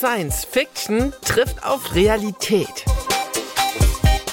Science 0.00 0.46
Fiction 0.46 1.12
trifft 1.20 1.62
auf 1.62 1.94
Realität. 1.94 2.86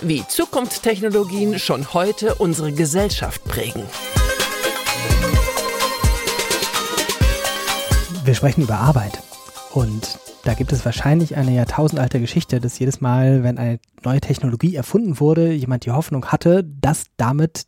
Wie 0.01 0.25
Zukunftstechnologien 0.25 1.59
schon 1.59 1.93
heute 1.93 2.35
unsere 2.35 2.71
Gesellschaft 2.71 3.43
prägen. 3.43 3.83
Wir 8.23 8.33
sprechen 8.33 8.61
über 8.61 8.75
Arbeit. 8.75 9.19
Und 9.73 10.17
da 10.45 10.53
gibt 10.53 10.71
es 10.71 10.85
wahrscheinlich 10.85 11.35
eine 11.35 11.53
jahrtausendalte 11.53 12.21
Geschichte, 12.21 12.61
dass 12.61 12.79
jedes 12.79 13.01
Mal, 13.01 13.43
wenn 13.43 13.57
eine 13.57 13.81
neue 14.05 14.21
Technologie 14.21 14.73
erfunden 14.73 15.19
wurde, 15.19 15.51
jemand 15.51 15.85
die 15.85 15.91
Hoffnung 15.91 16.27
hatte, 16.27 16.63
dass 16.63 17.07
damit 17.17 17.65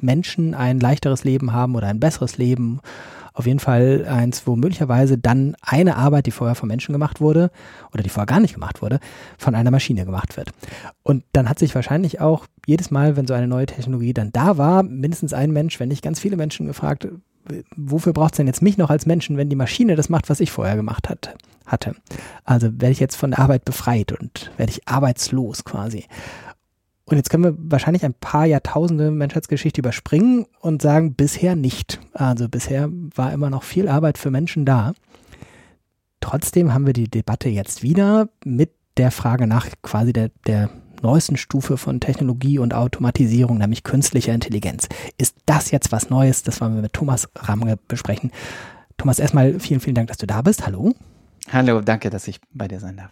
Menschen 0.00 0.54
ein 0.54 0.78
leichteres 0.78 1.24
Leben 1.24 1.52
haben 1.52 1.74
oder 1.74 1.88
ein 1.88 1.98
besseres 1.98 2.38
Leben 2.38 2.80
auf 3.32 3.46
jeden 3.46 3.58
Fall 3.58 4.06
eins, 4.08 4.46
wo 4.46 4.56
möglicherweise 4.56 5.18
dann 5.18 5.56
eine 5.62 5.96
Arbeit, 5.96 6.26
die 6.26 6.30
vorher 6.30 6.54
von 6.54 6.68
Menschen 6.68 6.92
gemacht 6.92 7.20
wurde 7.20 7.50
oder 7.92 8.02
die 8.02 8.08
vorher 8.08 8.26
gar 8.26 8.40
nicht 8.40 8.54
gemacht 8.54 8.82
wurde, 8.82 9.00
von 9.38 9.54
einer 9.54 9.70
Maschine 9.70 10.04
gemacht 10.04 10.36
wird. 10.36 10.50
Und 11.02 11.24
dann 11.32 11.48
hat 11.48 11.58
sich 11.58 11.74
wahrscheinlich 11.74 12.20
auch 12.20 12.46
jedes 12.66 12.90
Mal, 12.90 13.16
wenn 13.16 13.26
so 13.26 13.34
eine 13.34 13.48
neue 13.48 13.66
Technologie 13.66 14.14
dann 14.14 14.32
da 14.32 14.58
war, 14.58 14.82
mindestens 14.82 15.32
ein 15.32 15.50
Mensch, 15.50 15.80
wenn 15.80 15.88
nicht 15.88 16.02
ganz 16.02 16.20
viele 16.20 16.36
Menschen 16.36 16.66
gefragt, 16.66 17.08
wofür 17.76 18.12
braucht 18.12 18.34
es 18.34 18.36
denn 18.36 18.46
jetzt 18.46 18.62
mich 18.62 18.78
noch 18.78 18.90
als 18.90 19.06
Menschen, 19.06 19.36
wenn 19.36 19.48
die 19.48 19.56
Maschine 19.56 19.96
das 19.96 20.08
macht, 20.08 20.30
was 20.30 20.40
ich 20.40 20.50
vorher 20.50 20.76
gemacht 20.76 21.08
hat, 21.08 21.34
hatte? 21.66 21.94
Also 22.44 22.66
werde 22.66 22.92
ich 22.92 23.00
jetzt 23.00 23.16
von 23.16 23.30
der 23.30 23.40
Arbeit 23.40 23.64
befreit 23.64 24.12
und 24.12 24.50
werde 24.56 24.72
ich 24.72 24.86
arbeitslos 24.86 25.64
quasi. 25.64 26.04
Und 27.10 27.16
jetzt 27.16 27.28
können 27.28 27.42
wir 27.42 27.56
wahrscheinlich 27.58 28.04
ein 28.04 28.14
paar 28.14 28.46
Jahrtausende 28.46 29.10
Menschheitsgeschichte 29.10 29.80
überspringen 29.80 30.46
und 30.60 30.80
sagen, 30.80 31.14
bisher 31.14 31.56
nicht. 31.56 31.98
Also 32.12 32.48
bisher 32.48 32.88
war 33.16 33.32
immer 33.32 33.50
noch 33.50 33.64
viel 33.64 33.88
Arbeit 33.88 34.16
für 34.16 34.30
Menschen 34.30 34.64
da. 34.64 34.92
Trotzdem 36.20 36.72
haben 36.72 36.86
wir 36.86 36.92
die 36.92 37.10
Debatte 37.10 37.48
jetzt 37.48 37.82
wieder 37.82 38.28
mit 38.44 38.70
der 38.96 39.10
Frage 39.10 39.48
nach 39.48 39.66
quasi 39.82 40.12
der, 40.12 40.30
der 40.46 40.70
neuesten 41.02 41.36
Stufe 41.36 41.78
von 41.78 41.98
Technologie 41.98 42.60
und 42.60 42.74
Automatisierung, 42.74 43.58
nämlich 43.58 43.82
künstlicher 43.82 44.32
Intelligenz. 44.32 44.86
Ist 45.18 45.36
das 45.46 45.72
jetzt 45.72 45.90
was 45.90 46.10
Neues? 46.10 46.44
Das 46.44 46.60
wollen 46.60 46.76
wir 46.76 46.82
mit 46.82 46.92
Thomas 46.92 47.28
Ramge 47.34 47.76
besprechen. 47.88 48.30
Thomas, 48.98 49.18
erstmal 49.18 49.58
vielen, 49.58 49.80
vielen 49.80 49.96
Dank, 49.96 50.08
dass 50.08 50.18
du 50.18 50.26
da 50.26 50.42
bist. 50.42 50.64
Hallo. 50.64 50.94
Hallo, 51.50 51.80
danke, 51.80 52.08
dass 52.10 52.28
ich 52.28 52.40
bei 52.52 52.68
dir 52.68 52.78
sein 52.78 52.98
darf. 52.98 53.10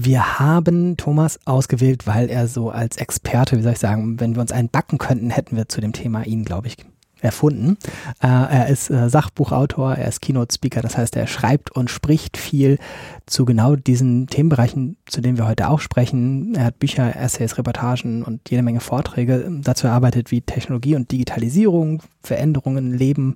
Wir 0.00 0.38
haben 0.38 0.96
Thomas 0.96 1.40
ausgewählt, 1.44 2.06
weil 2.06 2.30
er 2.30 2.46
so 2.46 2.70
als 2.70 2.98
Experte, 2.98 3.58
wie 3.58 3.62
soll 3.62 3.72
ich 3.72 3.80
sagen, 3.80 4.20
wenn 4.20 4.36
wir 4.36 4.40
uns 4.40 4.52
einen 4.52 4.68
backen 4.68 4.96
könnten, 4.96 5.30
hätten 5.30 5.56
wir 5.56 5.68
zu 5.68 5.80
dem 5.80 5.92
Thema 5.92 6.24
ihn, 6.24 6.44
glaube 6.44 6.68
ich, 6.68 6.76
erfunden. 7.20 7.76
Äh, 8.22 8.28
er 8.28 8.68
ist 8.68 8.90
äh, 8.90 9.10
Sachbuchautor, 9.10 9.96
er 9.96 10.06
ist 10.06 10.22
Keynote-Speaker, 10.22 10.82
das 10.82 10.96
heißt, 10.96 11.16
er 11.16 11.26
schreibt 11.26 11.72
und 11.72 11.90
spricht 11.90 12.36
viel 12.36 12.78
zu 13.26 13.44
genau 13.44 13.74
diesen 13.74 14.28
Themenbereichen, 14.28 14.98
zu 15.06 15.20
denen 15.20 15.36
wir 15.36 15.48
heute 15.48 15.68
auch 15.68 15.80
sprechen. 15.80 16.54
Er 16.54 16.66
hat 16.66 16.78
Bücher, 16.78 17.16
Essays, 17.16 17.58
Reportagen 17.58 18.22
und 18.22 18.48
jede 18.50 18.62
Menge 18.62 18.78
Vorträge 18.78 19.50
dazu 19.62 19.88
erarbeitet, 19.88 20.30
wie 20.30 20.42
Technologie 20.42 20.94
und 20.94 21.10
Digitalisierung, 21.10 22.04
Veränderungen, 22.22 22.94
Leben 22.96 23.34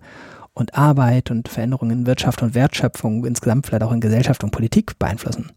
und 0.55 0.75
Arbeit 0.75 1.33
und 1.33 1.49
Veränderungen 1.49 1.91
in 1.91 2.07
Wirtschaft 2.07 2.41
und 2.41 2.55
Wertschöpfung 2.55 3.25
insgesamt 3.25 3.67
vielleicht 3.67 3.83
auch 3.83 3.91
in 3.91 4.01
Gesellschaft 4.01 4.45
und 4.45 4.53
Politik 4.53 4.97
beeinflussen. 5.01 5.51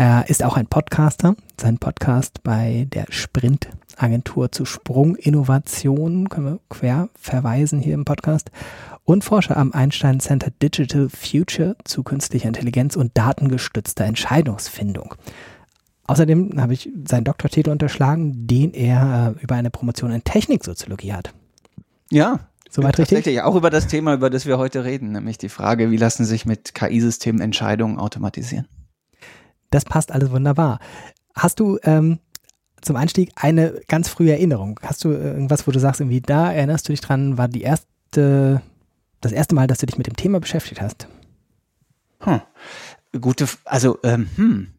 Er 0.00 0.30
ist 0.30 0.42
auch 0.42 0.56
ein 0.56 0.66
Podcaster. 0.66 1.36
Sein 1.60 1.76
Podcast 1.76 2.42
bei 2.42 2.86
der 2.88 3.04
Sprint 3.10 3.68
Agentur 3.98 4.50
zu 4.50 4.64
Sprunginnovation 4.64 6.30
können 6.30 6.46
wir 6.46 6.60
quer 6.70 7.10
verweisen 7.14 7.80
hier 7.80 7.92
im 7.92 8.06
Podcast. 8.06 8.50
Und 9.04 9.24
Forscher 9.24 9.58
am 9.58 9.74
Einstein 9.74 10.18
Center 10.18 10.50
Digital 10.62 11.10
Future 11.10 11.76
zu 11.84 12.02
künstlicher 12.02 12.48
Intelligenz 12.48 12.96
und 12.96 13.10
datengestützter 13.12 14.06
Entscheidungsfindung. 14.06 15.16
Außerdem 16.06 16.58
habe 16.58 16.72
ich 16.72 16.88
seinen 17.06 17.24
Doktortitel 17.24 17.68
unterschlagen, 17.68 18.46
den 18.46 18.72
er 18.72 19.34
äh, 19.38 19.42
über 19.42 19.56
eine 19.56 19.68
Promotion 19.68 20.12
in 20.12 20.24
Techniksoziologie 20.24 21.12
hat. 21.12 21.34
Ja, 22.10 22.40
Soweit 22.70 22.98
richtig? 22.98 23.18
Tatsächlich 23.18 23.42
auch 23.42 23.54
über 23.54 23.68
das 23.68 23.86
Thema, 23.86 24.14
über 24.14 24.30
das 24.30 24.46
wir 24.46 24.56
heute 24.56 24.82
reden, 24.82 25.12
nämlich 25.12 25.36
die 25.36 25.50
Frage, 25.50 25.90
wie 25.90 25.98
lassen 25.98 26.24
sich 26.24 26.46
mit 26.46 26.74
KI-Systemen 26.74 27.42
Entscheidungen 27.42 27.98
automatisieren. 27.98 28.66
Das 29.70 29.84
passt 29.84 30.12
alles 30.12 30.30
wunderbar. 30.30 30.80
Hast 31.34 31.60
du 31.60 31.78
ähm, 31.84 32.18
zum 32.80 32.96
Einstieg 32.96 33.30
eine 33.36 33.80
ganz 33.88 34.08
frühe 34.08 34.32
Erinnerung? 34.32 34.80
Hast 34.82 35.04
du 35.04 35.10
irgendwas, 35.10 35.66
wo 35.66 35.70
du 35.70 35.78
sagst, 35.78 36.00
irgendwie 36.00 36.20
da 36.20 36.52
erinnerst 36.52 36.88
du 36.88 36.92
dich 36.92 37.00
dran, 37.00 37.38
war 37.38 37.48
die 37.48 37.62
erste, 37.62 38.62
das 39.20 39.32
erste 39.32 39.54
Mal, 39.54 39.66
dass 39.66 39.78
du 39.78 39.86
dich 39.86 39.98
mit 39.98 40.06
dem 40.06 40.16
Thema 40.16 40.40
beschäftigt 40.40 40.80
hast? 40.80 41.06
Hm. 42.20 42.40
Gute, 43.20 43.48
also, 43.64 43.98
ähm, 44.02 44.28
hm. 44.36 44.74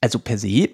Also 0.00 0.18
per 0.20 0.38
se 0.38 0.68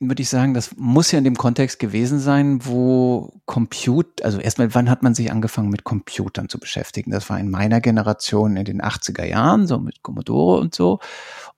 würde 0.00 0.22
ich 0.22 0.30
sagen, 0.30 0.54
das 0.54 0.76
muss 0.76 1.12
ja 1.12 1.18
in 1.18 1.24
dem 1.24 1.36
Kontext 1.36 1.78
gewesen 1.78 2.20
sein, 2.20 2.64
wo 2.64 3.34
Compute, 3.44 4.24
also 4.24 4.38
erstmal, 4.38 4.74
wann 4.74 4.88
hat 4.88 5.02
man 5.02 5.14
sich 5.14 5.30
angefangen 5.30 5.68
mit 5.68 5.84
Computern 5.84 6.48
zu 6.48 6.58
beschäftigen? 6.58 7.10
Das 7.10 7.28
war 7.28 7.38
in 7.38 7.50
meiner 7.50 7.82
Generation 7.82 8.56
in 8.56 8.64
den 8.64 8.80
80er 8.80 9.24
Jahren, 9.24 9.66
so 9.66 9.78
mit 9.78 10.02
Commodore 10.02 10.58
und 10.60 10.74
so 10.74 11.00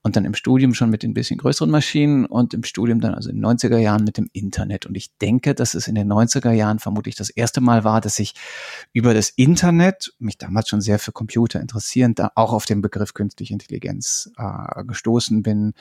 und 0.03 0.17
dann 0.17 0.25
im 0.25 0.33
Studium 0.33 0.73
schon 0.73 0.89
mit 0.89 1.01
den 1.01 1.13
bisschen 1.13 1.37
größeren 1.37 1.71
Maschinen 1.71 2.25
und 2.25 2.53
im 2.53 2.63
Studium 2.63 2.99
dann 2.99 3.15
also 3.15 3.29
in 3.29 3.37
den 3.37 3.45
90er 3.45 3.77
Jahren 3.77 4.03
mit 4.03 4.17
dem 4.17 4.29
Internet. 4.33 4.85
Und 4.85 4.95
ich 4.95 5.17
denke, 5.17 5.55
dass 5.55 5.73
es 5.73 5.87
in 5.87 5.95
den 5.95 6.11
90er 6.11 6.51
Jahren 6.51 6.79
vermutlich 6.79 7.15
das 7.15 7.29
erste 7.29 7.61
Mal 7.61 7.85
war, 7.85 8.01
dass 8.01 8.19
ich 8.19 8.33
über 8.91 9.13
das 9.13 9.29
Internet, 9.29 10.13
mich 10.19 10.37
damals 10.37 10.67
schon 10.67 10.81
sehr 10.81 10.99
für 10.99 11.13
Computer 11.13 11.61
interessierend, 11.61 12.19
da 12.19 12.31
auch 12.35 12.51
auf 12.51 12.65
den 12.65 12.81
Begriff 12.81 13.13
künstliche 13.13 13.53
Intelligenz 13.53 14.29
äh, 14.37 14.83
gestoßen 14.83 15.41
bin, 15.41 15.73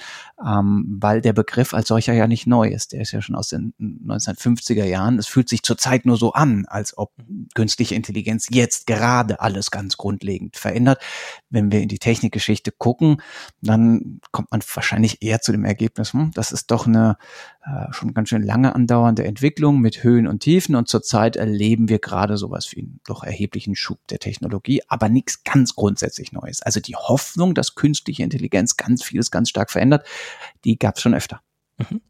ähm, 0.44 0.98
weil 1.00 1.20
der 1.20 1.32
Begriff 1.32 1.74
als 1.74 1.88
solcher 1.88 2.12
ja 2.12 2.28
nicht 2.28 2.46
neu 2.46 2.68
ist. 2.68 2.92
Der 2.92 3.00
ist 3.00 3.10
ja 3.10 3.22
schon 3.22 3.34
aus 3.34 3.48
den 3.48 3.74
1950er 3.80 4.84
Jahren. 4.84 5.18
Es 5.18 5.26
fühlt 5.26 5.48
sich 5.48 5.64
zurzeit 5.64 6.06
nur 6.06 6.16
so 6.16 6.32
an, 6.32 6.64
als 6.68 6.96
ob 6.96 7.12
künstliche 7.56 7.96
Intelligenz 7.96 8.46
jetzt 8.50 8.86
gerade 8.86 9.40
alles 9.40 9.72
ganz 9.72 9.96
grundlegend 9.96 10.56
verändert. 10.56 11.02
Wenn 11.50 11.72
wir 11.72 11.80
in 11.80 11.88
die 11.88 11.98
Technikgeschichte 11.98 12.70
gucken, 12.70 13.20
dann 13.60 14.11
kommt 14.30 14.50
man 14.50 14.60
wahrscheinlich 14.74 15.22
eher 15.22 15.40
zu 15.40 15.52
dem 15.52 15.64
Ergebnis, 15.64 16.12
hm, 16.12 16.30
das 16.34 16.52
ist 16.52 16.70
doch 16.70 16.86
eine 16.86 17.16
äh, 17.64 17.92
schon 17.92 18.14
ganz 18.14 18.28
schön 18.28 18.42
lange 18.42 18.74
andauernde 18.74 19.24
Entwicklung 19.24 19.80
mit 19.80 20.02
Höhen 20.02 20.26
und 20.26 20.40
Tiefen 20.40 20.74
und 20.74 20.88
zurzeit 20.88 21.36
erleben 21.36 21.88
wir 21.88 21.98
gerade 21.98 22.36
sowas 22.36 22.72
wie 22.72 22.80
einen 22.80 23.00
doch 23.06 23.22
erheblichen 23.22 23.76
Schub 23.76 23.98
der 24.08 24.18
Technologie, 24.18 24.82
aber 24.88 25.08
nichts 25.08 25.44
ganz 25.44 25.74
grundsätzlich 25.74 26.32
Neues. 26.32 26.62
Also 26.62 26.80
die 26.80 26.96
Hoffnung, 26.96 27.54
dass 27.54 27.74
künstliche 27.74 28.22
Intelligenz 28.22 28.76
ganz 28.76 29.02
vieles 29.02 29.30
ganz 29.30 29.48
stark 29.48 29.70
verändert, 29.70 30.06
die 30.64 30.78
gab 30.78 30.96
es 30.96 31.02
schon 31.02 31.14
öfter. 31.14 31.40
Mhm. 31.78 32.00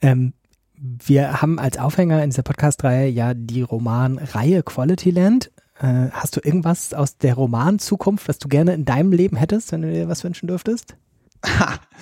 Ähm, 0.00 0.32
wir 0.78 1.40
haben 1.40 1.58
als 1.58 1.78
Aufhänger 1.78 2.22
in 2.22 2.30
dieser 2.30 2.42
Podcast-Reihe 2.42 3.08
ja 3.08 3.34
die 3.34 3.62
Romanreihe 3.62 4.62
Quality 4.62 5.10
Land. 5.10 5.50
Äh, 5.78 6.10
hast 6.10 6.36
du 6.36 6.40
irgendwas 6.42 6.94
aus 6.94 7.18
der 7.18 7.34
Romanzukunft, 7.34 8.28
was 8.28 8.38
du 8.38 8.48
gerne 8.48 8.74
in 8.74 8.84
deinem 8.84 9.12
Leben 9.12 9.36
hättest, 9.36 9.72
wenn 9.72 9.82
du 9.82 9.92
dir 9.92 10.08
was 10.08 10.24
wünschen 10.24 10.46
dürftest? 10.46 10.96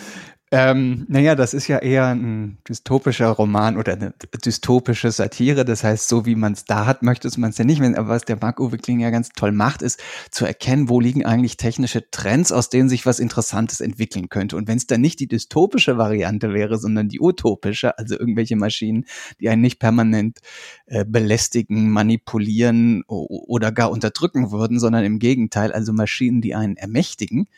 Ähm, 0.57 1.05
naja, 1.09 1.35
das 1.35 1.53
ist 1.53 1.67
ja 1.67 1.79
eher 1.79 2.07
ein 2.15 2.59
dystopischer 2.69 3.27
Roman 3.27 3.77
oder 3.77 3.95
eine 3.95 4.15
dystopische 4.45 5.11
Satire. 5.11 5.65
Das 5.65 5.83
heißt, 5.83 6.07
so 6.07 6.27
wie 6.27 6.37
man 6.37 6.53
es 6.53 6.65
da 6.65 6.87
hat, 6.87 7.03
möchte 7.03 7.29
man 7.41 7.51
es 7.51 7.59
ja 7.59 7.65
nicht. 7.65 7.83
Aber 7.83 8.07
was 8.07 8.25
der 8.25 8.39
Marc-Uwe 8.41 8.79
Kling 8.79 9.01
ja 9.01 9.11
ganz 9.11 9.31
toll 9.31 9.51
macht, 9.51 9.83
ist 9.83 10.01
zu 10.31 10.47
erkennen, 10.47 10.89
wo 10.89 11.01
liegen 11.01 11.27
eigentlich 11.27 11.57
technische 11.57 12.09
Trends, 12.09 12.53
aus 12.53 12.69
denen 12.69 12.89
sich 12.89 13.05
was 13.05 13.19
Interessantes 13.19 13.81
entwickeln 13.81 14.29
könnte. 14.29 14.57
Und 14.57 14.69
wenn 14.69 14.77
es 14.77 14.87
dann 14.87 15.01
nicht 15.01 15.19
die 15.19 15.27
dystopische 15.27 15.99
Variante 15.99 16.53
wäre, 16.53 16.79
sondern 16.79 17.09
die 17.09 17.19
utopische, 17.19 17.99
also 17.99 18.17
irgendwelche 18.17 18.55
Maschinen, 18.55 19.07
die 19.41 19.49
einen 19.49 19.63
nicht 19.63 19.81
permanent 19.81 20.39
äh, 20.87 21.05
belästigen, 21.05 21.91
manipulieren 21.91 23.03
oder 23.09 23.73
gar 23.73 23.91
unterdrücken 23.91 24.53
würden, 24.53 24.79
sondern 24.79 25.03
im 25.03 25.19
Gegenteil, 25.19 25.73
also 25.73 25.93
Maschinen, 25.93 26.43
die 26.43 26.55
einen 26.55 26.77
ermächtigen, 26.77 27.49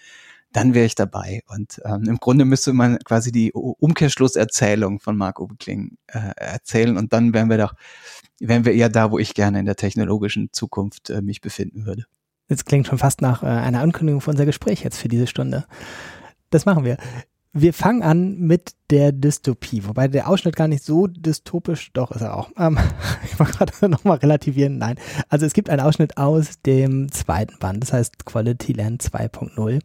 dann 0.56 0.72
wäre 0.72 0.86
ich 0.86 0.94
dabei. 0.94 1.42
Und 1.48 1.82
ähm, 1.84 2.04
im 2.04 2.16
Grunde 2.16 2.46
müsste 2.46 2.72
man 2.72 2.98
quasi 3.00 3.30
die 3.30 3.52
Umkehrschlusserzählung 3.52 5.00
von 5.00 5.14
Marco 5.14 5.48
Kling 5.58 5.98
äh, 6.06 6.30
erzählen 6.34 6.96
und 6.96 7.12
dann 7.12 7.34
wären 7.34 7.50
wir 7.50 7.58
doch, 7.58 7.74
wären 8.40 8.64
wir 8.64 8.72
eher 8.72 8.88
da, 8.88 9.10
wo 9.10 9.18
ich 9.18 9.34
gerne 9.34 9.60
in 9.60 9.66
der 9.66 9.76
technologischen 9.76 10.48
Zukunft 10.52 11.10
äh, 11.10 11.20
mich 11.20 11.42
befinden 11.42 11.84
würde. 11.84 12.06
Das 12.48 12.64
klingt 12.64 12.86
schon 12.86 12.96
fast 12.96 13.20
nach 13.20 13.42
äh, 13.42 13.46
einer 13.48 13.82
Ankündigung 13.82 14.22
für 14.22 14.30
unser 14.30 14.46
Gespräch 14.46 14.82
jetzt 14.82 14.96
für 14.96 15.08
diese 15.08 15.26
Stunde. 15.26 15.66
Das 16.48 16.64
machen 16.64 16.84
wir. 16.84 16.96
Wir 17.52 17.74
fangen 17.74 18.02
an 18.02 18.38
mit 18.38 18.70
der 18.90 19.12
Dystopie, 19.12 19.82
wobei 19.84 20.08
der 20.08 20.28
Ausschnitt 20.28 20.56
gar 20.56 20.68
nicht 20.68 20.84
so 20.84 21.06
dystopisch, 21.06 21.90
doch 21.92 22.12
ist 22.12 22.22
er 22.22 22.36
auch. 22.36 22.50
Ähm, 22.58 22.78
ich 23.24 23.38
wollte 23.38 23.58
gerade 23.58 23.88
nochmal 23.88 24.18
relativieren, 24.18 24.78
nein. 24.78 24.96
Also 25.28 25.46
es 25.46 25.52
gibt 25.52 25.70
einen 25.70 25.80
Ausschnitt 25.80 26.16
aus 26.16 26.60
dem 26.64 27.10
zweiten 27.10 27.58
Band, 27.58 27.82
das 27.82 27.92
heißt 27.92 28.24
Quality 28.24 28.72
Land 28.72 29.02
2.0. 29.02 29.80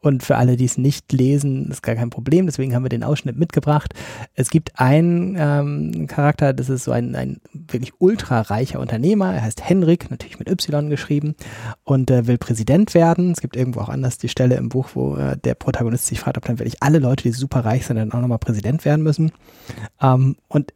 Und 0.00 0.22
für 0.22 0.36
alle, 0.36 0.56
die 0.56 0.64
es 0.64 0.78
nicht 0.78 1.12
lesen, 1.12 1.70
ist 1.70 1.82
gar 1.82 1.94
kein 1.94 2.10
Problem, 2.10 2.46
deswegen 2.46 2.74
haben 2.74 2.84
wir 2.84 2.88
den 2.88 3.04
Ausschnitt 3.04 3.36
mitgebracht. 3.36 3.94
Es 4.34 4.50
gibt 4.50 4.78
einen 4.78 5.36
ähm, 5.38 6.06
Charakter, 6.06 6.52
das 6.52 6.68
ist 6.68 6.84
so 6.84 6.92
ein, 6.92 7.14
ein 7.14 7.40
wirklich 7.52 7.92
ultra 7.98 8.40
reicher 8.40 8.80
Unternehmer, 8.80 9.34
er 9.34 9.42
heißt 9.42 9.68
Henrik, 9.68 10.10
natürlich 10.10 10.38
mit 10.38 10.48
Y 10.48 10.88
geschrieben, 10.88 11.34
und 11.84 12.10
äh, 12.10 12.26
will 12.26 12.38
Präsident 12.38 12.94
werden. 12.94 13.32
Es 13.32 13.40
gibt 13.40 13.56
irgendwo 13.56 13.80
auch 13.80 13.88
anders 13.88 14.18
die 14.18 14.28
Stelle 14.28 14.56
im 14.56 14.68
Buch, 14.68 14.90
wo 14.94 15.16
äh, 15.16 15.36
der 15.36 15.54
Protagonist 15.54 16.06
sich 16.06 16.20
fragt, 16.20 16.38
ob 16.38 16.44
dann 16.44 16.58
wirklich 16.58 16.82
alle 16.82 16.98
Leute, 16.98 17.24
die 17.24 17.32
super 17.32 17.64
reich 17.64 17.86
sind, 17.86 17.96
dann 17.96 18.12
auch 18.12 18.20
nochmal 18.20 18.37
Präsident 18.38 18.84
werden 18.84 19.02
müssen. 19.02 19.32
Ähm, 20.00 20.36
und 20.48 20.72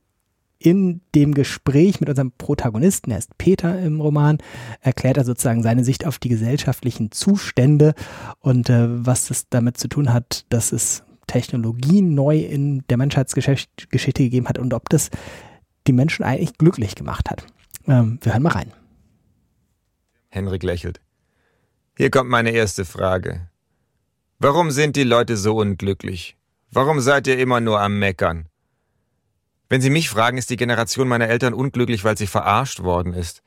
in 0.58 1.00
dem 1.14 1.34
Gespräch 1.34 2.00
mit 2.00 2.08
unserem 2.08 2.32
Protagonisten, 2.32 3.10
er 3.10 3.18
ist 3.18 3.36
Peter 3.36 3.80
im 3.80 4.00
Roman, 4.00 4.38
erklärt 4.80 5.16
er 5.16 5.24
sozusagen 5.24 5.62
seine 5.62 5.84
Sicht 5.84 6.06
auf 6.06 6.18
die 6.18 6.28
gesellschaftlichen 6.28 7.10
Zustände 7.10 7.94
und 8.40 8.70
äh, 8.70 8.86
was 9.04 9.26
das 9.26 9.48
damit 9.48 9.76
zu 9.76 9.88
tun 9.88 10.12
hat, 10.12 10.44
dass 10.50 10.72
es 10.72 11.02
Technologien 11.26 12.14
neu 12.14 12.38
in 12.38 12.84
der 12.88 12.96
Menschheitsgeschichte 12.96 14.22
gegeben 14.22 14.48
hat 14.48 14.58
und 14.58 14.74
ob 14.74 14.88
das 14.88 15.10
die 15.86 15.92
Menschen 15.92 16.24
eigentlich 16.24 16.58
glücklich 16.58 16.94
gemacht 16.94 17.30
hat. 17.30 17.46
Ähm, 17.86 18.18
wir 18.22 18.32
hören 18.32 18.42
mal 18.42 18.52
rein. 18.52 18.72
Henrik 20.28 20.62
lächelt. 20.62 21.00
Hier 21.96 22.10
kommt 22.10 22.30
meine 22.30 22.50
erste 22.50 22.84
Frage. 22.84 23.48
Warum 24.38 24.70
sind 24.70 24.96
die 24.96 25.04
Leute 25.04 25.36
so 25.36 25.56
unglücklich? 25.56 26.36
Warum 26.74 27.00
seid 27.00 27.26
ihr 27.26 27.38
immer 27.38 27.60
nur 27.60 27.82
am 27.82 27.98
Meckern? 27.98 28.48
Wenn 29.68 29.82
Sie 29.82 29.90
mich 29.90 30.08
fragen, 30.08 30.38
ist 30.38 30.48
die 30.48 30.56
Generation 30.56 31.06
meiner 31.06 31.28
Eltern 31.28 31.52
unglücklich, 31.52 32.02
weil 32.02 32.16
sie 32.16 32.26
verarscht 32.26 32.80
worden 32.80 33.12
ist. 33.12 33.42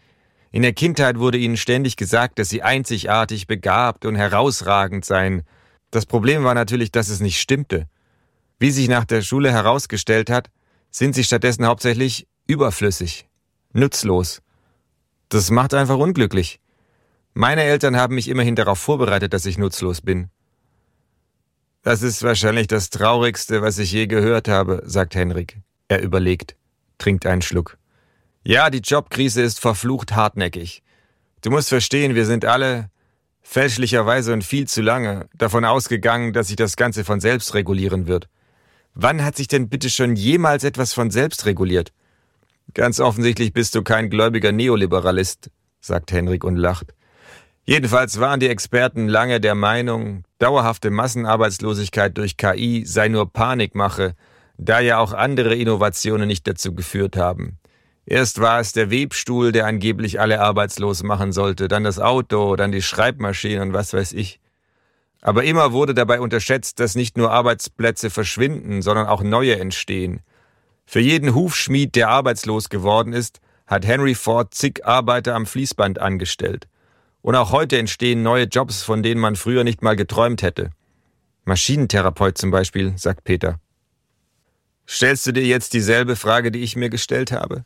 In 0.51 0.61
der 0.61 0.73
Kindheit 0.73 1.17
wurde 1.17 1.39
ihnen 1.39 1.57
ständig 1.57 1.97
gesagt, 1.97 2.37
dass 2.37 2.49
sie 2.49 2.61
einzigartig, 2.61 3.47
begabt 3.47 4.05
und 4.05 4.15
herausragend 4.15 5.05
seien. 5.05 5.41
Das 5.89 6.05
Problem 6.05 6.43
war 6.43 6.53
natürlich, 6.53 6.91
dass 6.91 7.09
es 7.09 7.19
nicht 7.19 7.41
stimmte. 7.41 7.87
Wie 8.59 8.69
sich 8.69 8.87
nach 8.89 9.05
der 9.05 9.23
Schule 9.23 9.51
herausgestellt 9.51 10.29
hat, 10.29 10.51
sind 10.91 11.15
sie 11.15 11.23
stattdessen 11.23 11.65
hauptsächlich 11.65 12.27
überflüssig, 12.45 13.27
nutzlos. 13.73 14.43
Das 15.29 15.49
macht 15.49 15.73
einfach 15.73 15.97
unglücklich. 15.97 16.59
Meine 17.33 17.63
Eltern 17.63 17.97
haben 17.97 18.13
mich 18.13 18.27
immerhin 18.27 18.55
darauf 18.55 18.77
vorbereitet, 18.77 19.33
dass 19.33 19.47
ich 19.47 19.57
nutzlos 19.57 20.01
bin. 20.01 20.29
Das 21.85 22.01
ist 22.01 22.23
wahrscheinlich 22.23 22.65
das 22.65 22.89
Traurigste, 22.89 23.61
was 23.61 23.77
ich 23.77 23.91
je 23.91 24.07
gehört 24.07 24.47
habe, 24.47 24.81
sagt 24.85 25.13
Henrik. 25.13 25.59
Er 25.87 26.01
überlegt, 26.01 26.55
trinkt 26.97 27.27
einen 27.27 27.43
Schluck. 27.43 27.77
Ja, 28.43 28.71
die 28.71 28.79
Jobkrise 28.79 29.43
ist 29.43 29.59
verflucht 29.59 30.15
hartnäckig. 30.15 30.81
Du 31.41 31.51
musst 31.51 31.69
verstehen, 31.69 32.15
wir 32.15 32.25
sind 32.25 32.43
alle 32.43 32.89
fälschlicherweise 33.43 34.33
und 34.33 34.43
viel 34.43 34.67
zu 34.67 34.81
lange 34.81 35.29
davon 35.35 35.63
ausgegangen, 35.63 36.33
dass 36.33 36.47
sich 36.47 36.55
das 36.55 36.75
Ganze 36.75 37.03
von 37.03 37.19
selbst 37.19 37.53
regulieren 37.53 38.07
wird. 38.07 38.29
Wann 38.95 39.23
hat 39.23 39.35
sich 39.35 39.47
denn 39.47 39.69
bitte 39.69 39.91
schon 39.91 40.15
jemals 40.15 40.63
etwas 40.63 40.91
von 40.91 41.11
selbst 41.11 41.45
reguliert? 41.45 41.93
Ganz 42.73 42.99
offensichtlich 42.99 43.53
bist 43.53 43.75
du 43.75 43.83
kein 43.83 44.09
gläubiger 44.09 44.51
Neoliberalist, 44.51 45.51
sagt 45.81 46.11
Henrik 46.11 46.45
und 46.45 46.55
lacht. 46.55 46.95
Jedenfalls 47.67 48.19
waren 48.19 48.39
die 48.39 48.47
Experten 48.47 49.07
lange 49.07 49.41
der 49.41 49.55
Meinung, 49.55 50.23
dauerhafte 50.37 50.91
Massenarbeitslosigkeit 50.91 52.15
durch 52.15 52.37
KI 52.37 52.85
sei 52.85 53.07
nur 53.07 53.33
Panikmache, 53.33 54.13
da 54.57 54.79
ja 54.79 54.99
auch 54.99 55.13
andere 55.13 55.55
Innovationen 55.55 56.27
nicht 56.27 56.47
dazu 56.47 56.75
geführt 56.75 57.17
haben. 57.17 57.57
Erst 58.05 58.39
war 58.39 58.59
es 58.59 58.73
der 58.73 58.91
Webstuhl, 58.91 59.51
der 59.51 59.65
angeblich 59.65 60.19
alle 60.19 60.41
arbeitslos 60.41 61.01
machen 61.01 61.31
sollte, 61.31 61.67
dann 61.67 61.83
das 61.83 61.97
Auto, 61.97 62.55
dann 62.55 62.71
die 62.71 62.83
Schreibmaschine 62.83 63.63
und 63.63 63.73
was 63.73 63.93
weiß 63.93 64.13
ich. 64.13 64.39
Aber 65.21 65.43
immer 65.43 65.71
wurde 65.71 65.95
dabei 65.95 66.19
unterschätzt, 66.19 66.79
dass 66.79 66.93
nicht 66.93 67.17
nur 67.17 67.31
Arbeitsplätze 67.31 68.11
verschwinden, 68.11 68.83
sondern 68.83 69.07
auch 69.07 69.23
neue 69.23 69.59
entstehen. 69.59 70.21
Für 70.85 70.99
jeden 70.99 71.33
Hufschmied, 71.33 71.95
der 71.95 72.09
arbeitslos 72.09 72.69
geworden 72.69 73.11
ist, 73.11 73.39
hat 73.65 73.87
Henry 73.87 74.13
Ford 74.13 74.53
zig 74.53 74.85
Arbeiter 74.85 75.33
am 75.33 75.47
Fließband 75.47 75.99
angestellt. 75.99 76.67
Und 77.25 77.33
auch 77.33 77.51
heute 77.51 77.79
entstehen 77.79 78.21
neue 78.21 78.43
Jobs, 78.43 78.83
von 78.83 79.01
denen 79.01 79.19
man 79.19 79.35
früher 79.35 79.63
nicht 79.63 79.81
mal 79.81 79.95
geträumt 79.95 80.43
hätte. 80.43 80.69
Maschinentherapeut 81.43 82.37
zum 82.37 82.51
Beispiel, 82.51 82.95
sagt 82.99 83.23
Peter. 83.23 83.59
Stellst 84.87 85.25
du 85.25 85.31
dir 85.31 85.43
jetzt 85.43 85.73
dieselbe 85.73 86.17
Frage, 86.17 86.51
die 86.51 86.61
ich 86.61 86.75
mir 86.75 86.91
gestellt 86.91 87.31
habe? 87.31 87.65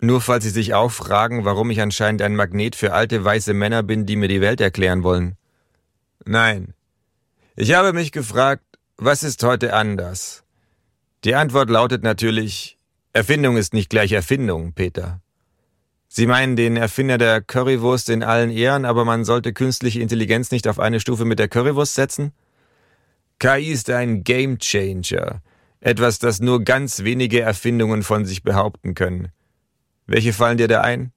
Nur 0.00 0.22
falls 0.22 0.44
Sie 0.44 0.50
sich 0.50 0.72
auch 0.72 0.90
fragen, 0.90 1.44
warum 1.44 1.70
ich 1.70 1.82
anscheinend 1.82 2.22
ein 2.22 2.34
Magnet 2.34 2.74
für 2.74 2.94
alte 2.94 3.22
weiße 3.22 3.52
Männer 3.52 3.82
bin, 3.82 4.06
die 4.06 4.16
mir 4.16 4.28
die 4.28 4.40
Welt 4.40 4.62
erklären 4.62 5.02
wollen. 5.02 5.36
Nein. 6.24 6.72
Ich 7.56 7.74
habe 7.74 7.92
mich 7.92 8.12
gefragt, 8.12 8.64
was 8.96 9.22
ist 9.22 9.42
heute 9.42 9.74
anders? 9.74 10.42
Die 11.24 11.34
Antwort 11.34 11.68
lautet 11.68 12.02
natürlich, 12.02 12.78
Erfindung 13.12 13.58
ist 13.58 13.74
nicht 13.74 13.90
gleich 13.90 14.12
Erfindung, 14.12 14.72
Peter. 14.72 15.20
Sie 16.12 16.26
meinen 16.26 16.56
den 16.56 16.76
Erfinder 16.76 17.18
der 17.18 17.40
Currywurst 17.40 18.08
in 18.08 18.24
allen 18.24 18.50
Ehren, 18.50 18.84
aber 18.84 19.04
man 19.04 19.24
sollte 19.24 19.52
künstliche 19.52 20.00
Intelligenz 20.00 20.50
nicht 20.50 20.66
auf 20.66 20.80
eine 20.80 20.98
Stufe 20.98 21.24
mit 21.24 21.38
der 21.38 21.46
Currywurst 21.46 21.94
setzen? 21.94 22.32
KI 23.38 23.70
ist 23.70 23.88
ein 23.90 24.24
Game 24.24 24.58
Changer, 24.58 25.40
etwas, 25.78 26.18
das 26.18 26.40
nur 26.40 26.64
ganz 26.64 27.04
wenige 27.04 27.42
Erfindungen 27.42 28.02
von 28.02 28.26
sich 28.26 28.42
behaupten 28.42 28.94
können. 28.94 29.28
Welche 30.08 30.32
fallen 30.32 30.58
dir 30.58 30.66
da 30.66 30.80
ein? 30.80 31.12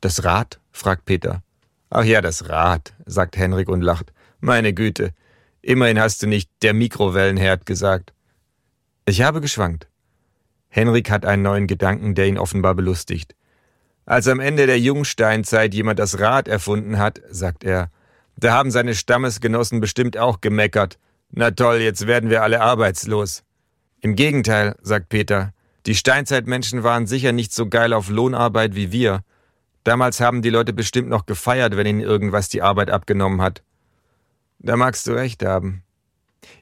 Das 0.00 0.24
Rad? 0.24 0.58
fragt 0.70 1.04
Peter. 1.04 1.42
Ach 1.90 2.04
ja, 2.04 2.22
das 2.22 2.48
Rad, 2.48 2.94
sagt 3.04 3.36
Henrik 3.36 3.68
und 3.68 3.82
lacht. 3.82 4.14
Meine 4.40 4.72
Güte, 4.72 5.12
immerhin 5.60 6.00
hast 6.00 6.22
du 6.22 6.26
nicht 6.26 6.50
der 6.62 6.72
Mikrowellenherd 6.72 7.66
gesagt. 7.66 8.14
Ich 9.04 9.20
habe 9.20 9.42
geschwankt. 9.42 9.88
Henrik 10.70 11.10
hat 11.10 11.26
einen 11.26 11.42
neuen 11.42 11.66
Gedanken, 11.66 12.14
der 12.14 12.28
ihn 12.28 12.38
offenbar 12.38 12.74
belustigt. 12.74 13.36
Als 14.04 14.26
am 14.26 14.40
Ende 14.40 14.66
der 14.66 14.80
Jungsteinzeit 14.80 15.74
jemand 15.74 15.98
das 15.98 16.18
Rad 16.18 16.48
erfunden 16.48 16.98
hat, 16.98 17.20
sagt 17.30 17.64
er, 17.64 17.90
da 18.36 18.52
haben 18.52 18.70
seine 18.70 18.94
Stammesgenossen 18.94 19.80
bestimmt 19.80 20.18
auch 20.18 20.40
gemeckert. 20.40 20.98
Na 21.30 21.50
toll, 21.50 21.76
jetzt 21.76 22.06
werden 22.06 22.28
wir 22.28 22.42
alle 22.42 22.60
arbeitslos. 22.60 23.44
Im 24.00 24.16
Gegenteil, 24.16 24.74
sagt 24.82 25.08
Peter, 25.08 25.52
die 25.86 25.94
Steinzeitmenschen 25.94 26.82
waren 26.82 27.06
sicher 27.06 27.32
nicht 27.32 27.52
so 27.52 27.68
geil 27.68 27.92
auf 27.92 28.08
Lohnarbeit 28.08 28.74
wie 28.74 28.90
wir. 28.92 29.22
Damals 29.84 30.20
haben 30.20 30.42
die 30.42 30.50
Leute 30.50 30.72
bestimmt 30.72 31.08
noch 31.08 31.26
gefeiert, 31.26 31.76
wenn 31.76 31.86
ihnen 31.86 32.00
irgendwas 32.00 32.48
die 32.48 32.62
Arbeit 32.62 32.90
abgenommen 32.90 33.40
hat. 33.40 33.62
Da 34.58 34.76
magst 34.76 35.06
du 35.06 35.12
recht 35.12 35.44
haben. 35.44 35.82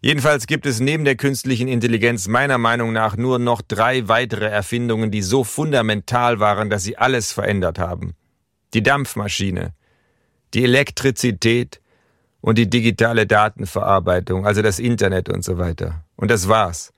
Jedenfalls 0.02 0.46
gibt 0.46 0.66
es 0.66 0.80
neben 0.80 1.04
der 1.04 1.16
künstlichen 1.16 1.68
Intelligenz 1.68 2.26
meiner 2.26 2.58
Meinung 2.58 2.92
nach 2.92 3.16
nur 3.16 3.38
noch 3.38 3.60
drei 3.60 4.08
weitere 4.08 4.46
Erfindungen, 4.46 5.10
die 5.10 5.22
so 5.22 5.44
fundamental 5.44 6.40
waren, 6.40 6.70
dass 6.70 6.84
sie 6.84 6.96
alles 6.96 7.32
verändert 7.32 7.78
haben. 7.78 8.14
Die 8.72 8.82
Dampfmaschine, 8.82 9.74
die 10.54 10.64
Elektrizität 10.64 11.80
und 12.40 12.56
die 12.56 12.70
digitale 12.70 13.26
Datenverarbeitung, 13.26 14.46
also 14.46 14.62
das 14.62 14.78
Internet 14.78 15.28
und 15.28 15.44
so 15.44 15.58
weiter. 15.58 16.04
Und 16.16 16.30
das 16.30 16.48
war's. 16.48 16.92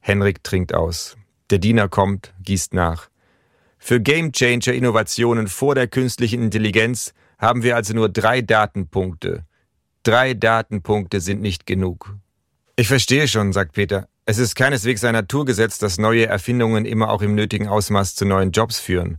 Henrik 0.00 0.42
trinkt 0.42 0.74
aus. 0.74 1.16
Der 1.50 1.58
Diener 1.58 1.88
kommt, 1.88 2.32
gießt 2.42 2.74
nach. 2.74 3.08
Für 3.78 4.00
Gamechanger 4.00 4.72
Innovationen 4.72 5.48
vor 5.48 5.74
der 5.74 5.88
künstlichen 5.88 6.42
Intelligenz 6.42 7.12
haben 7.38 7.62
wir 7.62 7.76
also 7.76 7.92
nur 7.92 8.08
drei 8.08 8.40
Datenpunkte. 8.40 9.44
Drei 10.02 10.34
Datenpunkte 10.34 11.20
sind 11.20 11.42
nicht 11.42 11.66
genug. 11.66 12.16
Ich 12.78 12.88
verstehe 12.88 13.26
schon, 13.26 13.54
sagt 13.54 13.72
Peter. 13.72 14.06
Es 14.26 14.36
ist 14.36 14.54
keineswegs 14.54 15.02
ein 15.02 15.14
Naturgesetz, 15.14 15.78
dass 15.78 15.96
neue 15.96 16.26
Erfindungen 16.26 16.84
immer 16.84 17.10
auch 17.10 17.22
im 17.22 17.34
nötigen 17.34 17.68
Ausmaß 17.68 18.14
zu 18.14 18.26
neuen 18.26 18.50
Jobs 18.50 18.78
führen. 18.78 19.16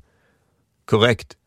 Korrekt. 0.86 1.38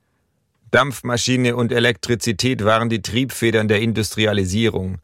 Dampfmaschine 0.72 1.54
und 1.54 1.70
Elektrizität 1.70 2.64
waren 2.64 2.88
die 2.88 3.00
Triebfedern 3.00 3.68
der 3.68 3.80
Industrialisierung. 3.80 4.98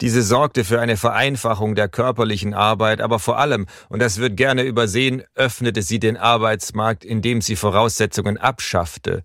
Diese 0.00 0.22
sorgte 0.22 0.64
für 0.64 0.80
eine 0.80 0.96
Vereinfachung 0.96 1.76
der 1.76 1.88
körperlichen 1.88 2.52
Arbeit, 2.52 3.00
aber 3.00 3.20
vor 3.20 3.38
allem, 3.38 3.66
und 3.88 4.02
das 4.02 4.18
wird 4.18 4.36
gerne 4.36 4.62
übersehen, 4.64 5.22
öffnete 5.36 5.82
sie 5.82 6.00
den 6.00 6.16
Arbeitsmarkt, 6.16 7.04
indem 7.04 7.42
sie 7.42 7.54
Voraussetzungen 7.54 8.38
abschaffte. 8.38 9.22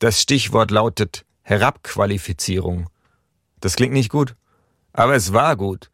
Das 0.00 0.20
Stichwort 0.20 0.72
lautet 0.72 1.26
Herabqualifizierung. 1.42 2.88
Das 3.60 3.76
klingt 3.76 3.92
nicht 3.92 4.10
gut, 4.10 4.34
aber 4.92 5.14
es 5.14 5.32
war 5.32 5.54
gut. 5.56 5.90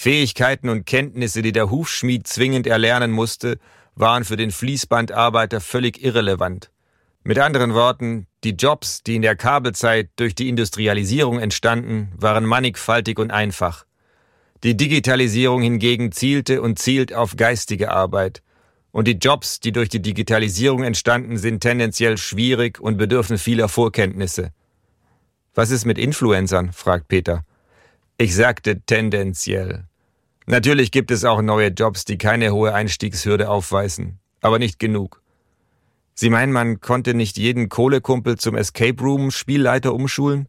Fähigkeiten 0.00 0.68
und 0.68 0.86
Kenntnisse, 0.86 1.42
die 1.42 1.50
der 1.50 1.72
Hufschmied 1.72 2.28
zwingend 2.28 2.68
erlernen 2.68 3.10
musste, 3.10 3.58
waren 3.96 4.24
für 4.24 4.36
den 4.36 4.52
Fließbandarbeiter 4.52 5.60
völlig 5.60 6.00
irrelevant. 6.00 6.70
Mit 7.24 7.40
anderen 7.40 7.74
Worten, 7.74 8.28
die 8.44 8.52
Jobs, 8.52 9.02
die 9.02 9.16
in 9.16 9.22
der 9.22 9.34
Kabelzeit 9.34 10.10
durch 10.14 10.36
die 10.36 10.48
Industrialisierung 10.48 11.40
entstanden, 11.40 12.12
waren 12.16 12.44
mannigfaltig 12.44 13.18
und 13.18 13.32
einfach. 13.32 13.86
Die 14.62 14.76
Digitalisierung 14.76 15.62
hingegen 15.62 16.12
zielte 16.12 16.62
und 16.62 16.78
zielt 16.78 17.12
auf 17.12 17.34
geistige 17.34 17.90
Arbeit. 17.90 18.44
Und 18.92 19.08
die 19.08 19.18
Jobs, 19.18 19.58
die 19.58 19.72
durch 19.72 19.88
die 19.88 20.00
Digitalisierung 20.00 20.84
entstanden, 20.84 21.38
sind 21.38 21.58
tendenziell 21.58 22.18
schwierig 22.18 22.78
und 22.78 22.98
bedürfen 22.98 23.36
vieler 23.36 23.68
Vorkenntnisse. 23.68 24.52
Was 25.56 25.72
ist 25.72 25.86
mit 25.86 25.98
Influencern? 25.98 26.72
fragt 26.72 27.08
Peter. 27.08 27.44
Ich 28.16 28.36
sagte 28.36 28.80
tendenziell. 28.80 29.87
Natürlich 30.50 30.92
gibt 30.92 31.10
es 31.10 31.26
auch 31.26 31.42
neue 31.42 31.68
Jobs, 31.68 32.06
die 32.06 32.16
keine 32.16 32.54
hohe 32.54 32.72
Einstiegshürde 32.72 33.50
aufweisen, 33.50 34.18
aber 34.40 34.58
nicht 34.58 34.78
genug. 34.78 35.20
Sie 36.14 36.30
meinen, 36.30 36.52
man 36.52 36.80
konnte 36.80 37.12
nicht 37.12 37.36
jeden 37.36 37.68
Kohlekumpel 37.68 38.38
zum 38.38 38.56
Escape 38.56 38.98
Room 39.02 39.30
Spielleiter 39.30 39.92
umschulen? 39.92 40.48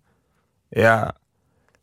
Ja. 0.73 1.15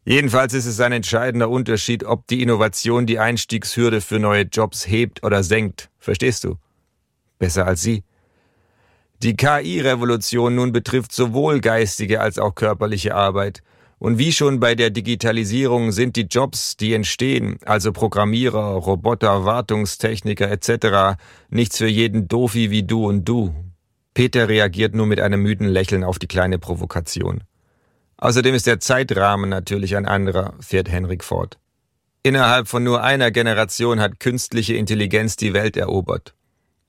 Jedenfalls 0.07 0.55
ist 0.55 0.65
es 0.65 0.81
ein 0.81 0.93
entscheidender 0.93 1.51
Unterschied, 1.51 2.05
ob 2.05 2.27
die 2.27 2.41
Innovation 2.41 3.05
die 3.05 3.19
Einstiegshürde 3.19 4.01
für 4.01 4.19
neue 4.19 4.45
Jobs 4.45 4.89
hebt 4.89 5.23
oder 5.23 5.43
senkt. 5.43 5.91
Verstehst 5.99 6.45
du? 6.45 6.57
Besser 7.39 7.67
als 7.67 7.83
Sie. 7.83 8.03
Die 9.23 9.37
KI-Revolution 9.37 10.55
nun 10.55 10.73
betrifft 10.73 11.13
sowohl 11.13 11.61
geistige 11.61 12.23
als 12.23 12.39
auch 12.39 12.55
körperliche 12.55 13.15
Arbeit. 13.15 13.63
Und 13.99 14.19
wie 14.19 14.33
schon 14.33 14.61
bei 14.61 14.75
der 14.75 14.91
Digitalisierung 14.91 15.91
sind 15.91 16.17
die 16.17 16.27
Jobs, 16.31 16.77
die 16.77 16.93
entstehen, 16.93 17.59
also 17.65 17.93
Programmierer, 17.93 18.75
Roboter, 18.75 19.45
Wartungstechniker 19.47 20.51
etc., 20.51 21.19
nichts 21.49 21.79
für 21.79 21.89
jeden 21.89 22.29
Dofi 22.29 22.71
wie 22.71 22.83
du 22.83 23.07
und 23.07 23.25
du. 23.25 23.55
Peter 24.13 24.49
reagiert 24.49 24.95
nur 24.95 25.07
mit 25.07 25.21
einem 25.21 25.43
müden 25.43 25.69
Lächeln 25.69 26.05
auf 26.05 26.19
die 26.19 26.27
kleine 26.27 26.59
Provokation. 26.59 27.45
Außerdem 28.19 28.55
ist 28.55 28.67
der 28.67 28.81
Zeitrahmen 28.81 29.51
natürlich 29.51 29.97
ein 29.97 30.07
anderer, 30.07 30.55
fährt 30.61 30.91
Henrik 30.91 31.23
fort. 31.25 31.59
Innerhalb 32.23 32.67
von 32.69 32.83
nur 32.83 33.03
einer 33.03 33.31
Generation 33.31 34.01
hat 34.01 34.21
künstliche 34.21 34.75
Intelligenz 34.75 35.37
die 35.37 35.55
Welt 35.55 35.77
erobert. 35.77 36.35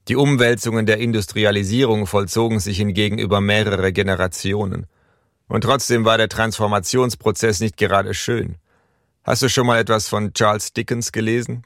Die 0.07 0.15
Umwälzungen 0.15 0.85
der 0.85 0.97
Industrialisierung 0.99 2.07
vollzogen 2.07 2.59
sich 2.59 2.77
hingegen 2.77 3.17
über 3.17 3.41
mehrere 3.41 3.91
Generationen. 3.91 4.87
Und 5.47 5.61
trotzdem 5.61 6.05
war 6.05 6.17
der 6.17 6.29
Transformationsprozess 6.29 7.59
nicht 7.59 7.77
gerade 7.77 8.13
schön. 8.13 8.57
Hast 9.23 9.41
du 9.41 9.49
schon 9.49 9.67
mal 9.67 9.79
etwas 9.79 10.07
von 10.07 10.33
Charles 10.33 10.73
Dickens 10.73 11.11
gelesen? 11.11 11.63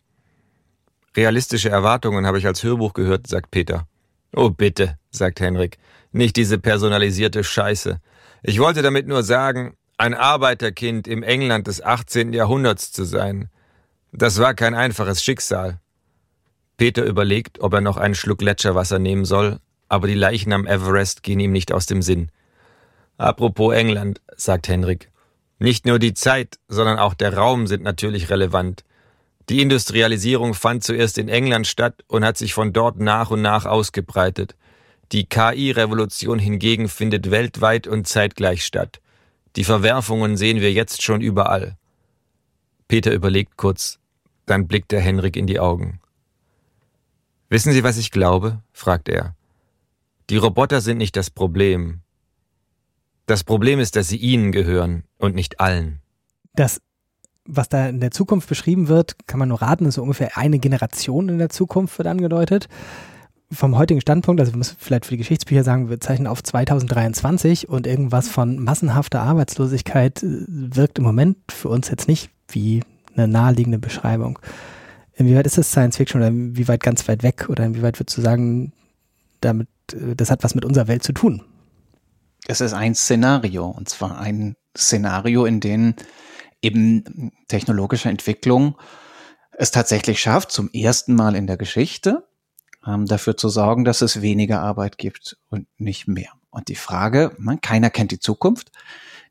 Realistische 1.16 1.70
Erwartungen 1.70 2.26
habe 2.26 2.40
ich 2.40 2.48
als 2.48 2.64
Hörbuch 2.64 2.94
gehört, 2.94 3.28
sagt 3.28 3.52
Peter. 3.52 3.88
Oh 4.34 4.50
bitte, 4.50 4.98
sagt 5.10 5.42
Henrik, 5.42 5.78
nicht 6.12 6.38
diese 6.38 6.58
personalisierte 6.58 7.44
Scheiße. 7.44 8.00
Ich 8.44 8.60
wollte 8.60 8.82
damit 8.82 9.08
nur 9.08 9.24
sagen, 9.24 9.76
ein 9.98 10.14
Arbeiterkind 10.14 11.08
im 11.08 11.22
England 11.22 11.68
des 11.68 11.82
18. 11.84 12.34
Jahrhunderts 12.34 12.92
zu 12.92 13.04
sein. 13.04 13.50
Das 14.12 14.40
war 14.40 14.54
kein 14.54 14.74
einfaches 14.74 15.24
Schicksal. 15.24 15.80
Peter 16.78 17.04
überlegt, 17.04 17.60
ob 17.60 17.74
er 17.74 17.82
noch 17.82 17.98
einen 17.98 18.16
Schluck 18.16 18.40
Gletscherwasser 18.40 18.98
nehmen 18.98 19.26
soll, 19.26 19.60
aber 19.88 20.08
die 20.08 20.16
Leichen 20.16 20.54
am 20.54 20.66
Everest 20.66 21.22
gehen 21.22 21.40
ihm 21.40 21.52
nicht 21.52 21.72
aus 21.72 21.86
dem 21.86 22.02
Sinn. 22.02 22.32
Apropos 23.18 23.74
England, 23.74 24.22
sagt 24.36 24.68
Henrik. 24.68 25.12
Nicht 25.60 25.86
nur 25.86 26.00
die 26.00 26.14
Zeit, 26.14 26.58
sondern 26.68 26.98
auch 26.98 27.14
der 27.14 27.36
Raum 27.36 27.68
sind 27.68 27.84
natürlich 27.84 28.30
relevant. 28.30 28.84
Die 29.50 29.62
Industrialisierung 29.62 30.54
fand 30.54 30.84
zuerst 30.84 31.18
in 31.18 31.30
England 31.30 31.68
statt 31.68 32.04
und 32.08 32.26
hat 32.26 32.38
sich 32.38 32.54
von 32.54 32.74
dort 32.74 33.00
nach 33.00 33.32
und 33.32 33.42
nach 33.42 33.66
ausgebreitet. 33.66 34.56
Die 35.12 35.26
KI-Revolution 35.26 36.40
hingegen 36.40 36.88
findet 36.88 37.32
weltweit 37.32 37.86
und 37.86 38.08
zeitgleich 38.08 38.64
statt. 38.66 39.02
Die 39.56 39.66
Verwerfungen 39.66 40.38
sehen 40.38 40.62
wir 40.62 40.72
jetzt 40.72 41.02
schon 41.02 41.22
überall. 41.22 41.76
Peter 42.88 43.12
überlegt 43.12 43.58
kurz, 43.58 44.00
dann 44.46 44.68
blickt 44.68 44.94
er 44.94 45.02
Henrik 45.02 45.36
in 45.36 45.48
die 45.48 45.60
Augen. 45.60 46.00
Wissen 47.50 47.74
Sie, 47.74 47.84
was 47.84 47.98
ich 47.98 48.12
glaube? 48.12 48.62
fragt 48.72 49.10
er. 49.10 49.36
Die 50.30 50.38
Roboter 50.38 50.80
sind 50.80 50.98
nicht 50.98 51.18
das 51.18 51.30
Problem. 51.30 52.02
Das 53.32 53.46
Problem 53.46 53.80
ist, 53.80 53.96
dass 53.96 54.10
sie 54.10 54.18
ihnen 54.18 54.52
gehören 54.52 55.06
und 55.18 55.36
nicht 55.36 55.62
allen. 55.62 56.02
Das, 56.54 56.82
was 57.46 57.70
da 57.70 57.88
in 57.88 58.02
der 58.02 58.12
Zukunft 58.12 58.50
beschrieben 58.50 58.90
wird, 58.90 59.16
kann 59.26 59.40
man 59.40 59.48
nur 59.48 59.62
raten, 59.62 59.86
ist 59.86 59.96
so 59.96 60.02
ungefähr 60.02 60.38
eine 60.38 60.60
Generation 60.60 61.30
in 61.30 61.38
der 61.38 61.48
Zukunft 61.48 61.98
wird 61.98 62.10
angedeutet. 62.10 62.68
Vom 63.50 63.78
heutigen 63.78 64.02
Standpunkt, 64.02 64.42
also 64.42 64.52
wir 64.52 64.58
müssen 64.58 64.76
vielleicht 64.78 65.06
für 65.06 65.12
die 65.12 65.20
Geschichtsbücher 65.20 65.64
sagen, 65.64 65.90
wir 65.90 66.02
zeichnen 66.02 66.28
auf 66.28 66.44
2023 66.44 67.70
und 67.70 67.88
irgendwas 67.88 68.28
von 68.28 68.60
massenhafter 68.60 69.22
Arbeitslosigkeit 69.22 70.22
äh, 70.24 70.44
wirkt 70.50 71.00
im 71.00 71.06
Moment 71.06 71.38
für 71.50 71.70
uns 71.70 71.88
jetzt 71.88 72.10
nicht 72.10 72.32
wie 72.50 72.84
eine 73.16 73.30
naheliegende 73.30 73.80
Beschreibung. 73.80 74.40
Inwieweit 75.14 75.46
ist 75.46 75.58
das 75.58 75.72
Science 75.72 75.96
Fiction 75.96 76.20
oder 76.20 76.28
inwieweit 76.28 76.84
ganz 76.84 77.08
weit 77.08 77.24
weg 77.24 77.48
oder 77.48 77.64
inwieweit 77.64 77.98
würdest 77.98 78.18
du 78.18 78.22
sagen, 78.22 78.74
damit, 79.40 79.70
äh, 79.94 80.18
das 80.18 80.32
hat 80.32 80.44
was 80.44 80.54
mit 80.54 80.66
unserer 80.66 80.90
Welt 80.90 81.04
zu 81.04 81.14
tun? 81.14 81.46
Es 82.48 82.62
ist 82.62 82.74
ein 82.74 82.96
Szenario, 82.96 83.68
und 83.68 83.90
zwar 83.90 84.20
ein 84.20 84.56
Szenario, 84.76 85.46
in 85.46 85.60
dem 85.60 85.96
eben 86.62 87.32
technologische 87.48 88.10
Entwicklung 88.10 88.78
es 89.52 89.72
tatsächlich 89.72 90.20
schafft, 90.20 90.52
zum 90.52 90.70
ersten 90.72 91.14
Mal 91.16 91.36
in 91.36 91.48
der 91.48 91.58
Geschichte 91.58 92.28
ähm, 92.86 93.06
dafür 93.06 93.38
zu 93.38 93.50
sorgen, 93.50 93.84
dass 93.84 94.02
es 94.02 94.22
weniger 94.22 94.62
Arbeit 94.62 94.98
gibt 94.98 95.38
und 95.50 95.68
nicht 95.78 96.08
mehr. 96.08 96.32
Und 96.50 96.68
die 96.68 96.76
Frage, 96.76 97.36
man, 97.38 97.62
keiner 97.62 97.90
kennt 97.90 98.12
die 98.12 98.20
Zukunft, 98.20 98.72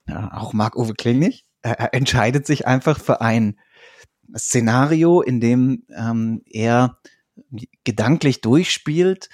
ja, 0.07 0.33
auch 0.33 0.53
Marc-Uwe 0.53 0.95
Kling 0.95 1.19
nicht, 1.19 1.47
er 1.63 1.93
entscheidet 1.95 2.47
sich 2.47 2.67
einfach 2.67 2.99
für 2.99 3.21
ein 3.21 3.59
Szenario, 4.37 5.21
in 5.21 5.41
dem 5.41 5.85
ähm, 5.95 6.43
er 6.47 6.99
gedanklich 7.85 8.41
durchspielt, 8.41 9.29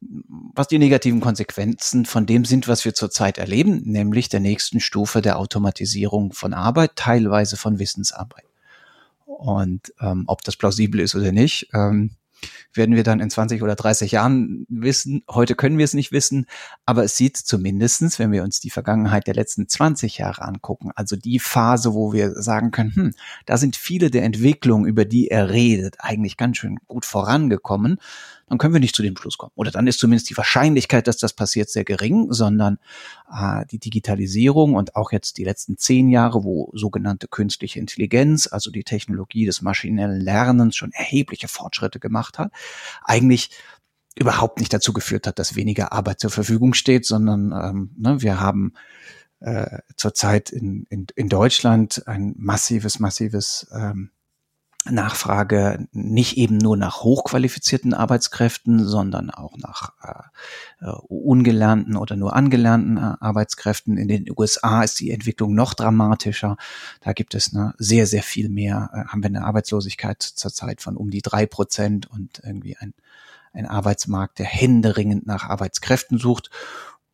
was 0.00 0.68
die 0.68 0.78
negativen 0.78 1.20
Konsequenzen 1.20 2.06
von 2.06 2.26
dem 2.26 2.44
sind, 2.44 2.68
was 2.68 2.84
wir 2.84 2.94
zurzeit 2.94 3.38
erleben, 3.38 3.82
nämlich 3.84 4.28
der 4.28 4.40
nächsten 4.40 4.80
Stufe 4.80 5.20
der 5.20 5.38
Automatisierung 5.38 6.32
von 6.32 6.54
Arbeit, 6.54 6.96
teilweise 6.96 7.56
von 7.56 7.78
Wissensarbeit. 7.78 8.44
Und 9.26 9.92
ähm, 10.00 10.24
ob 10.26 10.42
das 10.42 10.56
plausibel 10.56 11.00
ist 11.00 11.14
oder 11.14 11.32
nicht, 11.32 11.68
ähm, 11.74 12.10
werden 12.72 12.96
wir 12.96 13.02
dann 13.02 13.20
in 13.20 13.30
20 13.30 13.62
oder 13.62 13.74
30 13.74 14.12
Jahren 14.12 14.66
wissen. 14.68 15.22
Heute 15.28 15.54
können 15.54 15.78
wir 15.78 15.84
es 15.84 15.94
nicht 15.94 16.12
wissen, 16.12 16.46
aber 16.86 17.04
es 17.04 17.16
sieht 17.16 17.36
zumindestens, 17.36 18.18
wenn 18.18 18.32
wir 18.32 18.42
uns 18.42 18.60
die 18.60 18.70
Vergangenheit 18.70 19.26
der 19.26 19.34
letzten 19.34 19.68
20 19.68 20.18
Jahre 20.18 20.42
angucken, 20.42 20.90
also 20.94 21.16
die 21.16 21.38
Phase, 21.38 21.94
wo 21.94 22.12
wir 22.12 22.32
sagen 22.40 22.70
können, 22.70 22.94
hm, 22.94 23.14
da 23.46 23.58
sind 23.58 23.76
viele 23.76 24.10
der 24.10 24.22
Entwicklungen, 24.22 24.86
über 24.86 25.04
die 25.04 25.28
er 25.28 25.50
redet, 25.50 25.96
eigentlich 25.98 26.36
ganz 26.36 26.56
schön 26.56 26.78
gut 26.86 27.04
vorangekommen 27.04 27.98
dann 28.50 28.58
können 28.58 28.74
wir 28.74 28.80
nicht 28.80 28.96
zu 28.96 29.02
dem 29.02 29.16
Schluss 29.16 29.38
kommen. 29.38 29.52
Oder 29.54 29.70
dann 29.70 29.86
ist 29.86 30.00
zumindest 30.00 30.28
die 30.28 30.36
Wahrscheinlichkeit, 30.36 31.06
dass 31.06 31.18
das 31.18 31.32
passiert, 31.32 31.70
sehr 31.70 31.84
gering, 31.84 32.32
sondern 32.32 32.78
äh, 33.32 33.64
die 33.70 33.78
Digitalisierung 33.78 34.74
und 34.74 34.96
auch 34.96 35.12
jetzt 35.12 35.38
die 35.38 35.44
letzten 35.44 35.78
zehn 35.78 36.08
Jahre, 36.08 36.42
wo 36.42 36.72
sogenannte 36.74 37.28
künstliche 37.28 37.78
Intelligenz, 37.78 38.48
also 38.48 38.72
die 38.72 38.82
Technologie 38.82 39.46
des 39.46 39.62
maschinellen 39.62 40.20
Lernens 40.20 40.74
schon 40.74 40.90
erhebliche 40.90 41.46
Fortschritte 41.46 42.00
gemacht 42.00 42.38
hat, 42.38 42.50
eigentlich 43.04 43.50
überhaupt 44.16 44.58
nicht 44.58 44.72
dazu 44.72 44.92
geführt 44.92 45.28
hat, 45.28 45.38
dass 45.38 45.54
weniger 45.54 45.92
Arbeit 45.92 46.18
zur 46.18 46.30
Verfügung 46.30 46.74
steht, 46.74 47.06
sondern 47.06 47.52
ähm, 47.52 47.90
ne, 47.96 48.20
wir 48.20 48.40
haben 48.40 48.72
äh, 49.38 49.78
zurzeit 49.96 50.50
in, 50.50 50.86
in, 50.90 51.06
in 51.14 51.28
Deutschland 51.28 52.02
ein 52.08 52.34
massives, 52.36 52.98
massives 52.98 53.68
ähm, 53.72 54.10
Nachfrage 54.88 55.86
nicht 55.92 56.38
eben 56.38 56.56
nur 56.56 56.76
nach 56.76 57.02
hochqualifizierten 57.02 57.92
Arbeitskräften, 57.92 58.86
sondern 58.86 59.30
auch 59.30 59.58
nach 59.58 59.92
äh, 60.02 60.86
äh 60.86 60.92
ungelernten 61.08 61.96
oder 61.96 62.16
nur 62.16 62.34
angelernten 62.34 62.96
äh, 62.96 63.16
Arbeitskräften. 63.20 63.98
In 63.98 64.08
den 64.08 64.26
USA 64.34 64.82
ist 64.82 64.98
die 65.00 65.10
Entwicklung 65.10 65.54
noch 65.54 65.74
dramatischer. 65.74 66.56
Da 67.02 67.12
gibt 67.12 67.34
es 67.34 67.52
ne, 67.52 67.74
sehr, 67.76 68.06
sehr 68.06 68.22
viel 68.22 68.48
mehr, 68.48 68.90
äh, 68.94 69.04
haben 69.08 69.22
wir 69.22 69.28
eine 69.28 69.44
Arbeitslosigkeit 69.44 70.22
zurzeit 70.22 70.80
von 70.80 70.96
um 70.96 71.10
die 71.10 71.22
drei 71.22 71.44
Prozent 71.44 72.10
und 72.10 72.40
irgendwie 72.42 72.78
ein, 72.78 72.94
ein 73.52 73.66
Arbeitsmarkt, 73.66 74.38
der 74.38 74.46
händeringend 74.46 75.26
nach 75.26 75.44
Arbeitskräften 75.44 76.18
sucht 76.18 76.50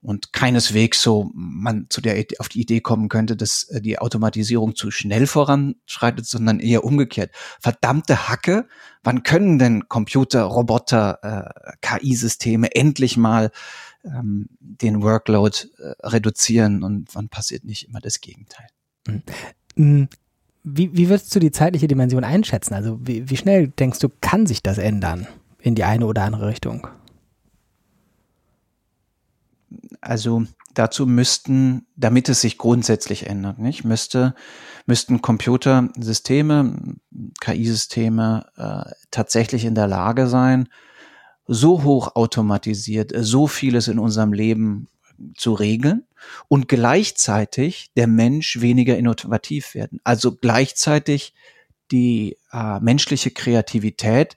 und 0.02 0.32
keineswegs 0.32 1.02
so 1.02 1.30
man 1.34 1.86
zu 1.88 2.00
der 2.00 2.24
auf 2.38 2.48
die 2.48 2.60
Idee 2.60 2.80
kommen 2.80 3.08
könnte, 3.08 3.36
dass 3.36 3.64
äh, 3.64 3.80
die 3.80 3.98
Automatisierung 3.98 4.76
zu 4.76 4.90
schnell 4.90 5.26
voranschreitet, 5.26 6.26
sondern 6.26 6.60
eher 6.60 6.84
umgekehrt. 6.84 7.32
Verdammte 7.60 8.28
Hacke, 8.28 8.68
wann 9.02 9.22
können 9.22 9.58
denn 9.58 9.88
Computer, 9.88 10.42
Roboter, 10.44 11.18
äh, 11.22 11.72
KI-Systeme 11.80 12.74
endlich 12.74 13.16
mal 13.16 13.50
ähm, 14.04 14.48
den 14.60 15.02
Workload 15.02 15.56
äh, 15.78 15.94
reduzieren 16.06 16.82
und 16.82 17.14
wann 17.14 17.28
passiert 17.28 17.64
nicht 17.64 17.88
immer 17.88 18.00
das 18.00 18.20
Gegenteil? 18.20 18.66
Mhm. 19.06 19.22
mhm. 19.74 20.08
Wie, 20.68 20.96
wie 20.96 21.08
würdest 21.08 21.32
du 21.32 21.38
die 21.38 21.52
zeitliche 21.52 21.86
Dimension 21.86 22.24
einschätzen? 22.24 22.74
Also 22.74 22.98
wie, 23.00 23.30
wie 23.30 23.36
schnell 23.36 23.68
denkst 23.68 24.00
du, 24.00 24.08
kann 24.20 24.46
sich 24.46 24.64
das 24.64 24.78
ändern 24.78 25.28
in 25.60 25.76
die 25.76 25.84
eine 25.84 26.06
oder 26.06 26.24
andere 26.24 26.48
Richtung? 26.48 26.88
Also 30.06 30.44
dazu 30.74 31.06
müssten, 31.06 31.86
damit 31.96 32.28
es 32.28 32.40
sich 32.40 32.58
grundsätzlich 32.58 33.26
ändert, 33.26 33.58
nicht, 33.58 33.84
müsste, 33.84 34.34
müssten 34.86 35.22
Computersysteme, 35.22 36.96
KI-Systeme 37.40 38.46
äh, 38.56 38.90
tatsächlich 39.10 39.64
in 39.64 39.74
der 39.74 39.88
Lage 39.88 40.26
sein, 40.26 40.68
so 41.46 41.82
hoch 41.82 42.14
automatisiert, 42.14 43.12
so 43.16 43.46
vieles 43.46 43.88
in 43.88 43.98
unserem 43.98 44.32
Leben 44.32 44.88
zu 45.36 45.54
regeln 45.54 46.04
und 46.48 46.68
gleichzeitig 46.68 47.90
der 47.96 48.06
Mensch 48.06 48.60
weniger 48.60 48.96
innovativ 48.96 49.74
werden. 49.74 50.00
Also 50.04 50.36
gleichzeitig 50.36 51.34
die 51.90 52.36
äh, 52.52 52.80
menschliche 52.80 53.30
Kreativität 53.30 54.36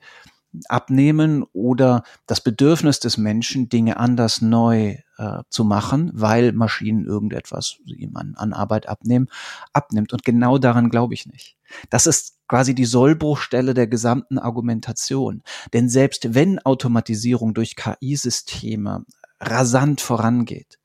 abnehmen 0.67 1.43
oder 1.53 2.03
das 2.25 2.41
Bedürfnis 2.41 2.99
des 2.99 3.17
Menschen, 3.17 3.69
Dinge 3.69 3.97
anders 3.97 4.41
neu 4.41 4.97
äh, 5.17 5.43
zu 5.49 5.63
machen, 5.63 6.11
weil 6.13 6.53
Maschinen 6.53 7.05
irgendetwas 7.05 7.77
ihm 7.85 8.15
an, 8.15 8.33
an 8.35 8.53
Arbeit 8.53 8.87
abnehmen, 8.89 9.27
abnimmt. 9.73 10.13
Und 10.13 10.23
genau 10.23 10.57
daran 10.57 10.89
glaube 10.89 11.13
ich 11.13 11.27
nicht. 11.27 11.55
Das 11.89 12.07
ist 12.07 12.39
quasi 12.47 12.73
die 12.73 12.85
Sollbruchstelle 12.85 13.73
der 13.73 13.87
gesamten 13.87 14.39
Argumentation. 14.39 15.43
Denn 15.73 15.87
selbst 15.87 16.33
wenn 16.33 16.59
Automatisierung 16.59 17.53
durch 17.53 17.75
KI-Systeme 17.75 19.05
rasant 19.39 20.01
vorangeht, 20.01 20.79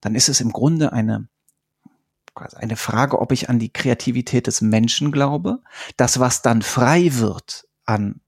dann 0.00 0.14
ist 0.14 0.28
es 0.28 0.40
im 0.40 0.52
Grunde 0.52 0.92
eine 0.92 1.28
eine 2.54 2.76
Frage, 2.76 3.20
ob 3.20 3.32
ich 3.32 3.48
an 3.48 3.58
die 3.58 3.72
Kreativität 3.72 4.46
des 4.46 4.60
Menschen 4.60 5.10
glaube, 5.10 5.60
das, 5.96 6.20
was 6.20 6.40
dann 6.40 6.62
frei 6.62 7.14
wird 7.14 7.66
an 7.84 8.20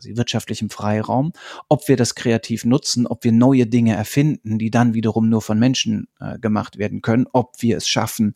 quasi 0.00 0.16
wirtschaftlichem 0.16 0.70
Freiraum, 0.70 1.32
ob 1.68 1.86
wir 1.88 1.96
das 1.96 2.14
kreativ 2.14 2.64
nutzen, 2.64 3.06
ob 3.06 3.24
wir 3.24 3.32
neue 3.32 3.66
Dinge 3.66 3.94
erfinden, 3.94 4.58
die 4.58 4.70
dann 4.70 4.94
wiederum 4.94 5.28
nur 5.28 5.42
von 5.42 5.58
Menschen 5.58 6.08
äh, 6.20 6.38
gemacht 6.38 6.78
werden 6.78 7.02
können, 7.02 7.26
ob 7.32 7.60
wir 7.60 7.76
es 7.76 7.88
schaffen, 7.88 8.34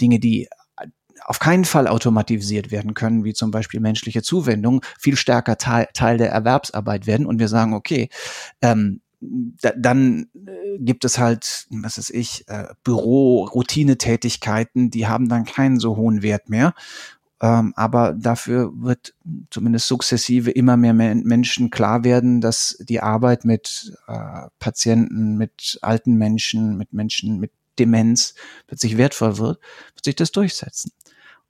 Dinge, 0.00 0.18
die 0.18 0.48
auf 1.26 1.38
keinen 1.38 1.64
Fall 1.64 1.86
automatisiert 1.86 2.70
werden 2.70 2.92
können, 2.94 3.24
wie 3.24 3.32
zum 3.32 3.50
Beispiel 3.50 3.80
menschliche 3.80 4.20
Zuwendung, 4.22 4.82
viel 4.98 5.16
stärker 5.16 5.56
Teil, 5.56 5.88
Teil 5.94 6.18
der 6.18 6.30
Erwerbsarbeit 6.30 7.06
werden 7.06 7.24
und 7.26 7.38
wir 7.38 7.48
sagen, 7.48 7.72
okay, 7.72 8.10
ähm, 8.60 9.00
da, 9.20 9.72
dann 9.76 10.26
äh, 10.34 10.78
gibt 10.80 11.06
es 11.06 11.18
halt, 11.18 11.66
was 11.70 11.96
weiß 11.96 12.10
ich, 12.10 12.46
äh, 12.48 12.66
Büro-Routinetätigkeiten, 12.82 14.90
die 14.90 15.06
haben 15.06 15.30
dann 15.30 15.46
keinen 15.46 15.80
so 15.80 15.96
hohen 15.96 16.22
Wert 16.22 16.50
mehr. 16.50 16.74
Ähm, 17.44 17.74
aber 17.76 18.14
dafür 18.14 18.72
wird 18.74 19.12
zumindest 19.50 19.86
sukzessive 19.86 20.50
immer 20.50 20.78
mehr 20.78 20.94
Menschen 20.94 21.68
klar 21.68 22.02
werden, 22.02 22.40
dass 22.40 22.78
die 22.80 23.00
Arbeit 23.00 23.44
mit 23.44 23.94
äh, 24.06 24.46
Patienten, 24.58 25.36
mit 25.36 25.78
alten 25.82 26.14
Menschen, 26.14 26.78
mit 26.78 26.94
Menschen 26.94 27.38
mit 27.40 27.52
Demenz 27.78 28.34
plötzlich 28.66 28.96
wertvoll 28.96 29.36
wird, 29.36 29.60
wird 29.94 30.04
sich 30.06 30.16
das 30.16 30.32
durchsetzen. 30.32 30.92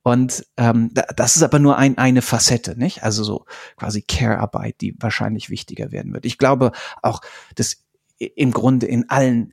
Und 0.03 0.45
ähm, 0.57 0.91
das 1.15 1.37
ist 1.37 1.45
aber 1.45 1.61
nur 1.61 1.79
ein, 1.79 1.97
eine 1.97 2.23
Facette, 2.23 2.77
nicht? 2.77 3.05
Also 3.05 3.23
so 3.23 3.45
quasi 3.77 4.03
Care-Arbeit, 4.03 4.81
die 4.81 4.97
wahrscheinlich 4.99 5.49
wichtiger 5.49 5.93
werden 5.93 6.13
wird. 6.13 6.27
Ich 6.27 6.39
glaube 6.39 6.73
auch, 7.03 7.21
dass 7.55 7.85
im 8.19 8.51
Grunde 8.51 8.87
in 8.87 9.11
allen 9.11 9.53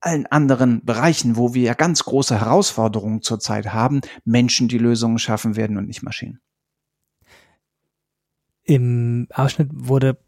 allen 0.00 0.26
anderen 0.26 0.84
Bereichen, 0.84 1.36
wo 1.36 1.54
wir 1.54 1.62
ja 1.62 1.74
ganz 1.74 2.04
große 2.04 2.40
Herausforderungen 2.40 3.22
zurzeit 3.22 3.72
haben, 3.72 4.00
Menschen 4.24 4.68
die 4.68 4.78
Lösungen 4.78 5.18
schaffen 5.18 5.56
werden 5.56 5.76
und 5.76 5.86
nicht 5.86 6.02
Maschinen. 6.02 6.40
Im 8.64 9.26
Ausschnitt 9.34 9.68
wurde 9.72 10.18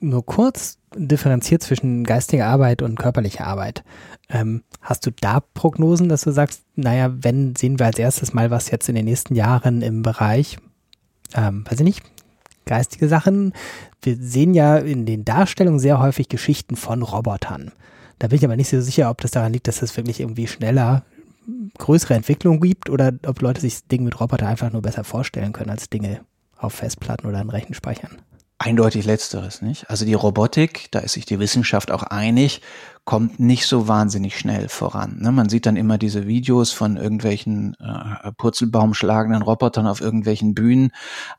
nur 0.00 0.24
kurz 0.26 0.78
differenziert 0.94 1.62
zwischen 1.62 2.04
geistiger 2.04 2.46
Arbeit 2.46 2.82
und 2.82 2.98
körperlicher 2.98 3.46
Arbeit. 3.46 3.84
Ähm, 4.28 4.62
hast 4.80 5.06
du 5.06 5.10
da 5.10 5.40
Prognosen, 5.40 6.08
dass 6.08 6.22
du 6.22 6.30
sagst, 6.30 6.62
naja, 6.74 7.12
wenn 7.12 7.56
sehen 7.56 7.78
wir 7.78 7.86
als 7.86 7.98
erstes 7.98 8.34
mal 8.34 8.50
was 8.50 8.70
jetzt 8.70 8.88
in 8.88 8.94
den 8.94 9.04
nächsten 9.04 9.34
Jahren 9.34 9.82
im 9.82 10.02
Bereich, 10.02 10.58
ähm, 11.34 11.64
weiß 11.68 11.80
ich 11.80 11.84
nicht, 11.84 12.02
geistige 12.66 13.08
Sachen? 13.08 13.52
Wir 14.02 14.16
sehen 14.16 14.54
ja 14.54 14.76
in 14.76 15.06
den 15.06 15.24
Darstellungen 15.24 15.80
sehr 15.80 15.98
häufig 15.98 16.28
Geschichten 16.28 16.76
von 16.76 17.02
Robotern. 17.02 17.72
Da 18.18 18.28
bin 18.28 18.38
ich 18.38 18.44
aber 18.44 18.56
nicht 18.56 18.68
so 18.68 18.80
sicher, 18.80 19.10
ob 19.10 19.20
das 19.20 19.30
daran 19.30 19.52
liegt, 19.52 19.68
dass 19.68 19.82
es 19.82 19.96
wirklich 19.96 20.20
irgendwie 20.20 20.46
schneller 20.46 21.04
größere 21.78 22.14
Entwicklung 22.14 22.60
gibt 22.60 22.90
oder 22.90 23.12
ob 23.26 23.40
Leute 23.40 23.60
sich 23.60 23.86
Dinge 23.86 24.04
mit 24.04 24.20
Roboter 24.20 24.46
einfach 24.46 24.72
nur 24.72 24.82
besser 24.82 25.04
vorstellen 25.04 25.52
können 25.52 25.70
als 25.70 25.90
Dinge 25.90 26.20
auf 26.56 26.74
Festplatten 26.74 27.26
oder 27.26 27.40
in 27.40 27.50
Rechenspeichern. 27.50 28.16
Eindeutig 28.58 29.04
letzteres, 29.04 29.60
nicht? 29.60 29.90
Also 29.90 30.06
die 30.06 30.14
Robotik, 30.14 30.88
da 30.90 31.00
ist 31.00 31.12
sich 31.12 31.26
die 31.26 31.38
Wissenschaft 31.38 31.90
auch 31.90 32.02
einig, 32.02 32.62
kommt 33.04 33.38
nicht 33.38 33.66
so 33.66 33.86
wahnsinnig 33.86 34.38
schnell 34.38 34.70
voran. 34.70 35.18
Ne? 35.20 35.30
Man 35.30 35.50
sieht 35.50 35.66
dann 35.66 35.76
immer 35.76 35.98
diese 35.98 36.26
Videos 36.26 36.72
von 36.72 36.96
irgendwelchen 36.96 37.76
äh, 37.78 38.32
Purzelbaumschlagenden 38.32 39.42
Robotern 39.42 39.86
auf 39.86 40.00
irgendwelchen 40.00 40.54
Bühnen, 40.54 40.90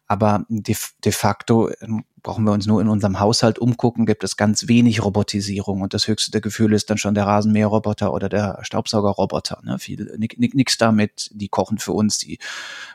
aber 0.06 0.46
de, 0.48 0.76
de 1.04 1.12
facto 1.12 1.72
ähm, 1.82 2.04
brauchen 2.28 2.44
wir 2.44 2.52
uns 2.52 2.68
nur 2.68 2.82
in 2.82 2.90
unserem 2.90 3.22
Haushalt 3.22 3.58
umgucken, 3.58 4.06
gibt 4.06 4.22
es 4.26 4.36
ganz 4.36 4.68
wenig 4.68 5.02
Robotisierung 5.02 5.80
und 5.80 5.94
das 5.94 6.10
höchste 6.10 6.30
der 6.30 6.42
Gefühle 6.42 6.76
ist 6.76 6.90
dann 6.90 6.98
schon 6.98 7.14
der 7.14 7.26
Rasenmäherroboter 7.26 8.12
oder 8.12 8.28
der 8.28 8.60
Staubsaugerroboter. 8.64 9.62
Ne? 9.64 9.80
Viel 9.80 10.14
nix 10.18 10.78
damit, 10.78 11.30
die 11.34 11.48
kochen 11.48 11.78
für 11.78 11.94
uns, 11.94 12.18
die 12.18 12.40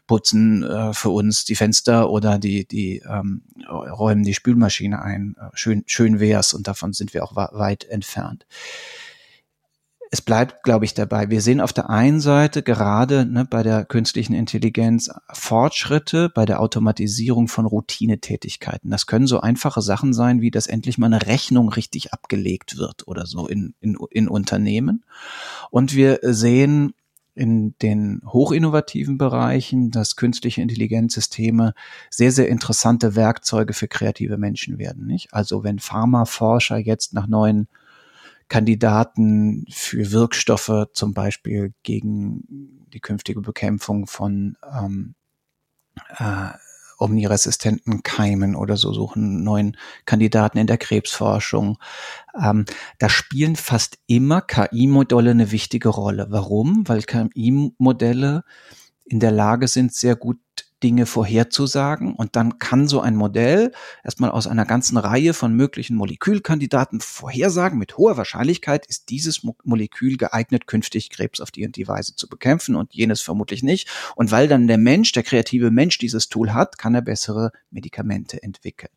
putzen 0.06 0.62
äh, 0.62 0.92
für 0.92 1.08
uns 1.08 1.46
die 1.46 1.54
Fenster 1.54 2.10
oder 2.10 2.38
die 2.38 2.66
die 2.66 3.02
ähm, 3.08 3.40
räumen 3.70 4.22
die 4.22 4.34
Spülmaschine 4.34 5.00
ein. 5.00 5.34
Äh, 5.40 5.46
schön 5.54 5.82
schön 5.86 6.20
wär's 6.20 6.52
und 6.52 6.68
davon 6.68 6.92
sind 6.92 7.14
wir 7.14 7.24
auch 7.24 7.34
weit 7.34 7.84
entfernt 7.84 8.44
es 10.14 10.20
bleibt, 10.20 10.62
glaube 10.62 10.84
ich, 10.84 10.92
dabei. 10.92 11.30
Wir 11.30 11.40
sehen 11.40 11.62
auf 11.62 11.72
der 11.72 11.88
einen 11.88 12.20
Seite 12.20 12.62
gerade 12.62 13.24
ne, 13.24 13.46
bei 13.46 13.62
der 13.62 13.86
künstlichen 13.86 14.34
Intelligenz 14.34 15.10
Fortschritte 15.32 16.28
bei 16.28 16.44
der 16.44 16.60
Automatisierung 16.60 17.48
von 17.48 17.64
Routinetätigkeiten. 17.64 18.90
Das 18.90 19.06
können 19.06 19.26
so 19.26 19.40
einfache 19.40 19.80
Sachen 19.80 20.12
sein, 20.12 20.42
wie 20.42 20.50
dass 20.50 20.66
endlich 20.66 20.98
mal 20.98 21.06
eine 21.06 21.26
Rechnung 21.26 21.70
richtig 21.70 22.12
abgelegt 22.12 22.76
wird 22.76 23.08
oder 23.08 23.24
so 23.24 23.46
in, 23.46 23.72
in, 23.80 23.96
in 24.10 24.28
Unternehmen. 24.28 25.02
Und 25.70 25.94
wir 25.94 26.18
sehen 26.20 26.92
in 27.34 27.74
den 27.80 28.20
hochinnovativen 28.26 29.16
Bereichen, 29.16 29.90
dass 29.90 30.16
künstliche 30.16 30.60
Intelligenzsysteme 30.60 31.72
sehr, 32.10 32.32
sehr 32.32 32.48
interessante 32.50 33.16
Werkzeuge 33.16 33.72
für 33.72 33.88
kreative 33.88 34.36
Menschen 34.36 34.76
werden. 34.76 35.06
Nicht? 35.06 35.32
Also 35.32 35.64
wenn 35.64 35.78
Pharmaforscher 35.78 36.76
jetzt 36.76 37.14
nach 37.14 37.26
neuen 37.26 37.66
Kandidaten 38.48 39.64
für 39.70 40.12
Wirkstoffe, 40.12 40.86
zum 40.92 41.14
Beispiel 41.14 41.72
gegen 41.82 42.86
die 42.92 43.00
künftige 43.00 43.40
Bekämpfung 43.40 44.06
von 44.06 44.56
ähm, 44.72 45.14
äh, 46.18 46.50
omniresistenten 46.98 48.02
Keimen 48.02 48.54
oder 48.54 48.76
so 48.76 48.92
suchen 48.92 49.42
neuen 49.42 49.76
Kandidaten 50.06 50.58
in 50.58 50.66
der 50.66 50.78
Krebsforschung. 50.78 51.78
Ähm, 52.40 52.64
da 52.98 53.08
spielen 53.08 53.56
fast 53.56 53.98
immer 54.06 54.40
KI-Modelle 54.40 55.32
eine 55.32 55.50
wichtige 55.50 55.88
Rolle. 55.88 56.28
Warum? 56.30 56.88
Weil 56.88 57.02
KI-Modelle 57.02 58.44
in 59.04 59.20
der 59.20 59.32
Lage 59.32 59.68
sind, 59.68 59.92
sehr 59.92 60.16
gut 60.16 60.38
Dinge 60.82 61.06
vorherzusagen. 61.06 62.14
Und 62.14 62.36
dann 62.36 62.58
kann 62.58 62.88
so 62.88 63.00
ein 63.00 63.16
Modell 63.16 63.72
erstmal 64.04 64.30
aus 64.30 64.46
einer 64.46 64.66
ganzen 64.66 64.96
Reihe 64.96 65.34
von 65.34 65.54
möglichen 65.54 65.96
Molekülkandidaten 65.96 67.00
vorhersagen, 67.00 67.78
mit 67.78 67.96
hoher 67.96 68.16
Wahrscheinlichkeit 68.16 68.86
ist 68.86 69.10
dieses 69.10 69.42
Mo 69.42 69.56
Molekül 69.64 70.16
geeignet, 70.16 70.66
künftig 70.66 71.10
Krebs 71.10 71.40
auf 71.40 71.50
die 71.50 71.64
und 71.64 71.76
die 71.76 71.88
Weise 71.88 72.16
zu 72.16 72.28
bekämpfen 72.28 72.74
und 72.74 72.94
jenes 72.94 73.20
vermutlich 73.20 73.62
nicht. 73.62 73.88
Und 74.16 74.30
weil 74.30 74.48
dann 74.48 74.66
der 74.66 74.78
Mensch, 74.78 75.12
der 75.12 75.22
kreative 75.22 75.70
Mensch 75.70 75.98
dieses 75.98 76.28
Tool 76.28 76.52
hat, 76.52 76.78
kann 76.78 76.94
er 76.94 77.02
bessere 77.02 77.52
Medikamente 77.70 78.42
entwickeln. 78.42 78.90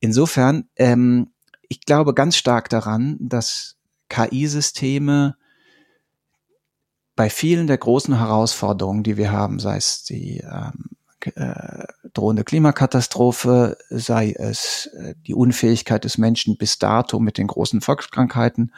Insofern, 0.00 0.68
ähm, 0.76 1.32
ich 1.68 1.80
glaube 1.80 2.14
ganz 2.14 2.36
stark 2.36 2.68
daran, 2.68 3.16
dass 3.20 3.76
KI-Systeme 4.08 5.36
bei 7.14 7.30
vielen 7.30 7.66
der 7.66 7.78
großen 7.78 8.16
Herausforderungen, 8.16 9.02
die 9.02 9.16
wir 9.16 9.32
haben, 9.32 9.58
sei 9.58 9.76
es 9.76 10.04
die 10.04 10.38
ähm, 10.38 10.90
äh, 11.26 11.84
drohende 12.14 12.44
Klimakatastrophe, 12.44 13.76
sei 13.90 14.32
es 14.32 14.86
äh, 14.86 15.14
die 15.26 15.34
Unfähigkeit 15.34 16.04
des 16.04 16.18
Menschen 16.18 16.56
bis 16.56 16.78
dato 16.78 17.18
mit 17.20 17.38
den 17.38 17.46
großen 17.46 17.80
Volkskrankheiten 17.80 18.72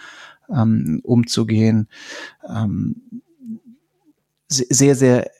ähm, 0.48 1.00
umzugehen, 1.04 1.88
ähm, 2.48 3.22
sehr, 4.48 4.96
sehr 4.96 5.30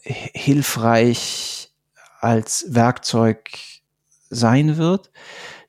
hilfreich 0.00 1.72
als 2.20 2.66
Werkzeug 2.68 3.50
sein 4.30 4.76
wird. 4.76 5.10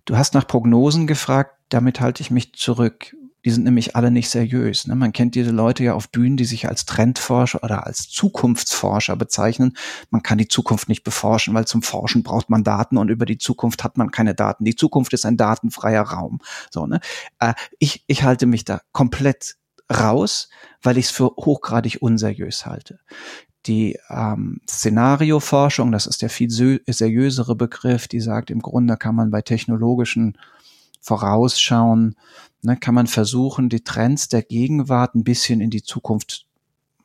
Du 0.05 0.17
hast 0.17 0.33
nach 0.33 0.47
Prognosen 0.47 1.07
gefragt, 1.07 1.55
damit 1.69 1.99
halte 1.99 2.21
ich 2.21 2.31
mich 2.31 2.53
zurück. 2.53 3.15
Die 3.45 3.51
sind 3.51 3.63
nämlich 3.63 3.95
alle 3.95 4.11
nicht 4.11 4.29
seriös. 4.29 4.87
Ne? 4.87 4.95
Man 4.95 5.13
kennt 5.13 5.35
diese 5.35 5.51
Leute 5.51 5.83
ja 5.83 5.93
auf 5.93 6.09
Bühnen, 6.09 6.35
die 6.35 6.45
sich 6.45 6.67
als 6.67 6.85
Trendforscher 6.85 7.63
oder 7.63 7.87
als 7.87 8.09
Zukunftsforscher 8.09 9.15
bezeichnen. 9.15 9.77
Man 10.09 10.23
kann 10.23 10.37
die 10.37 10.47
Zukunft 10.47 10.89
nicht 10.89 11.03
beforschen, 11.03 11.53
weil 11.53 11.65
zum 11.65 11.81
Forschen 11.81 12.23
braucht 12.23 12.49
man 12.49 12.63
Daten 12.63 12.97
und 12.97 13.09
über 13.09 13.25
die 13.25 13.37
Zukunft 13.37 13.83
hat 13.83 13.97
man 13.97 14.11
keine 14.11 14.35
Daten. 14.35 14.65
Die 14.65 14.75
Zukunft 14.75 15.13
ist 15.13 15.25
ein 15.25 15.37
datenfreier 15.37 16.03
Raum. 16.03 16.39
So, 16.69 16.85
ne? 16.85 16.99
Äh, 17.39 17.53
ich, 17.79 18.03
ich 18.07 18.23
halte 18.23 18.45
mich 18.45 18.65
da 18.65 18.81
komplett 18.91 19.55
raus, 19.91 20.49
weil 20.81 20.97
ich 20.97 21.05
es 21.05 21.11
für 21.11 21.27
hochgradig 21.37 22.01
unseriös 22.01 22.65
halte. 22.65 22.99
Die 23.65 23.97
ähm, 24.09 24.61
Szenarioforschung, 24.69 25.91
das 25.91 26.07
ist 26.07 26.21
der 26.21 26.29
viel 26.29 26.49
seriösere 26.49 27.55
Begriff, 27.55 28.07
die 28.07 28.21
sagt, 28.21 28.51
im 28.51 28.61
Grunde 28.61 28.97
kann 28.97 29.15
man 29.15 29.31
bei 29.31 29.41
technologischen 29.41 30.37
Vorausschauen, 31.01 32.15
ne, 32.61 32.77
kann 32.77 32.95
man 32.95 33.07
versuchen, 33.07 33.69
die 33.69 33.83
Trends 33.83 34.27
der 34.27 34.43
Gegenwart 34.43 35.15
ein 35.15 35.23
bisschen 35.23 35.61
in 35.61 35.69
die 35.69 35.83
Zukunft 35.83 36.45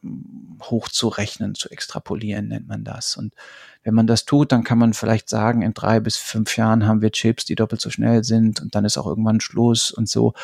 hm, 0.01 0.59
hochzurechnen, 0.63 1.55
zu 1.55 1.71
extrapolieren, 1.71 2.49
nennt 2.49 2.69
man 2.69 2.85
das. 2.85 3.17
Und 3.17 3.35
wenn 3.83 3.95
man 3.95 4.07
das 4.07 4.25
tut, 4.25 4.53
dann 4.53 4.65
kann 4.65 4.79
man 4.79 4.95
vielleicht 4.95 5.29
sagen, 5.29 5.63
in 5.63 5.75
drei 5.75 6.01
bis 6.01 6.17
fünf 6.17 6.57
Jahren 6.57 6.87
haben 6.87 7.03
wir 7.03 7.13
Chips, 7.13 7.45
die 7.45 7.55
doppelt 7.55 7.81
so 7.81 7.91
schnell 7.91 8.25
sind 8.25 8.61
und 8.61 8.75
dann 8.75 8.85
ist 8.85 8.99
auch 8.99 9.07
irgendwann 9.07 9.41
Schluss 9.41 9.91
und 9.91 10.09
so. 10.09 10.35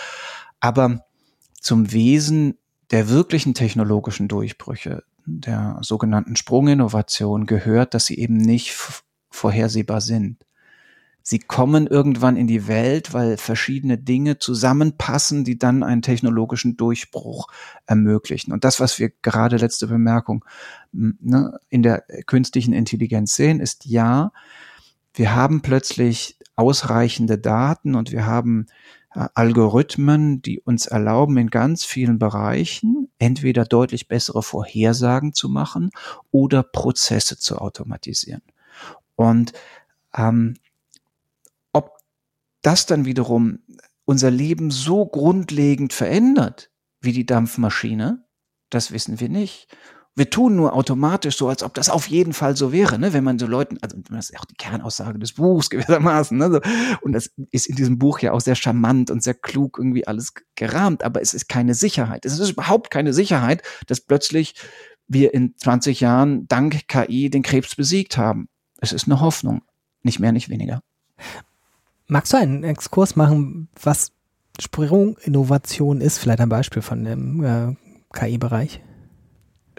Aber 0.60 1.04
zum 1.60 1.92
Wesen 1.92 2.58
der 2.90 3.08
wirklichen 3.08 3.54
technologischen 3.54 4.28
Durchbrüche, 4.28 5.04
der 5.26 5.78
sogenannten 5.82 6.36
Sprunginnovation 6.36 7.46
gehört, 7.46 7.94
dass 7.94 8.06
sie 8.06 8.18
eben 8.18 8.36
nicht 8.36 8.74
vorhersehbar 9.30 10.00
sind. 10.00 10.38
Sie 11.22 11.38
kommen 11.38 11.86
irgendwann 11.86 12.36
in 12.36 12.46
die 12.46 12.66
Welt, 12.66 13.12
weil 13.12 13.36
verschiedene 13.36 13.98
Dinge 13.98 14.38
zusammenpassen, 14.38 15.44
die 15.44 15.58
dann 15.58 15.82
einen 15.82 16.02
technologischen 16.02 16.76
Durchbruch 16.76 17.48
ermöglichen. 17.86 18.52
Und 18.52 18.64
das, 18.64 18.80
was 18.80 18.98
wir 18.98 19.10
gerade 19.22 19.56
letzte 19.56 19.86
Bemerkung 19.86 20.44
ne, 20.92 21.58
in 21.68 21.82
der 21.82 22.04
künstlichen 22.26 22.72
Intelligenz 22.72 23.34
sehen, 23.34 23.60
ist 23.60 23.86
ja, 23.86 24.32
wir 25.14 25.34
haben 25.34 25.60
plötzlich 25.60 26.38
ausreichende 26.56 27.38
Daten 27.38 27.94
und 27.94 28.12
wir 28.12 28.26
haben 28.26 28.66
äh, 29.14 29.28
Algorithmen, 29.34 30.42
die 30.42 30.60
uns 30.60 30.86
erlauben, 30.86 31.36
in 31.36 31.50
ganz 31.50 31.84
vielen 31.84 32.18
Bereichen 32.18 33.08
entweder 33.18 33.64
deutlich 33.64 34.08
bessere 34.08 34.42
Vorhersagen 34.42 35.32
zu 35.32 35.48
machen 35.48 35.90
oder 36.30 36.62
Prozesse 36.62 37.38
zu 37.38 37.58
automatisieren. 37.58 38.42
Und 39.16 39.52
ähm, 40.16 40.54
das 42.62 42.86
dann 42.86 43.04
wiederum 43.04 43.60
unser 44.04 44.30
Leben 44.30 44.70
so 44.70 45.06
grundlegend 45.06 45.92
verändert 45.92 46.70
wie 47.00 47.12
die 47.12 47.26
Dampfmaschine, 47.26 48.24
das 48.70 48.92
wissen 48.92 49.20
wir 49.20 49.28
nicht 49.28 49.68
wir 50.16 50.28
tun 50.28 50.56
nur 50.56 50.74
automatisch 50.74 51.36
so, 51.36 51.48
als 51.48 51.62
ob 51.62 51.74
das 51.74 51.88
auf 51.88 52.08
jeden 52.08 52.32
Fall 52.32 52.56
so 52.56 52.72
wäre, 52.72 52.98
ne? 52.98 53.12
wenn 53.12 53.24
man 53.24 53.38
so 53.38 53.46
Leuten, 53.46 53.78
also 53.80 53.96
das 54.10 54.30
ist 54.30 54.38
auch 54.38 54.44
die 54.44 54.56
Kernaussage 54.56 55.18
des 55.18 55.34
Buchs 55.34 55.70
gewissermaßen, 55.70 56.36
ne? 56.36 56.50
So, 56.50 56.60
und 57.02 57.12
das 57.12 57.30
ist 57.50 57.68
in 57.68 57.76
diesem 57.76 57.98
Buch 57.98 58.18
ja 58.18 58.32
auch 58.32 58.40
sehr 58.40 58.56
charmant 58.56 59.10
und 59.10 59.22
sehr 59.22 59.34
klug 59.34 59.78
irgendwie 59.78 60.06
alles 60.06 60.34
gerahmt, 60.56 61.04
aber 61.04 61.22
es 61.22 61.32
ist 61.32 61.48
keine 61.48 61.74
Sicherheit. 61.74 62.24
Es 62.26 62.38
ist 62.38 62.50
überhaupt 62.50 62.90
keine 62.90 63.12
Sicherheit, 63.12 63.62
dass 63.86 64.00
plötzlich 64.00 64.54
wir 65.06 65.32
in 65.32 65.54
20 65.56 66.00
Jahren 66.00 66.46
dank 66.48 66.88
KI 66.88 67.30
den 67.30 67.42
Krebs 67.42 67.74
besiegt 67.74 68.16
haben. 68.16 68.48
Es 68.80 68.92
ist 68.92 69.06
eine 69.06 69.20
Hoffnung, 69.20 69.62
nicht 70.02 70.20
mehr, 70.20 70.32
nicht 70.32 70.48
weniger. 70.48 70.82
Magst 72.10 72.32
du 72.32 72.38
einen 72.38 72.64
Exkurs 72.64 73.14
machen, 73.14 73.68
was 73.80 74.10
Sprunginnovation 74.60 76.00
ist? 76.00 76.18
Vielleicht 76.18 76.40
ein 76.40 76.48
Beispiel 76.48 76.82
von 76.82 77.04
dem 77.04 77.44
äh, 77.44 77.76
KI-Bereich? 78.12 78.80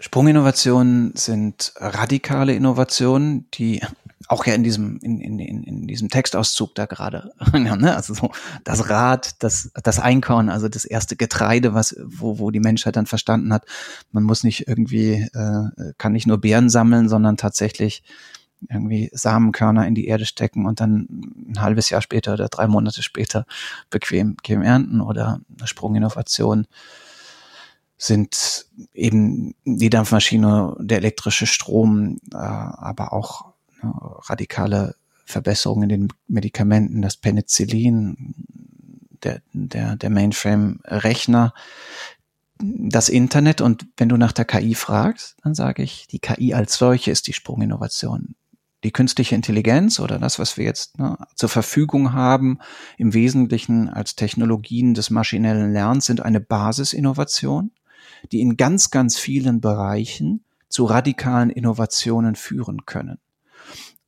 Sprunginnovationen 0.00 1.12
sind 1.14 1.74
radikale 1.76 2.54
Innovationen, 2.54 3.50
die 3.52 3.82
auch 4.28 4.46
ja 4.46 4.54
in 4.54 4.64
diesem, 4.64 4.98
in, 5.02 5.20
in, 5.20 5.38
in 5.38 5.86
diesem 5.86 6.08
Textauszug 6.08 6.74
da 6.74 6.86
gerade, 6.86 7.32
ne? 7.52 7.94
also 7.94 8.14
so 8.14 8.30
das 8.64 8.88
Rad, 8.88 9.42
das, 9.42 9.70
das 9.82 9.98
Einkorn, 9.98 10.48
also 10.48 10.70
das 10.70 10.86
erste 10.86 11.16
Getreide, 11.16 11.74
was, 11.74 11.94
wo, 12.02 12.38
wo 12.38 12.50
die 12.50 12.60
Menschheit 12.60 12.96
dann 12.96 13.04
verstanden 13.04 13.52
hat, 13.52 13.66
man 14.10 14.22
muss 14.22 14.42
nicht 14.42 14.68
irgendwie, 14.68 15.28
äh, 15.34 15.92
kann 15.98 16.12
nicht 16.12 16.26
nur 16.26 16.38
Beeren 16.38 16.70
sammeln, 16.70 17.10
sondern 17.10 17.36
tatsächlich 17.36 18.02
irgendwie 18.70 19.10
Samenkörner 19.12 19.86
in 19.86 19.94
die 19.94 20.06
Erde 20.06 20.26
stecken 20.26 20.66
und 20.66 20.80
dann 20.80 21.06
ein 21.48 21.60
halbes 21.60 21.90
Jahr 21.90 22.02
später 22.02 22.34
oder 22.34 22.48
drei 22.48 22.66
Monate 22.66 23.02
später 23.02 23.46
bequem, 23.90 24.36
bequem 24.36 24.62
ernten 24.62 25.00
oder 25.00 25.40
eine 25.58 25.66
Sprunginnovation 25.66 26.66
sind 28.02 28.66
eben 28.94 29.54
die 29.64 29.88
Dampfmaschine, 29.90 30.76
der 30.80 30.98
elektrische 30.98 31.46
Strom, 31.46 32.18
äh, 32.32 32.36
aber 32.36 33.12
auch 33.12 33.52
ne, 33.80 33.92
radikale 33.94 34.96
Verbesserungen 35.24 35.88
in 35.88 36.00
den 36.00 36.08
Medikamenten, 36.26 37.00
das 37.00 37.16
Penicillin, 37.16 38.34
der, 39.22 39.40
der, 39.52 39.94
der 39.94 40.10
Mainframe-Rechner, 40.10 41.54
das 42.60 43.08
Internet 43.08 43.60
und 43.60 43.86
wenn 43.96 44.08
du 44.08 44.16
nach 44.16 44.32
der 44.32 44.44
KI 44.44 44.74
fragst, 44.74 45.36
dann 45.42 45.54
sage 45.54 45.82
ich, 45.82 46.06
die 46.08 46.18
KI 46.18 46.54
als 46.54 46.74
solche 46.74 47.10
ist 47.10 47.26
die 47.28 47.32
Sprunginnovation. 47.32 48.34
Die 48.84 48.90
künstliche 48.90 49.34
Intelligenz 49.34 50.00
oder 50.00 50.18
das, 50.18 50.38
was 50.38 50.56
wir 50.56 50.64
jetzt 50.64 50.98
ne, 50.98 51.16
zur 51.36 51.48
Verfügung 51.48 52.12
haben, 52.12 52.58
im 52.98 53.14
Wesentlichen 53.14 53.88
als 53.88 54.16
Technologien 54.16 54.94
des 54.94 55.10
maschinellen 55.10 55.72
Lernens, 55.72 56.06
sind 56.06 56.20
eine 56.20 56.40
Basisinnovation 56.40 57.70
die 58.30 58.40
in 58.40 58.56
ganz, 58.56 58.90
ganz 58.90 59.18
vielen 59.18 59.60
Bereichen 59.60 60.44
zu 60.68 60.84
radikalen 60.84 61.50
Innovationen 61.50 62.36
führen 62.36 62.86
können. 62.86 63.18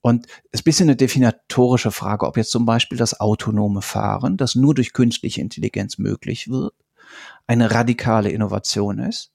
Und 0.01 0.27
es 0.27 0.61
ist 0.61 0.61
ein 0.61 0.65
bisschen 0.65 0.89
eine 0.89 0.97
definitorische 0.97 1.91
Frage, 1.91 2.27
ob 2.27 2.37
jetzt 2.37 2.51
zum 2.51 2.67
Beispiel 2.67 2.99
das 2.99 3.21
autonome 3.21 3.81
Fahren, 3.81 4.37
das 4.37 4.55
nur 4.55 4.75
durch 4.75 4.93
künstliche 4.93 5.41
Intelligenz 5.41 5.99
möglich 5.99 6.49
wird, 6.49 6.75
eine 7.47 7.71
radikale 7.71 8.31
Innovation 8.31 8.99
ist, 8.99 9.33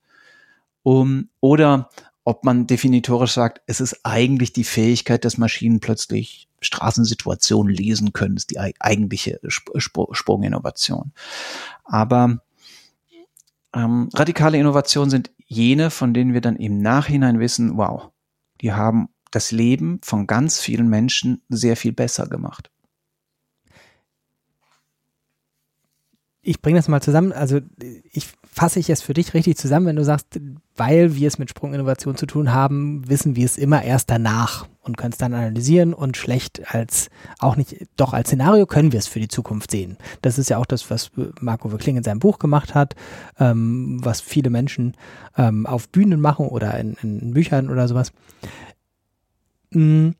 um, 0.82 1.28
oder 1.40 1.90
ob 2.24 2.44
man 2.44 2.66
definitorisch 2.66 3.32
sagt, 3.32 3.62
es 3.66 3.80
ist 3.80 4.00
eigentlich 4.04 4.52
die 4.52 4.64
Fähigkeit, 4.64 5.24
dass 5.24 5.38
Maschinen 5.38 5.80
plötzlich 5.80 6.48
Straßensituationen 6.60 7.74
lesen 7.74 8.12
können, 8.12 8.36
ist 8.36 8.50
die 8.50 8.58
eigentliche 8.58 9.40
Sprunginnovation. 9.46 11.12
Aber 11.84 12.40
ähm, 13.74 14.08
radikale 14.14 14.58
Innovationen 14.58 15.10
sind 15.10 15.30
jene, 15.46 15.90
von 15.90 16.12
denen 16.12 16.34
wir 16.34 16.40
dann 16.40 16.56
im 16.56 16.78
Nachhinein 16.78 17.40
wissen, 17.40 17.76
wow, 17.76 18.10
die 18.60 18.72
haben 18.72 19.08
das 19.30 19.52
Leben 19.52 20.00
von 20.02 20.26
ganz 20.26 20.60
vielen 20.60 20.88
Menschen 20.88 21.42
sehr 21.48 21.76
viel 21.76 21.92
besser 21.92 22.26
gemacht. 22.26 22.70
Ich 26.42 26.62
bringe 26.62 26.78
das 26.78 26.88
mal 26.88 27.02
zusammen. 27.02 27.32
Also 27.32 27.60
ich 28.12 28.28
fasse 28.50 28.80
ich 28.80 28.88
es 28.88 29.02
für 29.02 29.14
dich 29.14 29.34
richtig 29.34 29.56
zusammen, 29.58 29.86
wenn 29.86 29.96
du 29.96 30.04
sagst, 30.04 30.40
weil 30.74 31.14
wir 31.14 31.28
es 31.28 31.38
mit 31.38 31.50
Sprunginnovation 31.50 32.16
zu 32.16 32.26
tun 32.26 32.52
haben, 32.52 33.08
wissen 33.08 33.36
wir 33.36 33.44
es 33.44 33.58
immer 33.58 33.82
erst 33.82 34.10
danach 34.10 34.66
und 34.82 34.96
können 34.96 35.12
es 35.12 35.18
dann 35.18 35.34
analysieren 35.34 35.92
und 35.92 36.16
schlecht 36.16 36.74
als, 36.74 37.10
auch 37.38 37.56
nicht, 37.56 37.86
doch 37.96 38.14
als 38.14 38.28
Szenario 38.28 38.66
können 38.66 38.92
wir 38.92 38.98
es 38.98 39.06
für 39.06 39.20
die 39.20 39.28
Zukunft 39.28 39.70
sehen. 39.70 39.98
Das 40.22 40.38
ist 40.38 40.48
ja 40.48 40.56
auch 40.56 40.66
das, 40.66 40.90
was 40.90 41.10
Marco 41.40 41.70
Wirkling 41.70 41.96
in 41.96 42.02
seinem 42.02 42.18
Buch 42.18 42.38
gemacht 42.38 42.74
hat, 42.74 42.96
ähm, 43.38 44.00
was 44.02 44.20
viele 44.20 44.50
Menschen 44.50 44.96
ähm, 45.36 45.66
auf 45.66 45.90
Bühnen 45.90 46.20
machen 46.20 46.46
oder 46.48 46.78
in, 46.78 46.96
in 47.02 47.34
Büchern 47.34 47.68
oder 47.68 47.86
sowas. 47.86 48.12
Hm, 49.72 50.14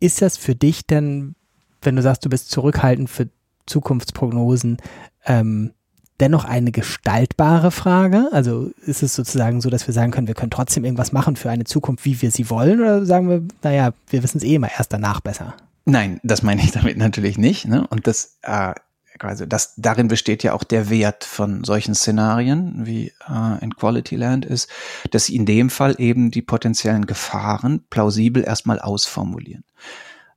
ist 0.00 0.20
das 0.20 0.36
für 0.36 0.54
dich 0.54 0.86
denn, 0.86 1.34
wenn 1.80 1.96
du 1.96 2.02
sagst, 2.02 2.24
du 2.24 2.28
bist 2.28 2.50
zurückhaltend 2.50 3.08
für 3.08 3.28
Zukunftsprognosen, 3.66 4.78
ähm, 5.26 5.72
dennoch 6.20 6.44
eine 6.44 6.72
gestaltbare 6.72 7.70
Frage? 7.70 8.28
Also 8.32 8.70
ist 8.84 9.02
es 9.02 9.14
sozusagen 9.14 9.60
so, 9.60 9.70
dass 9.70 9.86
wir 9.86 9.94
sagen 9.94 10.10
können, 10.10 10.26
wir 10.26 10.34
können 10.34 10.50
trotzdem 10.50 10.84
irgendwas 10.84 11.12
machen 11.12 11.36
für 11.36 11.50
eine 11.50 11.64
Zukunft, 11.64 12.04
wie 12.04 12.20
wir 12.20 12.30
sie 12.30 12.50
wollen? 12.50 12.80
Oder 12.80 13.06
sagen 13.06 13.28
wir, 13.28 13.42
naja, 13.62 13.92
wir 14.08 14.22
wissen 14.22 14.38
es 14.38 14.44
eh 14.44 14.54
immer 14.54 14.70
erst 14.70 14.92
danach 14.92 15.20
besser? 15.20 15.54
Nein, 15.84 16.20
das 16.22 16.42
meine 16.42 16.62
ich 16.62 16.70
damit 16.72 16.96
natürlich 16.96 17.38
nicht. 17.38 17.66
Ne? 17.66 17.86
Und 17.88 18.06
das, 18.06 18.38
äh, 18.42 18.74
also 19.18 19.46
das, 19.46 19.74
darin 19.76 20.08
besteht 20.08 20.42
ja 20.42 20.52
auch 20.52 20.64
der 20.64 20.90
Wert 20.90 21.24
von 21.24 21.64
solchen 21.64 21.94
Szenarien 21.94 22.86
wie 22.86 23.12
äh, 23.28 23.62
in 23.62 23.74
Quality 23.74 24.16
Land 24.16 24.44
ist, 24.44 24.68
dass 25.10 25.26
sie 25.26 25.36
in 25.36 25.46
dem 25.46 25.70
Fall 25.70 25.96
eben 25.98 26.30
die 26.30 26.42
potenziellen 26.42 27.06
Gefahren 27.06 27.84
plausibel 27.90 28.44
erstmal 28.44 28.78
ausformulieren. 28.78 29.64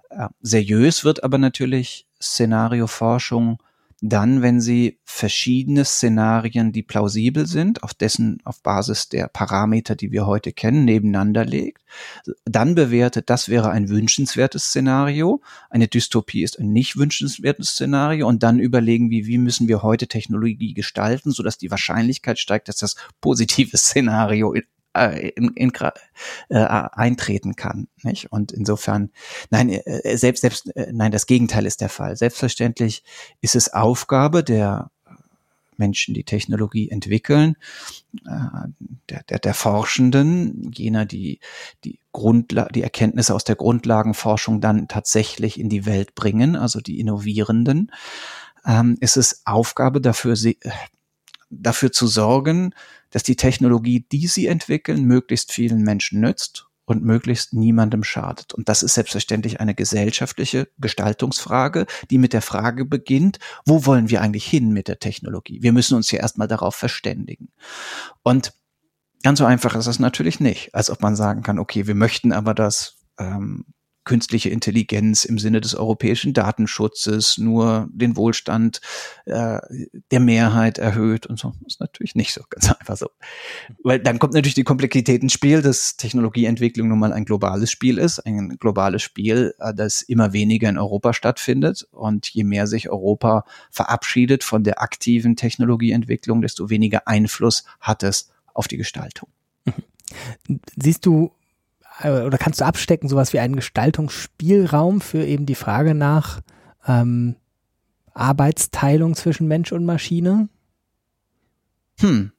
Äh, 0.10 0.28
seriös 0.42 1.04
wird 1.04 1.24
aber 1.24 1.38
natürlich 1.38 2.08
Szenarioforschung 2.22 3.60
dann, 4.02 4.42
wenn 4.42 4.60
sie 4.60 5.00
verschiedene 5.04 5.86
Szenarien, 5.86 6.72
die 6.72 6.82
plausibel 6.82 7.46
sind, 7.46 7.84
auf 7.84 7.94
dessen, 7.94 8.40
auf 8.44 8.64
Basis 8.64 9.10
der 9.10 9.28
Parameter, 9.28 9.96
die 9.96 10.12
wir 10.12 10.26
heute 10.26 10.54
kennen, 10.54 10.86
nebeneinander 10.86 11.46
legt, 11.46 11.84
dann 12.46 12.74
bewertet, 12.74 13.30
das 13.30 13.48
wäre 13.48 13.70
ein 13.70 13.90
wünschenswertes 13.90 14.66
Szenario, 14.66 15.42
eine 15.70 15.88
Dystopie 15.88 16.42
ist 16.42 16.60
ein 16.60 16.74
nicht 16.74 16.98
wünschenswertes 16.98 17.70
Szenario. 17.70 18.28
Und 18.28 18.42
dann 18.42 18.60
überlegen 18.60 19.12
wir, 19.12 19.28
wie 19.28 19.38
müssen 19.38 19.68
wir 19.68 19.84
heute 19.84 20.08
Technologie 20.08 20.74
gestalten, 20.74 21.32
sodass 21.32 21.60
die 21.60 21.70
Wahrscheinlichkeit 21.70 22.40
steigt, 22.40 22.70
dass 22.70 22.78
das 22.78 22.96
positive 23.22 23.78
Szenario 23.78 24.56
in, 24.94 25.50
in, 25.56 25.72
äh, 26.50 26.58
eintreten 26.58 27.56
kann. 27.56 27.88
Nicht? 28.04 28.32
Und 28.32 28.52
insofern, 28.52 29.12
nein, 29.50 29.70
äh, 29.70 30.18
selbst, 30.18 30.42
selbst, 30.42 30.76
äh, 30.76 30.92
nein, 30.92 31.12
das 31.12 31.26
Gegenteil 31.26 31.66
ist 31.66 31.82
der 31.82 31.90
Fall. 31.90 32.16
Selbstverständlich 32.16 33.04
ist 33.42 33.56
es 33.56 33.74
Aufgabe 33.74 34.44
der 34.44 34.92
Menschen, 35.78 36.14
die 36.14 36.24
Technologie 36.24 36.90
entwickeln, 36.90 37.56
äh, 38.26 38.70
der, 39.10 39.24
der, 39.24 39.40
der 39.40 39.54
Forschenden, 39.54 40.72
jener, 40.74 41.06
die 41.06 41.40
die, 41.84 42.00
Grundla 42.12 42.66
die 42.66 42.84
Erkenntnisse 42.84 43.34
aus 43.34 43.44
der 43.44 43.56
Grundlagenforschung 43.56 44.62
dann 44.62 44.88
tatsächlich 44.88 45.60
in 45.60 45.70
die 45.70 45.86
Welt 45.86 46.14
bringen, 46.14 46.56
also 46.56 46.82
die 46.82 47.00
Innovierenden, 47.00 47.92
ähm, 48.66 48.98
ist 49.00 49.18
es 49.18 49.42
Aufgabe 49.46 50.02
dafür, 50.02 50.36
sie, 50.36 50.60
dafür 51.52 51.92
zu 51.92 52.08
sorgen, 52.08 52.74
dass 53.10 53.24
die 53.24 53.36
Technologie, 53.36 54.06
die 54.12 54.28
sie 54.28 54.48
entwickeln, 54.48 55.04
möglichst 55.04 55.52
vielen 55.52 55.84
Menschen 55.84 56.22
nützt 56.22 56.68
und 56.86 57.04
möglichst 57.04 57.54
niemandem 57.54 58.04
schadet. 58.04 58.54
Und 58.54 58.68
das 58.68 58.84
ist 58.84 58.96
selbstverständlich 58.96 59.60
eine 59.60 59.76
gesellschaftliche 59.76 60.68
Gestaltungsfrage, 60.80 61.86
die 62.10 62.18
mit 62.18 62.34
der 62.34 62.42
Frage 62.42 62.86
beginnt, 62.86 63.40
wo 63.66 63.86
wollen 63.86 64.10
wir 64.10 64.22
eigentlich 64.22 64.46
hin 64.46 64.72
mit 64.72 64.88
der 64.88 65.00
Technologie? 65.00 65.62
Wir 65.62 65.74
müssen 65.74 65.96
uns 65.96 66.10
hier 66.10 66.20
erstmal 66.20 66.48
darauf 66.48 66.76
verständigen. 66.76 67.50
Und 68.24 68.54
ganz 69.24 69.40
so 69.40 69.46
einfach 69.46 69.76
ist 69.76 69.88
das 69.88 70.00
natürlich 70.00 70.40
nicht, 70.40 70.74
als 70.74 70.90
ob 70.90 71.02
man 71.02 71.16
sagen 71.16 71.44
kann, 71.44 71.60
okay, 71.60 71.88
wir 71.88 71.96
möchten 71.96 72.34
aber, 72.34 72.54
dass 72.54 72.98
ähm, 73.18 73.66
künstliche 74.04 74.50
Intelligenz 74.50 75.26
im 75.26 75.38
Sinne 75.38 75.62
des 75.62 75.76
europäischen 75.76 76.34
Datenschutzes 76.34 77.38
nur 77.38 77.88
den 77.92 78.16
Wohlstand 78.18 78.82
äh, 79.26 79.60
der 80.10 80.20
Mehrheit 80.20 80.80
erhöht 80.80 81.28
und 81.28 81.38
so. 81.38 81.54
Das 81.62 81.76
ist 81.76 81.80
natürlich 81.80 82.16
nicht 82.16 82.34
so 82.34 82.42
ganz 82.50 82.72
einfach 82.80 82.98
so. 82.98 83.10
Weil 83.84 84.00
dann 84.00 84.18
kommt 84.18 84.34
natürlich 84.34 84.56
die 84.56 84.64
Komplexität 84.64 85.22
ins 85.22 85.34
Spiel, 85.34 85.62
dass 85.62 85.98
Technologieentwicklung 85.98 86.88
nun 86.88 87.00
mal 87.00 87.14
ein 87.14 87.26
globales 87.26 87.70
Spiel 87.70 88.00
ist, 88.00 88.20
ein 88.20 88.58
globales 88.60 89.04
Spiel, 89.04 89.54
äh, 89.60 89.74
das 89.74 90.02
immer 90.02 90.34
weniger 90.34 90.70
in 90.70 90.78
Europa 90.78 91.14
stattfindet. 91.14 91.88
Und 91.92 92.28
je 92.30 92.44
mehr 92.44 92.66
sich 92.66 92.90
Europa 92.90 93.46
verabschiedet 93.70 94.44
von 94.44 94.64
der 94.64 94.82
aktiven 94.82 95.36
Technologieentwicklung, 95.36 96.42
desto 96.42 96.70
weniger 96.70 97.08
Einfluss 97.08 97.66
hat 97.80 98.02
es 98.04 98.32
auf 98.54 98.68
die 98.68 98.78
Gestaltung. 98.78 99.30
Siehst 100.76 101.06
du 101.06 101.32
oder 102.04 102.38
kannst 102.38 102.62
du 102.62 102.66
abstecken, 102.66 103.10
sowas 103.10 103.34
wie 103.34 103.40
einen 103.40 103.56
Gestaltungsspielraum 103.56 105.02
für 105.02 105.26
eben 105.26 105.46
die 105.46 105.56
Frage 105.56 105.94
nach 105.94 106.42
ähm, 106.88 107.36
Arbeitsteilung 108.14 109.16
zwischen 109.16 109.48
Mensch 109.48 109.72
und 109.72 109.86
Maschine? 109.86 110.50
Hm. 112.00 112.32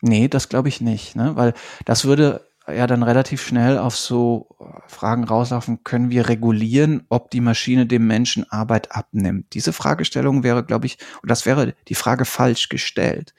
Nee, 0.00 0.28
das 0.28 0.48
glaube 0.48 0.68
ich 0.68 0.80
nicht, 0.80 1.16
ne? 1.16 1.32
Weil 1.34 1.54
das 1.84 2.04
würde 2.04 2.46
ja 2.66 2.86
dann 2.86 3.02
relativ 3.02 3.44
schnell 3.44 3.78
auf 3.78 3.96
so 3.96 4.48
Fragen 4.86 5.24
rauslaufen, 5.24 5.84
können 5.84 6.10
wir 6.10 6.28
regulieren, 6.28 7.04
ob 7.08 7.30
die 7.30 7.40
Maschine 7.40 7.86
dem 7.86 8.06
Menschen 8.06 8.50
Arbeit 8.50 8.92
abnimmt? 8.92 9.54
Diese 9.54 9.72
Fragestellung 9.72 10.42
wäre, 10.42 10.64
glaube 10.64 10.86
ich, 10.86 10.98
und 11.22 11.30
das 11.30 11.46
wäre 11.46 11.74
die 11.88 11.94
Frage 11.94 12.24
falsch 12.24 12.68
gestellt 12.68 13.34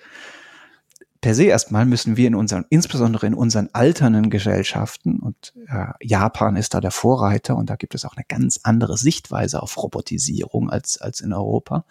per 1.22 1.36
se 1.36 1.46
erstmal 1.46 1.86
müssen 1.86 2.16
wir 2.18 2.28
in 2.28 2.36
unseren, 2.36 2.66
insbesondere 2.70 3.28
in 3.28 3.34
unseren 3.34 3.70
alternden 3.74 4.30
Gesellschaften, 4.30 5.20
und 5.20 5.54
äh, 5.68 5.88
Japan 6.02 6.56
ist 6.56 6.74
da 6.74 6.82
der 6.82 6.92
Vorreiter 6.92 7.58
und 7.58 7.70
da 7.70 7.76
gibt 7.76 7.96
es 7.96 8.06
auch 8.06 8.16
eine 8.16 8.26
ganz 8.28 8.62
andere 8.64 8.98
Sichtweise 8.98 9.62
auf 9.62 9.78
Robotisierung 9.78 10.70
als, 10.70 11.00
als 11.00 11.20
in 11.22 11.34
Europa, 11.34 11.86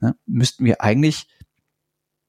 ne, 0.00 0.16
müssten 0.26 0.64
wir 0.64 0.80
eigentlich 0.80 1.28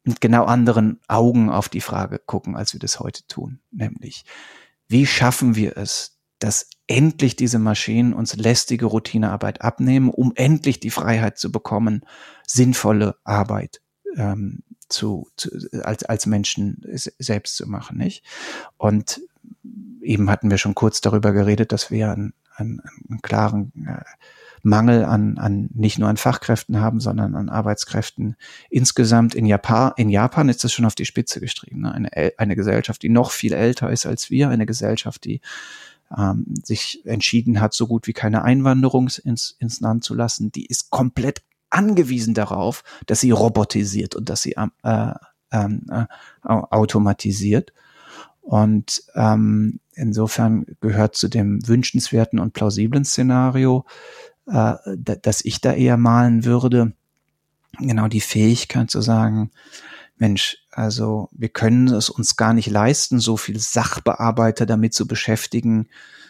mit 0.03 0.21
genau 0.21 0.45
anderen 0.45 0.99
Augen 1.07 1.49
auf 1.49 1.69
die 1.69 1.81
Frage 1.81 2.19
gucken, 2.19 2.55
als 2.55 2.73
wir 2.73 2.79
das 2.79 2.99
heute 2.99 3.25
tun. 3.27 3.59
Nämlich, 3.71 4.25
wie 4.87 5.07
schaffen 5.07 5.55
wir 5.55 5.77
es, 5.77 6.19
dass 6.39 6.69
endlich 6.87 7.37
diese 7.37 7.57
Maschinen 7.57 8.13
uns 8.13 8.35
lästige 8.35 8.85
Routinearbeit 8.85 9.61
abnehmen, 9.61 10.09
um 10.09 10.33
endlich 10.35 10.81
die 10.81 10.89
Freiheit 10.89 11.37
zu 11.37 11.51
bekommen, 11.51 12.01
sinnvolle 12.45 13.15
Arbeit 13.23 13.81
ähm, 14.17 14.63
zu, 14.93 15.29
zu 15.35 15.49
als, 15.83 16.03
als 16.03 16.25
Menschen 16.25 16.81
selbst 17.19 17.57
zu 17.57 17.67
machen, 17.67 17.97
nicht? 17.97 18.23
Und 18.77 19.21
eben 20.01 20.29
hatten 20.29 20.49
wir 20.49 20.57
schon 20.57 20.75
kurz 20.75 21.01
darüber 21.01 21.31
geredet, 21.31 21.71
dass 21.71 21.91
wir 21.91 22.11
einen, 22.11 22.33
einen, 22.55 22.81
einen 23.09 23.21
klaren 23.21 23.71
äh, 23.87 24.03
Mangel 24.63 25.03
an, 25.03 25.37
an 25.37 25.69
nicht 25.73 25.99
nur 25.99 26.07
an 26.07 26.17
Fachkräften 26.17 26.79
haben, 26.79 27.01
sondern 27.01 27.35
an 27.35 27.49
Arbeitskräften 27.49 28.37
insgesamt. 28.69 29.35
In 29.35 29.45
Japan, 29.45 29.91
in 29.97 30.09
Japan 30.09 30.47
ist 30.47 30.63
das 30.63 30.71
schon 30.71 30.85
auf 30.85 30.95
die 30.95 31.05
Spitze 31.05 31.41
gestrieben. 31.41 31.81
Ne? 31.81 31.91
Eine, 31.93 32.33
eine 32.37 32.55
Gesellschaft, 32.55 33.03
die 33.03 33.09
noch 33.09 33.31
viel 33.31 33.53
älter 33.53 33.91
ist 33.91 34.05
als 34.05 34.29
wir, 34.29 34.49
eine 34.49 34.65
Gesellschaft, 34.65 35.25
die 35.25 35.41
ähm, 36.17 36.45
sich 36.63 37.05
entschieden 37.05 37.59
hat, 37.59 37.73
so 37.73 37.87
gut 37.87 38.07
wie 38.07 38.13
keine 38.13 38.43
Einwanderung 38.43 39.09
ins, 39.23 39.55
ins 39.59 39.81
Land 39.81 40.05
zu 40.05 40.13
lassen, 40.13 40.51
die 40.51 40.65
ist 40.65 40.89
komplett 40.89 41.43
angewiesen 41.73 42.33
darauf, 42.33 42.83
dass 43.05 43.19
sie 43.19 43.31
robotisiert 43.31 44.15
und 44.15 44.29
dass 44.29 44.41
sie 44.41 44.55
äh, 44.55 45.13
ähm, 45.51 45.85
äh, 45.89 46.05
automatisiert. 46.43 47.73
Und 48.41 49.03
ähm, 49.15 49.79
insofern 49.93 50.65
gehört 50.81 51.15
zu 51.15 51.29
dem 51.29 51.65
wünschenswerten 51.67 52.39
und 52.39 52.53
plausiblen 52.53 53.05
Szenario, 53.05 53.85
äh, 54.47 54.73
dass 54.97 55.45
ich 55.45 55.61
da 55.61 55.73
eher 55.73 55.97
malen 55.97 56.43
würde, 56.43 56.93
genau 57.79 58.07
die 58.07 58.21
Fähigkeit 58.21 58.91
zu 58.91 59.01
sagen, 59.01 59.51
Mensch, 60.17 60.57
also 60.71 61.29
wir 61.31 61.49
können 61.49 61.87
es 61.87 62.09
uns 62.09 62.35
gar 62.35 62.53
nicht 62.53 62.69
leisten, 62.69 63.19
so 63.19 63.37
viel 63.37 63.59
Sachbearbeiter 63.59 64.65
damit 64.65 64.93
zu 64.93 65.07
beschäftigen, 65.07 65.85
äh, 65.85 66.22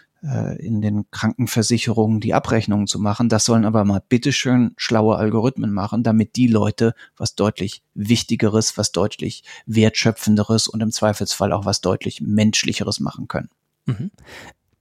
in 0.58 0.82
den 0.82 1.06
Krankenversicherungen 1.12 2.22
die 2.22 2.34
Abrechnungen 2.34 2.88
zu 2.88 2.98
machen. 3.00 3.28
Das 3.28 3.44
sollen 3.44 3.66
aber 3.66 3.84
mal 3.84 4.02
bitteschön 4.08 4.74
schlaue 4.78 5.18
Algorithmen 5.18 5.74
machen, 5.74 6.04
damit 6.04 6.38
die 6.38 6.48
Leute 6.48 6.94
was 7.18 7.36
deutlich 7.36 7.84
Wichtigeres, 7.94 8.78
was 8.78 8.94
deutlich 8.94 9.44
Wertschöpfenderes 9.66 10.70
und 10.70 10.82
im 10.82 10.92
Zweifelsfall 10.92 11.52
auch 11.52 11.66
was 11.66 11.82
deutlich 11.82 12.22
Menschlicheres 12.22 13.02
machen 13.02 13.28
können. 13.28 13.50
Mhm. 13.86 14.12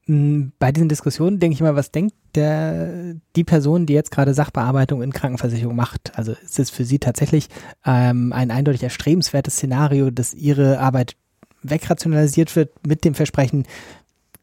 Mm, 0.06 0.52
bei 0.58 0.72
diesen 0.72 0.88
Diskussionen 0.88 1.38
denke 1.38 1.54
ich 1.54 1.60
mal, 1.60 1.76
was 1.76 1.90
denkt 1.90 2.14
der, 2.34 3.14
die 3.36 3.44
Person, 3.44 3.86
die 3.86 3.94
jetzt 3.94 4.10
gerade 4.10 4.34
Sachbearbeitung 4.34 5.02
in 5.02 5.12
Krankenversicherung 5.12 5.76
macht? 5.76 6.16
Also 6.16 6.32
ist 6.32 6.58
es 6.58 6.70
für 6.70 6.84
sie 6.84 6.98
tatsächlich 6.98 7.48
ähm, 7.84 8.32
ein 8.32 8.50
eindeutig 8.50 8.82
erstrebenswertes 8.82 9.54
Szenario, 9.54 10.10
dass 10.10 10.34
ihre 10.34 10.78
Arbeit 10.78 11.16
wegrationalisiert 11.62 12.56
wird 12.56 12.86
mit 12.86 13.04
dem 13.04 13.14
Versprechen, 13.14 13.66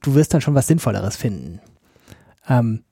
du 0.02 0.16
wirst 0.16 0.34
dann 0.34 0.42
schon 0.42 0.56
was 0.56 0.68
Sinnvolleres 0.68 1.16
finden. 1.16 1.60
Ähm, 2.48 2.84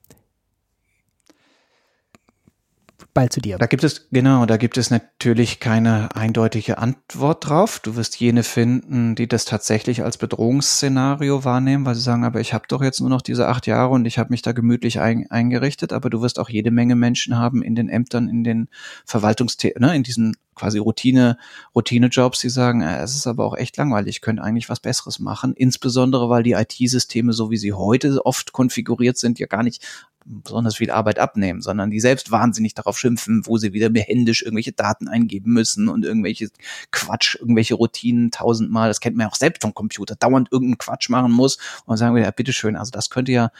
bald 3.18 3.32
zu 3.32 3.40
dir. 3.40 3.58
Da 3.58 3.66
gibt 3.66 3.82
es, 3.82 4.08
genau, 4.12 4.46
da 4.46 4.56
gibt 4.56 4.78
es 4.78 4.90
natürlich 4.90 5.58
keine 5.58 6.14
eindeutige 6.14 6.78
Antwort 6.78 7.48
drauf. 7.48 7.80
Du 7.80 7.96
wirst 7.96 8.20
jene 8.20 8.44
finden, 8.44 9.16
die 9.16 9.26
das 9.26 9.44
tatsächlich 9.44 10.04
als 10.04 10.18
Bedrohungsszenario 10.18 11.44
wahrnehmen, 11.44 11.84
weil 11.84 11.96
sie 11.96 12.00
sagen, 12.00 12.24
aber 12.24 12.40
ich 12.40 12.54
habe 12.54 12.66
doch 12.68 12.80
jetzt 12.80 13.00
nur 13.00 13.10
noch 13.10 13.20
diese 13.20 13.48
acht 13.48 13.66
Jahre 13.66 13.90
und 13.90 14.04
ich 14.04 14.20
habe 14.20 14.30
mich 14.30 14.42
da 14.42 14.52
gemütlich 14.52 15.00
ein, 15.00 15.28
eingerichtet. 15.30 15.92
Aber 15.92 16.10
du 16.10 16.22
wirst 16.22 16.38
auch 16.38 16.48
jede 16.48 16.70
Menge 16.70 16.94
Menschen 16.94 17.36
haben 17.36 17.60
in 17.60 17.74
den 17.74 17.88
Ämtern, 17.88 18.28
in 18.28 18.44
den 18.44 18.68
Verwaltungsthemen, 19.04 19.80
ne, 19.80 19.96
in 19.96 20.04
diesen 20.04 20.36
quasi 20.54 20.78
Routine, 20.78 21.38
Routine-Jobs, 21.74 22.40
die 22.40 22.50
sagen, 22.50 22.82
äh, 22.82 23.02
es 23.02 23.16
ist 23.16 23.26
aber 23.26 23.44
auch 23.44 23.56
echt 23.56 23.76
langweilig, 23.76 24.16
ich 24.16 24.20
könnte 24.20 24.42
eigentlich 24.42 24.68
was 24.68 24.80
Besseres 24.80 25.18
machen, 25.18 25.54
insbesondere 25.54 26.28
weil 26.28 26.42
die 26.42 26.52
IT-Systeme, 26.52 27.32
so 27.32 27.50
wie 27.50 27.56
sie 27.56 27.72
heute 27.72 28.24
oft 28.26 28.52
konfiguriert 28.52 29.18
sind, 29.18 29.38
ja 29.38 29.46
gar 29.46 29.62
nicht 29.62 29.84
besonders 30.28 30.76
viel 30.76 30.90
Arbeit 30.90 31.18
abnehmen, 31.18 31.60
sondern 31.62 31.90
die 31.90 32.00
selbst 32.00 32.30
wahnsinnig 32.30 32.74
darauf 32.74 32.98
schimpfen, 32.98 33.42
wo 33.46 33.56
sie 33.56 33.72
wieder 33.72 33.90
händisch 34.00 34.42
irgendwelche 34.42 34.72
Daten 34.72 35.08
eingeben 35.08 35.52
müssen 35.52 35.88
und 35.88 36.04
irgendwelche 36.04 36.48
Quatsch, 36.90 37.36
irgendwelche 37.36 37.74
Routinen 37.74 38.30
tausendmal, 38.30 38.88
das 38.88 39.00
kennt 39.00 39.16
man 39.16 39.26
ja 39.26 39.30
auch 39.30 39.36
selbst 39.36 39.62
vom 39.62 39.74
Computer, 39.74 40.16
dauernd 40.16 40.48
irgendeinen 40.52 40.78
Quatsch 40.78 41.08
machen 41.08 41.32
muss 41.32 41.58
und 41.86 41.96
sagen 41.96 42.14
wir, 42.14 42.22
ja, 42.22 42.30
bitteschön, 42.30 42.76
also 42.76 42.90
das 42.90 43.10
könnte 43.10 43.32
ja 43.32 43.50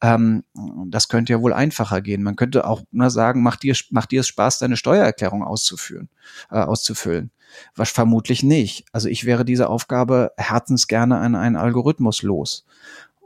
ähm, 0.00 0.44
das 0.86 1.08
könnte 1.08 1.32
ja 1.32 1.40
wohl 1.42 1.52
einfacher 1.52 2.00
gehen. 2.00 2.22
Man 2.22 2.36
könnte 2.36 2.66
auch 2.66 2.82
nur 2.90 3.10
sagen, 3.10 3.42
macht 3.42 3.62
dir, 3.62 3.74
macht 3.90 4.12
dir 4.12 4.20
es 4.20 4.28
Spaß, 4.28 4.58
deine 4.60 4.76
Steuererklärung 4.76 5.42
auszuführen, 5.42 6.08
äh, 6.50 6.58
auszufüllen. 6.58 7.30
Was 7.74 7.90
vermutlich 7.90 8.42
nicht. 8.42 8.84
Also 8.92 9.08
ich 9.08 9.24
wäre 9.24 9.44
diese 9.44 9.68
Aufgabe 9.68 10.32
herzensgerne 10.36 11.18
an 11.18 11.34
einen 11.34 11.56
Algorithmus 11.56 12.22
los. 12.22 12.64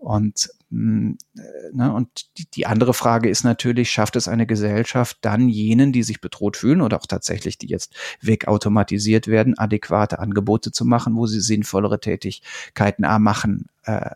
Und, 0.03 0.51
mh, 0.71 1.15
äh, 1.37 1.41
ne, 1.73 1.95
und 1.95 2.27
die, 2.57 2.67
andere 2.67 2.93
Frage 2.93 3.29
ist 3.29 3.45
natürlich, 3.45 3.93
schafft 3.93 4.17
es 4.17 4.27
eine 4.27 4.49
Gesellschaft 4.49 5.19
dann 5.21 5.49
jenen, 5.49 5.93
die 5.93 6.03
sich 6.03 6.21
bedroht 6.21 6.57
fühlen 6.57 6.81
oder 6.81 6.97
auch 6.97 7.07
tatsächlich, 7.07 7.57
die 7.57 7.69
jetzt 7.69 7.95
wegautomatisiert 8.21 9.29
werden, 9.29 9.57
adäquate 9.57 10.19
Angebote 10.19 10.73
zu 10.73 10.85
machen, 10.85 11.15
wo 11.15 11.29
sie 11.29 11.41
sinnvollere 11.41 12.01
Tätigkeiten 12.01 13.05
A 13.05 13.21
machen 13.21 13.69
äh, 13.85 14.11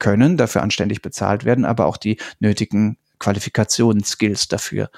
können, 0.00 0.36
dafür 0.36 0.62
anständig 0.62 1.02
bezahlt 1.02 1.44
werden, 1.44 1.64
aber 1.64 1.86
auch 1.86 1.98
die 1.98 2.18
nötigen 2.40 2.98
Qualifikationen, 3.20 4.02
Skills 4.02 4.48
dafür 4.48 4.90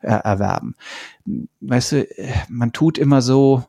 äh, 0.00 0.12
erwerben. 0.12 0.76
Weißt 1.58 1.92
du, 1.92 2.06
man 2.48 2.72
tut 2.72 2.98
immer 2.98 3.20
so, 3.20 3.64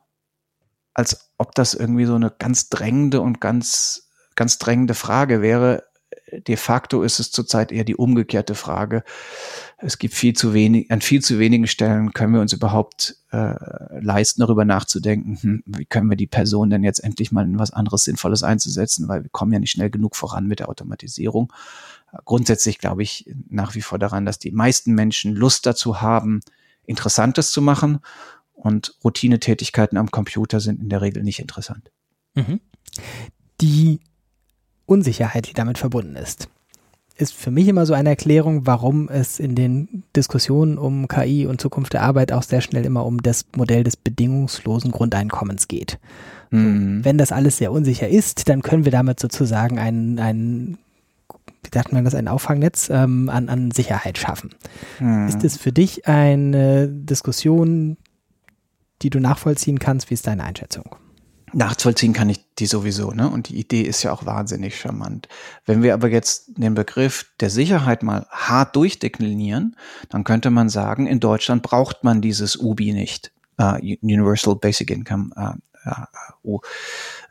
als 0.94 1.32
ob 1.39 1.56
das 1.56 1.74
irgendwie 1.74 2.06
so 2.06 2.13
eine 2.13 2.30
ganz 2.30 2.70
drängende 2.70 3.20
und 3.20 3.42
ganz, 3.42 4.12
ganz 4.36 4.60
drängende 4.60 4.94
Frage 4.94 5.42
wäre 5.42 5.88
de 6.32 6.58
facto 6.58 7.04
ist 7.04 7.20
es 7.20 7.32
zurzeit 7.32 7.72
eher 7.72 7.84
die 7.84 7.96
umgekehrte 7.96 8.56
Frage. 8.56 9.04
Es 9.78 9.98
gibt 9.98 10.13
viel 10.13 10.34
zu 10.34 10.54
wenig, 10.54 10.92
an 10.92 11.02
viel 11.02 11.22
zu 11.22 11.39
wenigen 11.39 11.68
Stellen 11.68 12.13
können 12.13 12.34
wir 12.34 12.42
uns 12.42 12.54
überhaupt 12.54 13.18
äh, 13.32 13.56
leisten, 14.02 14.42
darüber 14.42 14.65
nachzudenken, 14.65 15.38
hm, 15.42 15.63
wie 15.65 15.86
können 15.86 16.10
wir 16.10 16.18
die 16.18 16.28
Person 16.28 16.70
denn 16.70 16.84
jetzt 16.84 17.04
endlich 17.04 17.32
mal 17.32 17.46
in 17.46 17.60
was 17.60 17.72
anderes 17.72 18.04
Sinnvolles 18.04 18.44
einzusetzen, 18.44 19.08
weil 19.08 19.24
wir 19.24 19.30
kommen 19.30 19.54
ja 19.54 19.60
nicht 19.60 19.72
schnell 19.72 19.89
genug 19.89 20.15
voran 20.15 20.48
mit 20.48 20.60
der 20.60 20.70
Automatisierung. 20.70 21.52
Grundsätzlich 22.26 22.80
glaube 22.80 23.04
ich 23.04 23.30
nach 23.50 23.76
wie 23.76 23.82
vor 23.82 24.00
daran, 24.00 24.26
dass 24.26 24.39
die 24.39 24.52
meisten 24.52 24.94
Menschen 24.94 25.36
Lust 25.36 25.65
dazu 25.65 26.02
haben, 26.02 26.42
Interessantes 26.86 27.52
zu 27.52 27.62
machen 27.62 28.00
und 28.54 28.96
Routinetätigkeiten 29.04 29.98
am 29.98 30.12
Computer 30.12 30.60
sind 30.60 30.82
in 30.82 30.89
der 30.89 31.02
Regel 31.02 31.24
nicht 31.24 31.39
interessant. 31.39 31.92
Mhm. 32.34 32.60
Die 33.62 34.00
Unsicherheit, 34.89 35.47
die 35.47 35.54
damit 35.54 35.78
verbunden 35.78 36.15
ist, 36.15 36.49
ist 37.15 37.34
für 37.34 37.52
mich 37.52 37.67
immer 37.67 37.86
so 37.86 37.93
eine 37.93 38.10
Erklärung, 38.10 38.65
warum 38.65 39.10
es 39.10 39.39
in 39.39 39.54
den 39.54 40.04
Diskussionen 40.15 40.78
um 40.78 41.08
KI 41.08 41.45
und 41.45 41.60
Zukunft 41.60 41.93
der 41.93 42.02
Arbeit 42.02 42.32
auch 42.32 42.43
sehr 42.43 42.62
schnell 42.62 42.86
immer 42.86 43.06
um 43.06 43.21
das 43.21 43.45
Modell 43.56 43.84
des 43.84 43.97
bedingungslosen 43.97 44.91
Grundeinkommens 44.91 45.67
geht. 45.67 45.99
Mhm. 46.49 47.04
Wenn 47.04 47.17
das 47.17 47.32
alles 47.32 47.58
sehr 47.58 47.71
unsicher 47.71 48.08
ist, 48.08 48.47
dann 48.47 48.62
können 48.62 48.86
wir 48.86 48.91
damit 48.91 49.19
sozusagen 49.19 49.80
ein, 49.80 50.17
ein 50.17 50.78
wie 51.63 51.69
sagt 51.73 51.91
man 51.91 52.06
das, 52.06 52.15
ein 52.15 52.30
Auffangnetz 52.30 52.89
ähm, 52.89 53.30
an, 53.30 53.49
an 53.49 53.71
Sicherheit 53.71 54.17
schaffen. 54.17 54.52
Mhm. 54.99 55.28
Ist 55.28 55.43
es 55.43 55.58
für 55.58 55.73
dich 55.73 56.08
eine 56.08 56.88
Diskussion, 56.88 57.97
die 59.02 59.10
du 59.10 59.19
nachvollziehen 59.19 59.78
kannst? 59.80 60.10
Wie 60.10 60.13
ist 60.13 60.25
deine 60.25 60.45
Einschätzung? 60.45 60.95
Nachvollziehen 61.54 62.14
kann 62.14 62.30
ich 62.30 62.44
die 62.56 62.66
sowieso, 62.66 63.12
ne? 63.12 63.30
Und 63.30 63.50
die 63.50 63.60
Idee 63.60 63.82
ist 63.82 64.04
ja 64.04 64.12
auch 64.12 64.26
wahnsinnig 64.26 64.80
charmant. 64.80 65.28
Wenn 65.66 65.84
wir 65.84 65.94
aber 65.94 66.10
jetzt 66.10 66.58
den 66.58 66.76
Begriff 66.76 67.28
der 67.40 67.50
Sicherheit 67.50 68.04
mal 68.04 68.28
hart 68.30 68.76
durchdeklinieren, 68.76 69.76
dann 70.10 70.24
könnte 70.24 70.50
man 70.50 70.70
sagen, 70.70 71.08
in 71.08 71.20
Deutschland 71.20 71.64
braucht 71.64 72.04
man 72.04 72.22
dieses 72.22 72.56
UBI 72.56 72.94
nicht, 72.94 73.32
uh, 73.60 73.76
Universal 74.02 74.56
Basic 74.56 74.92
Income, 74.92 75.32
uh, 75.38 76.04
uh, 76.44 76.60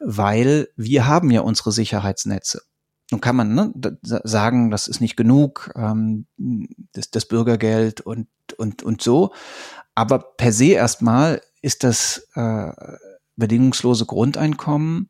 weil 0.01 0.69
wir 0.77 1.07
haben 1.07 1.31
ja 1.31 1.43
unsere 1.43 1.73
Sicherheitsnetze. 1.73 2.63
Nun 3.11 3.21
kann 3.21 3.37
man 3.37 3.55
ne, 3.55 3.73
sagen, 4.03 4.71
das 4.71 4.87
ist 4.87 5.01
nicht 5.01 5.17
genug, 5.17 5.73
ähm, 5.77 6.27
das, 6.93 7.11
das 7.11 7.25
Bürgergeld 7.27 8.01
und, 8.03 8.29
und, 8.59 8.83
und 8.83 9.01
so. 9.01 9.33
Aber 9.95 10.19
per 10.19 10.53
se 10.53 10.67
erstmal 10.67 11.41
ist 11.63 11.85
das 11.85 12.29
äh, 12.35 12.71
bedingungslose 13.39 14.05
Grundeinkommen 14.05 15.09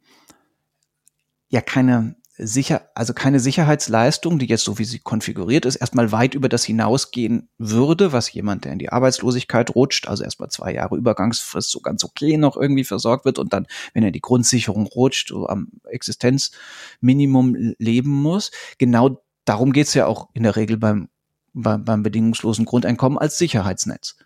ja 1.48 1.60
keine 1.60 2.16
sicher, 2.38 2.88
also 2.94 3.12
keine 3.12 3.40
Sicherheitsleistung, 3.40 4.38
die 4.38 4.46
jetzt 4.46 4.64
so 4.64 4.78
wie 4.78 4.84
sie 4.84 5.00
konfiguriert 5.00 5.66
ist, 5.66 5.76
erstmal 5.76 6.12
weit 6.12 6.34
über 6.34 6.48
das 6.48 6.64
hinausgehen 6.64 7.48
würde, 7.58 8.12
was 8.12 8.32
jemand, 8.32 8.64
der 8.64 8.72
in 8.72 8.78
die 8.78 8.90
Arbeitslosigkeit 8.90 9.74
rutscht, 9.74 10.06
also 10.06 10.22
erstmal 10.22 10.48
zwei 10.50 10.72
Jahre 10.72 10.96
Übergangsfrist 10.96 11.70
so 11.70 11.80
ganz 11.80 12.04
okay 12.04 12.36
noch 12.36 12.56
irgendwie 12.56 12.84
versorgt 12.84 13.24
wird 13.24 13.40
und 13.40 13.52
dann, 13.52 13.66
wenn 13.92 14.04
er 14.04 14.12
die 14.12 14.20
Grundsicherung 14.20 14.86
rutscht, 14.86 15.28
so 15.28 15.48
am 15.48 15.68
Existenzminimum 15.84 17.74
leben 17.78 18.12
muss. 18.12 18.52
Genau 18.78 19.20
darum 19.44 19.72
geht's 19.72 19.94
ja 19.94 20.06
auch 20.06 20.28
in 20.32 20.44
der 20.44 20.54
Regel 20.54 20.76
beim, 20.76 21.08
beim, 21.52 21.84
beim 21.84 22.02
bedingungslosen 22.04 22.66
Grundeinkommen 22.66 23.18
als 23.18 23.36
Sicherheitsnetz. 23.38 24.16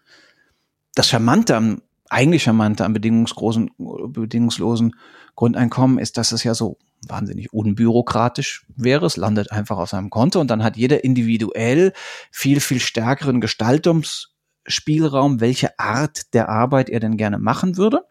Das 0.94 1.08
Charmante 1.08 1.56
am 1.56 1.80
eigentlich 2.12 2.42
charmante 2.42 2.84
am 2.84 2.92
bedingungslosen, 2.92 3.70
bedingungslosen 3.78 4.94
Grundeinkommen 5.34 5.98
ist, 5.98 6.18
dass 6.18 6.32
es 6.32 6.44
ja 6.44 6.54
so 6.54 6.78
wahnsinnig 7.08 7.52
unbürokratisch 7.52 8.66
wäre. 8.76 9.06
Es 9.06 9.16
landet 9.16 9.50
einfach 9.50 9.78
auf 9.78 9.90
seinem 9.90 10.10
Konto 10.10 10.40
und 10.40 10.48
dann 10.48 10.62
hat 10.62 10.76
jeder 10.76 11.04
individuell 11.04 11.92
viel, 12.30 12.60
viel 12.60 12.80
stärkeren 12.80 13.40
Gestaltungsspielraum, 13.40 15.40
welche 15.40 15.78
Art 15.78 16.34
der 16.34 16.48
Arbeit 16.48 16.90
er 16.90 17.00
denn 17.00 17.16
gerne 17.16 17.38
machen 17.38 17.76
würde. 17.76 18.04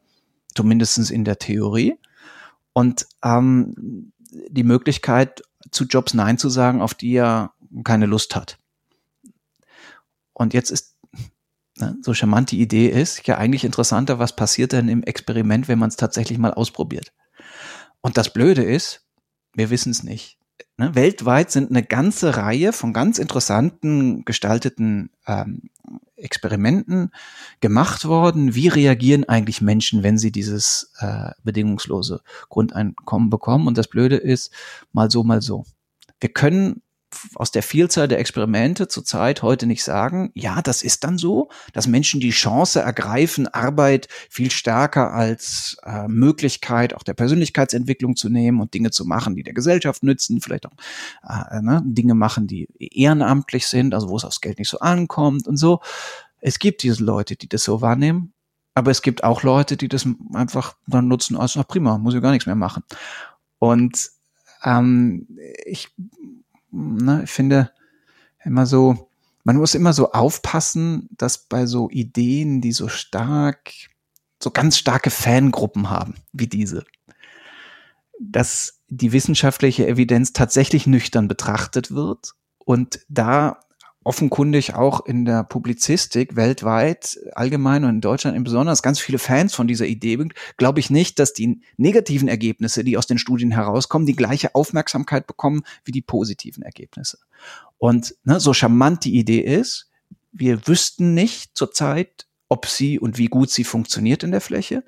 Zumindestens 0.53 1.11
in 1.11 1.23
der 1.23 1.39
Theorie. 1.39 1.97
Und 2.73 3.07
ähm, 3.23 4.11
die 4.49 4.63
Möglichkeit, 4.63 5.43
zu 5.71 5.85
Jobs 5.85 6.13
Nein 6.13 6.37
zu 6.37 6.49
sagen, 6.49 6.81
auf 6.81 6.93
die 6.93 7.13
er 7.13 7.53
keine 7.83 8.05
Lust 8.05 8.35
hat. 8.35 8.57
Und 10.33 10.53
jetzt 10.53 10.71
ist 10.71 10.90
ne, 11.81 11.97
so 12.01 12.13
charmant 12.13 12.51
die 12.51 12.61
Idee 12.61 12.87
ist, 12.87 13.27
ja 13.27 13.37
eigentlich 13.37 13.63
interessanter, 13.63 14.19
was 14.19 14.35
passiert 14.35 14.71
denn 14.71 14.87
im 14.87 15.03
Experiment, 15.03 15.67
wenn 15.67 15.79
man 15.79 15.89
es 15.89 15.97
tatsächlich 15.97 16.37
mal 16.37 16.53
ausprobiert. 16.53 17.11
Und 18.01 18.17
das 18.17 18.31
Blöde 18.33 18.63
ist, 18.63 19.05
wir 19.53 19.69
wissen 19.69 19.91
es 19.91 20.03
nicht. 20.03 20.37
Ne, 20.77 20.95
weltweit 20.95 21.51
sind 21.51 21.69
eine 21.69 21.83
ganze 21.83 22.37
Reihe 22.37 22.73
von 22.73 22.93
ganz 22.93 23.19
interessanten 23.19 24.23
gestalteten 24.25 25.09
ähm, 25.27 25.69
Experimenten 26.15 27.11
gemacht 27.59 28.05
worden. 28.05 28.55
Wie 28.55 28.67
reagieren 28.67 29.27
eigentlich 29.27 29.61
Menschen, 29.61 30.03
wenn 30.03 30.17
sie 30.17 30.31
dieses 30.31 30.93
äh, 30.99 31.31
bedingungslose 31.43 32.21
Grundeinkommen 32.49 33.29
bekommen? 33.29 33.67
Und 33.67 33.77
das 33.77 33.87
Blöde 33.87 34.17
ist, 34.17 34.51
mal 34.93 35.11
so, 35.11 35.23
mal 35.23 35.41
so. 35.41 35.65
Wir 36.19 36.29
können 36.29 36.81
aus 37.35 37.51
der 37.51 37.63
Vielzahl 37.63 38.07
der 38.07 38.19
Experimente 38.19 38.87
zurzeit 38.87 39.41
heute 39.41 39.67
nicht 39.67 39.83
sagen, 39.83 40.31
ja, 40.33 40.61
das 40.61 40.83
ist 40.83 41.03
dann 41.03 41.17
so, 41.17 41.49
dass 41.73 41.87
Menschen 41.87 42.19
die 42.19 42.31
Chance 42.31 42.81
ergreifen, 42.81 43.47
Arbeit 43.47 44.07
viel 44.29 44.51
stärker 44.51 45.13
als 45.13 45.77
äh, 45.83 46.07
Möglichkeit 46.07 46.93
auch 46.93 47.03
der 47.03 47.13
Persönlichkeitsentwicklung 47.13 48.15
zu 48.15 48.29
nehmen 48.29 48.61
und 48.61 48.73
Dinge 48.73 48.91
zu 48.91 49.05
machen, 49.05 49.35
die 49.35 49.43
der 49.43 49.53
Gesellschaft 49.53 50.03
nützen, 50.03 50.41
vielleicht 50.41 50.65
auch 50.65 50.73
äh, 51.27 51.61
ne, 51.61 51.81
Dinge 51.85 52.15
machen, 52.15 52.47
die 52.47 52.67
ehrenamtlich 52.79 53.67
sind, 53.67 53.93
also 53.93 54.09
wo 54.09 54.17
es 54.17 54.25
aufs 54.25 54.41
Geld 54.41 54.59
nicht 54.59 54.69
so 54.69 54.79
ankommt 54.79 55.47
und 55.47 55.57
so. 55.57 55.81
Es 56.39 56.59
gibt 56.59 56.83
diese 56.83 57.03
Leute, 57.03 57.35
die 57.35 57.47
das 57.47 57.63
so 57.63 57.81
wahrnehmen, 57.81 58.33
aber 58.73 58.91
es 58.91 59.01
gibt 59.01 59.23
auch 59.23 59.43
Leute, 59.43 59.77
die 59.77 59.87
das 59.87 60.07
einfach 60.33 60.75
dann 60.87 61.07
nutzen 61.07 61.37
als, 61.37 61.55
na 61.55 61.63
prima, 61.63 61.97
muss 61.97 62.15
ich 62.15 62.21
gar 62.21 62.31
nichts 62.31 62.45
mehr 62.45 62.55
machen. 62.55 62.83
Und 63.59 64.09
ähm, 64.63 65.27
ich 65.65 65.89
ne, 66.71 67.23
ich 67.23 67.29
finde 67.29 67.71
immer 68.43 68.65
so, 68.65 69.09
man 69.43 69.57
muss 69.57 69.75
immer 69.75 69.93
so 69.93 70.11
aufpassen, 70.11 71.09
dass 71.11 71.37
bei 71.37 71.65
so 71.65 71.89
Ideen, 71.89 72.61
die 72.61 72.71
so 72.71 72.87
stark, 72.87 73.71
so 74.41 74.51
ganz 74.51 74.77
starke 74.77 75.09
Fangruppen 75.09 75.89
haben, 75.89 76.15
wie 76.33 76.47
diese, 76.47 76.85
dass 78.19 78.81
die 78.87 79.11
wissenschaftliche 79.11 79.87
Evidenz 79.87 80.33
tatsächlich 80.33 80.85
nüchtern 80.85 81.27
betrachtet 81.27 81.91
wird 81.91 82.33
und 82.59 82.99
da 83.09 83.59
offenkundig 84.03 84.73
auch 84.73 85.05
in 85.05 85.25
der 85.25 85.43
Publizistik 85.43 86.35
weltweit 86.35 87.19
allgemein 87.33 87.83
und 87.83 87.89
in 87.91 88.01
Deutschland 88.01 88.35
im 88.35 88.43
Besonderen 88.43 88.77
ganz 88.81 88.99
viele 88.99 89.19
Fans 89.19 89.53
von 89.53 89.67
dieser 89.67 89.85
Idee 89.85 90.17
sind, 90.17 90.33
glaube 90.57 90.79
ich 90.79 90.89
nicht, 90.89 91.19
dass 91.19 91.33
die 91.33 91.61
negativen 91.77 92.27
Ergebnisse, 92.27 92.83
die 92.83 92.97
aus 92.97 93.05
den 93.05 93.19
Studien 93.19 93.51
herauskommen, 93.51 94.07
die 94.07 94.15
gleiche 94.15 94.55
Aufmerksamkeit 94.55 95.27
bekommen 95.27 95.63
wie 95.85 95.91
die 95.91 96.01
positiven 96.01 96.63
Ergebnisse. 96.63 97.19
Und 97.77 98.15
ne, 98.23 98.39
so 98.39 98.53
charmant 98.53 99.05
die 99.05 99.17
Idee 99.17 99.41
ist, 99.41 99.89
wir 100.31 100.67
wüssten 100.67 101.13
nicht 101.13 101.55
zurzeit, 101.55 102.27
ob 102.49 102.65
sie 102.65 102.99
und 102.99 103.17
wie 103.17 103.27
gut 103.27 103.51
sie 103.51 103.63
funktioniert 103.63 104.23
in 104.23 104.31
der 104.31 104.41
Fläche. 104.41 104.83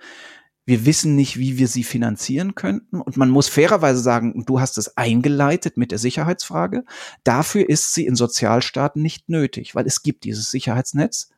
Wir 0.65 0.86
wissen 0.86 1.15
nicht, 1.15 1.38
wie 1.38 1.58
wir 1.58 1.67
sie 1.67 1.84
finanzieren 1.84 2.56
könnten. 2.56 3.02
Und 3.02 3.17
man 3.17 3.30
muss 3.30 3.49
fairerweise 3.49 3.99
sagen, 3.99 4.45
du 4.45 4.60
hast 4.60 4.78
es 4.78 4.95
eingeleitet 4.97 5.76
mit 5.78 5.91
der 5.91 5.99
Sicherheitsfrage. 5.99 6.86
Dafür 7.23 7.67
ist 7.67 7.93
sie 7.93 8.06
in 8.06 8.15
Sozialstaaten 8.15 9.02
nicht 9.02 9.30
nötig, 9.30 9.76
weil 9.76 9.86
es 9.86 10.04
gibt 10.04 10.23
dieses 10.23 10.52
Sicherheitsnetz 10.52 11.30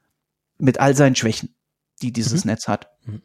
mit 0.58 0.80
all 0.80 0.96
seinen 0.96 1.16
Schwächen, 1.16 1.56
die 2.02 2.12
dieses 2.12 2.46
mhm. 2.46 2.52
Netz 2.52 2.68
hat. 2.68 2.90
Mhm. 3.06 3.22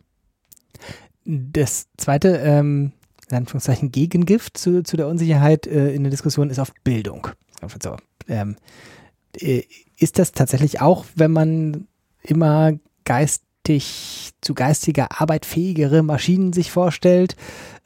Das 1.25 1.89
zweite, 1.99 2.39
ähm, 2.39 2.93
in 3.29 3.37
Anführungszeichen, 3.37 3.93
Gegengift 3.93 4.57
zu, 4.57 4.83
zu 4.83 4.97
der 4.97 5.07
Unsicherheit 5.07 5.67
äh, 5.67 5.93
in 5.93 6.03
der 6.03 6.11
Diskussion 6.11 6.51
ist 6.51 6.59
oft 6.59 6.83
Bildung. 6.83 7.29
So, 7.83 7.97
ähm, 8.27 8.57
äh, 9.39 9.65
ist 9.99 10.19
das 10.19 10.33
tatsächlich 10.33 10.81
auch, 10.81 11.05
wenn 11.15 11.31
man 11.31 11.89
immer 12.23 12.73
Geist 13.05 13.45
geistig, 13.67 14.33
zu 14.41 14.55
geistiger 14.55 15.21
Arbeit 15.21 15.47
fähigere 15.47 16.03
Maschinen 16.03 16.53
sich 16.53 16.71
vorstellt, 16.71 17.37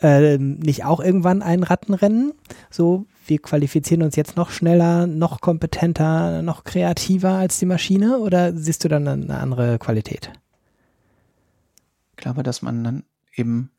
äh, 0.00 0.38
nicht 0.38 0.84
auch 0.84 1.00
irgendwann 1.00 1.42
ein 1.42 1.62
Rattenrennen? 1.62 2.32
So, 2.70 3.06
wir 3.26 3.40
qualifizieren 3.40 4.02
uns 4.02 4.16
jetzt 4.16 4.36
noch 4.36 4.50
schneller, 4.50 5.06
noch 5.06 5.40
kompetenter, 5.40 6.42
noch 6.42 6.64
kreativer 6.64 7.32
als 7.32 7.58
die 7.58 7.66
Maschine 7.66 8.18
oder 8.18 8.56
siehst 8.56 8.84
du 8.84 8.88
dann 8.88 9.08
eine 9.08 9.38
andere 9.38 9.78
Qualität? 9.78 10.30
Ich 12.10 12.16
glaube, 12.16 12.42
dass 12.42 12.62
man 12.62 12.84
dann 12.84 13.04
eben, 13.34 13.70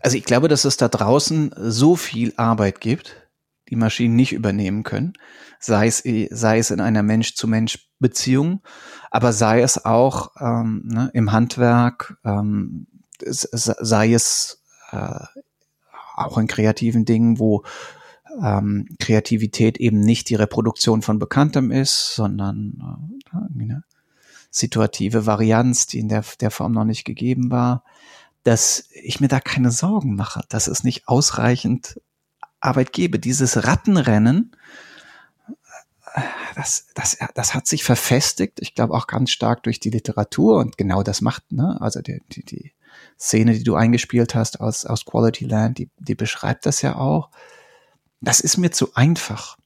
also 0.00 0.16
ich 0.16 0.24
glaube, 0.24 0.48
dass 0.48 0.64
es 0.64 0.76
da 0.76 0.88
draußen 0.88 1.54
so 1.56 1.96
viel 1.96 2.34
Arbeit 2.36 2.80
gibt, 2.80 3.28
die 3.70 3.76
Maschinen 3.76 4.16
nicht 4.16 4.32
übernehmen 4.32 4.82
können, 4.82 5.14
sei 5.58 5.86
es, 5.86 6.02
sei 6.30 6.58
es 6.58 6.70
in 6.70 6.80
einer 6.80 7.02
Mensch-zu-Mensch-Beziehung, 7.98 8.62
aber 9.10 9.32
sei 9.32 9.60
es 9.60 9.84
auch 9.84 10.32
ähm, 10.40 10.82
ne, 10.84 11.10
im 11.14 11.32
Handwerk, 11.32 12.18
ähm, 12.24 12.86
sei 13.20 14.12
es 14.12 14.62
äh, 14.92 15.24
auch 16.16 16.38
in 16.38 16.46
kreativen 16.46 17.04
Dingen, 17.04 17.38
wo 17.38 17.64
ähm, 18.42 18.88
Kreativität 18.98 19.78
eben 19.78 20.00
nicht 20.00 20.28
die 20.28 20.34
Reproduktion 20.34 21.02
von 21.02 21.18
Bekanntem 21.18 21.70
ist, 21.70 22.14
sondern 22.14 23.10
äh, 23.32 23.36
eine 23.54 23.84
situative 24.50 25.26
Varianz, 25.26 25.86
die 25.86 25.98
in 25.98 26.08
der, 26.08 26.24
der 26.40 26.50
Form 26.50 26.72
noch 26.72 26.84
nicht 26.84 27.04
gegeben 27.04 27.50
war, 27.50 27.84
dass 28.44 28.88
ich 28.92 29.20
mir 29.20 29.28
da 29.28 29.40
keine 29.40 29.70
Sorgen 29.70 30.14
mache, 30.14 30.42
dass 30.48 30.68
es 30.68 30.84
nicht 30.84 31.06
ausreichend 31.06 32.00
Arbeit 32.60 32.92
gebe. 32.92 33.18
Dieses 33.18 33.66
Rattenrennen, 33.66 34.52
das, 36.54 36.86
das, 36.94 37.18
das 37.34 37.54
hat 37.54 37.66
sich 37.66 37.84
verfestigt, 37.84 38.60
ich 38.60 38.74
glaube 38.74 38.94
auch 38.94 39.06
ganz 39.06 39.30
stark 39.30 39.62
durch 39.62 39.80
die 39.80 39.90
Literatur 39.90 40.58
und 40.58 40.76
genau 40.76 41.02
das 41.02 41.20
macht, 41.20 41.52
ne? 41.52 41.76
also 41.80 42.00
die, 42.00 42.22
die, 42.32 42.44
die 42.44 42.72
Szene, 43.18 43.52
die 43.54 43.64
du 43.64 43.74
eingespielt 43.74 44.34
hast 44.34 44.60
aus, 44.60 44.84
aus 44.84 45.04
Quality 45.04 45.44
Land, 45.44 45.78
die, 45.78 45.90
die 45.98 46.14
beschreibt 46.14 46.66
das 46.66 46.82
ja 46.82 46.96
auch. 46.96 47.30
Das 48.20 48.40
ist 48.40 48.56
mir 48.56 48.70
zu 48.70 48.94
einfach. 48.94 49.56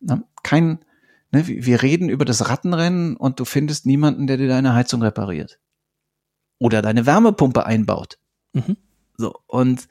Ne? 0.00 0.22
Kein, 0.42 0.84
ne? 1.30 1.46
wir 1.46 1.82
reden 1.82 2.08
über 2.08 2.24
das 2.24 2.48
Rattenrennen 2.48 3.16
und 3.16 3.40
du 3.40 3.44
findest 3.44 3.86
niemanden, 3.86 4.26
der 4.26 4.36
dir 4.36 4.48
deine 4.48 4.74
Heizung 4.74 5.02
repariert. 5.02 5.58
Oder 6.58 6.82
deine 6.82 7.06
Wärmepumpe 7.06 7.64
einbaut. 7.64 8.18
Mhm. 8.52 8.76
So, 9.16 9.34
und 9.46 9.88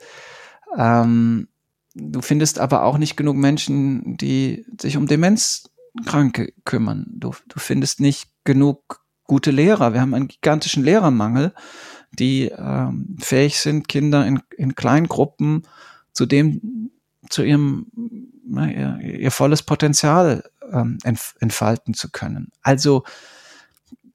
ähm, 0.77 1.47
du 1.95 2.21
findest 2.21 2.59
aber 2.59 2.83
auch 2.83 2.97
nicht 2.97 3.15
genug 3.15 3.37
Menschen, 3.37 4.17
die 4.17 4.65
sich 4.79 4.97
um 4.97 5.07
Demenzkranke 5.93 6.53
kümmern. 6.65 7.07
Du, 7.09 7.33
du 7.47 7.59
findest 7.59 7.99
nicht 7.99 8.29
genug 8.43 9.01
gute 9.23 9.51
Lehrer. 9.51 9.93
Wir 9.93 10.01
haben 10.01 10.13
einen 10.13 10.27
gigantischen 10.27 10.83
Lehrermangel 10.83 11.53
die 12.11 12.45
ähm, 12.45 13.17
fähig 13.19 13.59
sind, 13.59 13.87
Kinder 13.87 14.25
in, 14.25 14.41
in 14.57 14.75
Kleingruppen 14.75 15.67
zu 16.13 16.25
dem, 16.25 16.91
zu 17.29 17.43
ihrem, 17.43 17.87
na, 18.45 18.71
ihr, 18.71 18.99
ihr 19.01 19.31
volles 19.31 19.63
Potenzial 19.63 20.43
ähm, 20.71 20.97
entf 21.03 21.35
entfalten 21.39 21.93
zu 21.93 22.09
können. 22.09 22.51
Also 22.61 23.03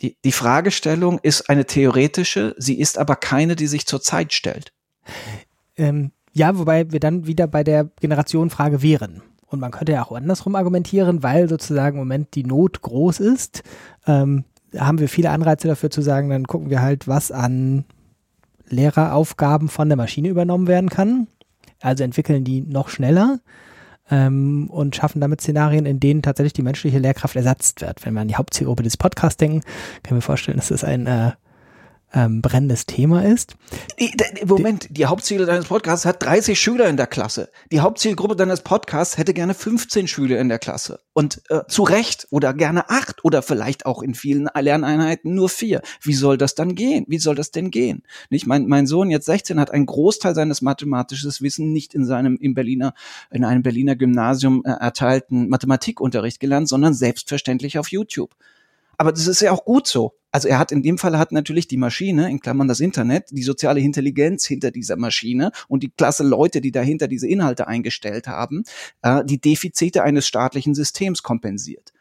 die, 0.00 0.16
die 0.24 0.32
Fragestellung 0.32 1.20
ist 1.22 1.48
eine 1.48 1.66
theoretische, 1.66 2.54
sie 2.58 2.78
ist 2.78 2.98
aber 2.98 3.16
keine, 3.16 3.56
die 3.56 3.68
sich 3.68 3.86
zur 3.86 4.02
Zeit 4.02 4.32
stellt. 4.32 4.72
Ähm, 5.76 6.10
ja, 6.32 6.58
wobei 6.58 6.90
wir 6.90 7.00
dann 7.00 7.26
wieder 7.26 7.46
bei 7.46 7.62
der 7.62 7.90
Generationenfrage 8.00 8.82
wären. 8.82 9.22
Und 9.46 9.60
man 9.60 9.70
könnte 9.70 9.92
ja 9.92 10.04
auch 10.04 10.12
andersrum 10.12 10.56
argumentieren, 10.56 11.22
weil 11.22 11.48
sozusagen 11.48 11.96
im 11.96 12.02
Moment 12.02 12.34
die 12.34 12.44
Not 12.44 12.82
groß 12.82 13.20
ist. 13.20 13.62
Ähm, 14.06 14.44
haben 14.76 14.98
wir 14.98 15.08
viele 15.08 15.30
Anreize 15.30 15.68
dafür 15.68 15.90
zu 15.90 16.02
sagen, 16.02 16.30
dann 16.30 16.46
gucken 16.46 16.70
wir 16.70 16.82
halt, 16.82 17.06
was 17.06 17.30
an 17.30 17.84
Lehreraufgaben 18.68 19.68
von 19.68 19.88
der 19.88 19.96
Maschine 19.96 20.28
übernommen 20.28 20.66
werden 20.66 20.90
kann. 20.90 21.28
Also 21.80 22.02
entwickeln 22.02 22.44
die 22.44 22.62
noch 22.62 22.88
schneller 22.88 23.40
ähm, 24.10 24.68
und 24.70 24.96
schaffen 24.96 25.20
damit 25.20 25.40
Szenarien, 25.40 25.86
in 25.86 26.00
denen 26.00 26.22
tatsächlich 26.22 26.54
die 26.54 26.62
menschliche 26.62 26.98
Lehrkraft 26.98 27.36
ersetzt 27.36 27.80
wird. 27.82 28.04
Wenn 28.04 28.14
wir 28.14 28.20
an 28.20 28.28
die 28.28 28.36
Hauptzielgruppe 28.36 28.82
des 28.82 28.96
Podcasts 28.96 29.36
denken, 29.36 29.60
können 30.02 30.18
wir 30.18 30.22
vorstellen, 30.22 30.56
dass 30.56 30.68
das 30.68 30.84
ein 30.84 31.06
äh, 31.06 31.32
ähm, 32.14 32.40
brennendes 32.42 32.86
Thema 32.86 33.24
ist. 33.24 33.56
Moment, 34.44 34.88
die 34.90 35.06
Hauptziele 35.06 35.46
deines 35.46 35.66
Podcasts 35.66 36.06
hat 36.06 36.22
30 36.22 36.58
Schüler 36.58 36.88
in 36.88 36.96
der 36.96 37.06
Klasse. 37.06 37.50
Die 37.72 37.80
Hauptzielgruppe 37.80 38.36
deines 38.36 38.62
Podcasts 38.62 39.18
hätte 39.18 39.34
gerne 39.34 39.54
15 39.54 40.06
Schüler 40.06 40.38
in 40.38 40.48
der 40.48 40.58
Klasse. 40.58 41.00
Und 41.12 41.42
äh, 41.48 41.62
zu 41.68 41.82
Recht 41.82 42.28
oder 42.30 42.54
gerne 42.54 42.88
acht 42.88 43.24
oder 43.24 43.42
vielleicht 43.42 43.86
auch 43.86 44.02
in 44.02 44.14
vielen 44.14 44.48
Lerneinheiten 44.54 45.34
nur 45.34 45.48
vier. 45.48 45.82
Wie 46.00 46.14
soll 46.14 46.38
das 46.38 46.54
dann 46.54 46.74
gehen? 46.74 47.04
Wie 47.08 47.18
soll 47.18 47.34
das 47.34 47.50
denn 47.50 47.70
gehen? 47.70 48.02
Nicht? 48.30 48.46
Mein, 48.46 48.66
mein 48.66 48.86
Sohn, 48.86 49.10
jetzt 49.10 49.26
16, 49.26 49.58
hat 49.58 49.70
einen 49.70 49.86
Großteil 49.86 50.34
seines 50.34 50.62
mathematisches 50.62 51.42
Wissen 51.42 51.72
nicht 51.72 51.94
in 51.94 52.04
seinem 52.04 52.36
im 52.36 52.54
Berliner, 52.54 52.94
in 53.30 53.44
einem 53.44 53.62
Berliner 53.62 53.96
Gymnasium 53.96 54.62
äh, 54.64 54.70
erteilten 54.70 55.48
Mathematikunterricht 55.48 56.40
gelernt, 56.40 56.68
sondern 56.68 56.94
selbstverständlich 56.94 57.78
auf 57.78 57.88
YouTube. 57.88 58.34
Aber 58.98 59.12
das 59.12 59.26
ist 59.26 59.40
ja 59.40 59.52
auch 59.52 59.64
gut 59.64 59.86
so. 59.86 60.12
Also 60.30 60.48
er 60.48 60.58
hat 60.58 60.72
in 60.72 60.82
dem 60.82 60.98
Fall 60.98 61.16
hat 61.16 61.30
natürlich 61.30 61.68
die 61.68 61.76
Maschine, 61.76 62.28
in 62.28 62.40
Klammern 62.40 62.66
das 62.66 62.80
Internet, 62.80 63.28
die 63.30 63.44
soziale 63.44 63.80
Intelligenz 63.80 64.44
hinter 64.44 64.72
dieser 64.72 64.96
Maschine 64.96 65.52
und 65.68 65.84
die 65.84 65.90
klasse 65.90 66.24
Leute, 66.24 66.60
die 66.60 66.72
dahinter 66.72 67.06
diese 67.06 67.28
Inhalte 67.28 67.68
eingestellt 67.68 68.26
haben, 68.26 68.64
äh, 69.02 69.24
die 69.24 69.40
Defizite 69.40 70.02
eines 70.02 70.26
staatlichen 70.26 70.74
Systems 70.74 71.22
kompensiert. 71.22 71.93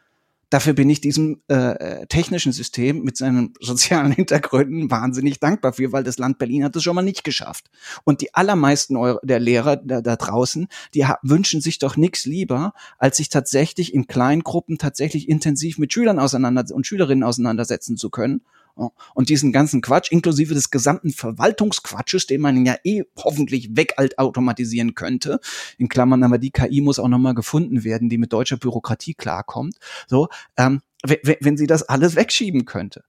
Dafür 0.53 0.73
bin 0.73 0.87
ich 0.87 1.01
diesem 1.01 1.41
äh, 1.47 2.05
technischen 2.05 2.51
System 2.51 3.01
mit 3.01 3.17
seinen 3.17 3.55
sozialen 3.59 4.11
Hintergründen 4.11 4.91
wahnsinnig 4.91 5.39
dankbar 5.39 5.73
für, 5.73 5.91
weil 5.91 6.03
das 6.03 6.19
Land 6.19 6.37
Berlin 6.37 6.63
hat 6.63 6.75
es 6.75 6.83
schon 6.83 6.93
mal 6.93 7.01
nicht 7.01 7.23
geschafft. 7.23 7.71
Und 8.03 8.21
die 8.21 8.35
allermeisten 8.35 8.95
der 9.23 9.39
Lehrer 9.39 9.77
da, 9.77 10.01
da 10.01 10.15
draußen, 10.15 10.67
die 10.93 11.07
wünschen 11.23 11.59
sich 11.59 11.79
doch 11.79 11.97
nichts 11.97 12.25
lieber, 12.25 12.73
als 12.99 13.17
sich 13.17 13.29
tatsächlich 13.29 13.95
in 13.95 14.05
kleinen 14.05 14.43
Gruppen 14.43 14.77
tatsächlich 14.77 15.27
intensiv 15.27 15.79
mit 15.79 15.91
Schülern 15.91 16.19
auseinander 16.19 16.63
und 16.71 16.85
Schülerinnen 16.85 17.23
auseinandersetzen 17.23 17.97
zu 17.97 18.11
können 18.11 18.41
und 18.75 19.29
diesen 19.29 19.51
ganzen 19.51 19.81
Quatsch, 19.81 20.11
inklusive 20.11 20.53
des 20.53 20.71
gesamten 20.71 21.11
Verwaltungsquatsches, 21.11 22.27
den 22.27 22.41
man 22.41 22.65
ja 22.65 22.75
eh 22.83 23.03
hoffentlich 23.17 23.75
wegautomatisieren 23.75 24.95
könnte, 24.95 25.39
in 25.77 25.89
Klammern, 25.89 26.23
aber 26.23 26.37
die 26.37 26.51
KI 26.51 26.81
muss 26.81 26.99
auch 26.99 27.07
nochmal 27.07 27.35
gefunden 27.35 27.83
werden, 27.83 28.09
die 28.09 28.17
mit 28.17 28.33
deutscher 28.33 28.57
Bürokratie 28.57 29.13
klarkommt, 29.13 29.77
so, 30.07 30.27
ähm, 30.57 30.81
wenn 31.03 31.57
sie 31.57 31.67
das 31.67 31.83
alles 31.83 32.15
wegschieben 32.15 32.65
könnte. 32.65 33.03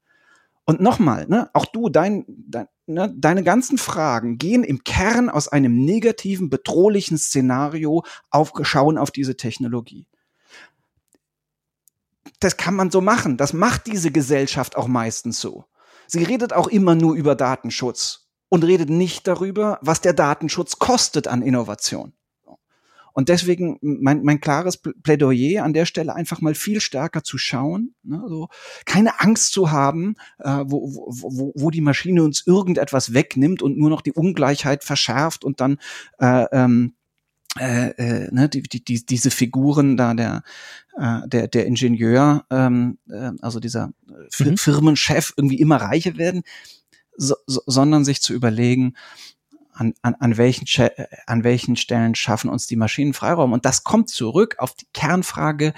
Und 0.67 0.81
nochmal, 0.81 1.27
ne, 1.29 1.51
auch 1.53 1.67
du, 1.67 1.91
dein, 1.91 2.25
dein, 2.27 2.69
ne, 2.87 3.15
deine 3.17 3.43
ganzen 3.43 3.77
Fragen 3.79 4.39
gehen 4.39 4.65
im 4.65 4.83
Kern 4.83 5.29
aus 5.29 5.49
einem 5.49 5.85
negativen, 5.85 6.49
bedrohlichen 6.49 7.19
Szenario 7.19 8.03
auf, 8.31 8.53
schauen 8.63 8.97
auf 8.97 9.11
diese 9.11 9.37
Technologie 9.37 10.07
das 12.41 12.57
kann 12.57 12.75
man 12.75 12.91
so 12.91 13.01
machen. 13.01 13.37
Das 13.37 13.53
macht 13.53 13.87
diese 13.87 14.11
Gesellschaft 14.11 14.77
auch 14.77 14.89
meistens 14.89 15.41
so. 15.41 15.65
Sie 16.07 16.23
redet 16.23 16.53
auch 16.53 16.69
immer 16.69 16.95
nur 16.95 17.15
über 17.15 17.35
Datenschutz 17.35 18.29
und 18.49 18.65
redet 18.65 18.91
nicht 18.91 19.27
darüber, 19.27 19.79
was 19.81 20.01
der 20.01 20.13
Datenschutz 20.13 20.79
kostet 20.79 21.27
an 21.27 21.43
Innovation. 21.43 22.13
Und 23.15 23.29
deswegen 23.29 23.79
mein, 23.81 24.25
mein 24.25 24.41
klares 24.41 24.77
Plädoyer 24.77 25.63
an 25.63 25.73
der 25.73 25.87
Stelle 25.87 26.15
einfach 26.17 26.41
mal 26.41 26.55
viel 26.57 26.81
stärker 26.81 27.23
zu 27.23 27.39
schauen, 27.39 27.95
ne, 28.03 28.21
so 28.29 28.49
keine 28.87 29.21
Angst 29.21 29.53
zu 29.53 29.71
haben, 29.71 30.17
äh, 30.41 30.65
wo, 30.67 30.93
wo, 30.93 31.53
wo 31.55 31.71
die 31.71 31.81
Maschine 31.81 32.25
uns 32.25 32.45
irgendetwas 32.45 33.15
wegnimmt 33.15 33.63
und 33.63 33.79
nur 33.79 33.89
noch 33.89 34.03
die 34.03 34.13
Ungleichheit 34.13 34.83
verschärft 34.83 35.45
und 35.45 35.61
dann 35.61 35.79
äh, 36.19 36.45
ähm, 36.51 36.97
äh, 37.59 37.91
äh, 37.91 38.29
ne, 38.33 38.49
die, 38.49 38.63
die, 38.63 38.85
die, 38.85 39.07
diese 39.07 39.31
Figuren 39.31 39.97
da, 39.97 40.15
der, 40.15 40.43
äh, 40.97 41.21
der, 41.27 41.49
der 41.49 41.67
Ingenieur, 41.67 42.45
ähm, 42.51 42.99
äh, 43.09 43.31
also 43.41 43.61
dieser 43.61 43.93
mhm. 44.39 44.57
Firmenchef 44.57 45.35
irgendwie 45.37 45.61
immer 45.61 45.77
reicher 45.77 46.17
werden, 46.17 46.43
so, 47.17 47.37
so, 47.47 47.61
sondern 47.67 48.05
sich 48.05 48.21
zu 48.23 48.35
überlegen, 48.35 48.95
an, 49.73 49.95
an, 50.03 50.15
an, 50.21 50.37
welchen, 50.37 50.67
an 51.27 51.45
welchen 51.45 51.77
Stellen 51.77 52.15
schaffen 52.15 52.49
uns 52.49 52.67
die 52.67 52.77
Maschinen 52.77 53.13
Freiraum. 53.13 53.53
Und 53.53 53.65
das 53.65 53.83
kommt 53.83 54.09
zurück 54.09 54.57
auf 54.59 54.75
die 54.75 54.87
Kernfrage, 54.93 55.75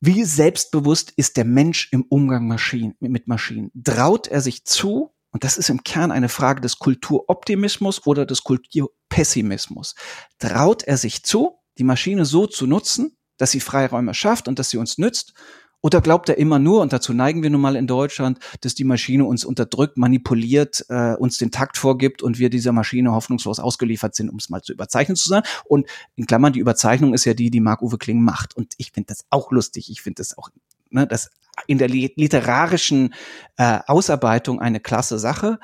wie 0.00 0.24
selbstbewusst 0.24 1.12
ist 1.16 1.36
der 1.36 1.44
Mensch 1.44 1.88
im 1.90 2.02
Umgang 2.02 2.46
Maschinen, 2.46 2.94
mit 3.00 3.28
Maschinen? 3.28 3.70
Traut 3.82 4.28
er 4.28 4.40
sich 4.40 4.64
zu, 4.64 5.10
und 5.36 5.44
das 5.44 5.58
ist 5.58 5.68
im 5.68 5.84
Kern 5.84 6.12
eine 6.12 6.30
Frage 6.30 6.62
des 6.62 6.78
Kulturoptimismus 6.78 8.06
oder 8.06 8.24
des 8.24 8.42
Kulturpessimismus. 8.42 9.94
Traut 10.38 10.84
er 10.84 10.96
sich 10.96 11.24
zu, 11.24 11.58
die 11.76 11.84
Maschine 11.84 12.24
so 12.24 12.46
zu 12.46 12.66
nutzen, 12.66 13.18
dass 13.36 13.50
sie 13.50 13.60
Freiräume 13.60 14.14
schafft 14.14 14.48
und 14.48 14.58
dass 14.58 14.70
sie 14.70 14.78
uns 14.78 14.96
nützt? 14.96 15.34
Oder 15.82 16.00
glaubt 16.00 16.30
er 16.30 16.38
immer 16.38 16.58
nur, 16.58 16.80
und 16.80 16.94
dazu 16.94 17.12
neigen 17.12 17.42
wir 17.42 17.50
nun 17.50 17.60
mal 17.60 17.76
in 17.76 17.86
Deutschland, 17.86 18.38
dass 18.62 18.74
die 18.74 18.84
Maschine 18.84 19.26
uns 19.26 19.44
unterdrückt, 19.44 19.98
manipuliert, 19.98 20.86
äh, 20.88 21.16
uns 21.16 21.36
den 21.36 21.50
Takt 21.50 21.76
vorgibt 21.76 22.22
und 22.22 22.38
wir 22.38 22.48
dieser 22.48 22.72
Maschine 22.72 23.12
hoffnungslos 23.12 23.60
ausgeliefert 23.60 24.14
sind, 24.14 24.30
um 24.30 24.36
es 24.36 24.48
mal 24.48 24.62
zu 24.62 24.72
überzeichnen 24.72 25.16
zu 25.16 25.28
sein. 25.28 25.42
Und 25.66 25.86
in 26.14 26.24
Klammern, 26.24 26.54
die 26.54 26.60
Überzeichnung 26.60 27.12
ist 27.12 27.26
ja 27.26 27.34
die, 27.34 27.50
die 27.50 27.60
Marc-Uwe 27.60 27.98
Kling 27.98 28.22
macht. 28.22 28.56
Und 28.56 28.72
ich 28.78 28.92
finde 28.92 29.08
das 29.08 29.26
auch 29.28 29.50
lustig. 29.50 29.90
Ich 29.90 30.00
finde 30.00 30.22
das 30.22 30.38
auch, 30.38 30.48
ne, 30.88 31.06
das 31.06 31.28
in 31.66 31.78
der 31.78 31.88
literarischen 31.88 33.14
äh, 33.56 33.78
Ausarbeitung 33.86 34.60
eine 34.60 34.80
klasse 34.80 35.18
Sache. 35.18 35.58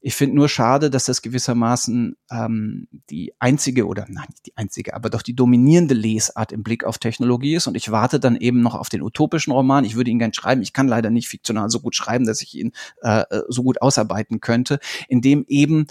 Ich 0.00 0.14
finde 0.14 0.36
nur 0.36 0.48
schade, 0.48 0.90
dass 0.90 1.06
das 1.06 1.22
gewissermaßen 1.22 2.16
ähm, 2.30 2.86
die 3.10 3.32
einzige 3.40 3.86
oder 3.86 4.06
nein, 4.08 4.26
nicht 4.30 4.46
die 4.46 4.56
einzige, 4.56 4.94
aber 4.94 5.10
doch 5.10 5.22
die 5.22 5.34
dominierende 5.34 5.94
Lesart 5.94 6.52
im 6.52 6.62
Blick 6.62 6.84
auf 6.84 6.98
Technologie 6.98 7.56
ist. 7.56 7.66
Und 7.66 7.76
ich 7.76 7.90
warte 7.90 8.20
dann 8.20 8.36
eben 8.36 8.60
noch 8.60 8.76
auf 8.76 8.88
den 8.88 9.02
utopischen 9.02 9.52
Roman. 9.52 9.84
Ich 9.84 9.96
würde 9.96 10.10
ihn 10.10 10.20
gern 10.20 10.32
schreiben. 10.32 10.62
Ich 10.62 10.72
kann 10.72 10.86
leider 10.86 11.10
nicht 11.10 11.28
fiktional 11.28 11.68
so 11.68 11.80
gut 11.80 11.96
schreiben, 11.96 12.26
dass 12.26 12.42
ich 12.42 12.54
ihn 12.54 12.72
äh, 13.02 13.22
äh 13.22 13.42
so 13.48 13.64
gut 13.64 13.82
ausarbeiten 13.82 14.40
könnte, 14.40 14.78
in 15.08 15.20
dem 15.20 15.44
eben 15.48 15.88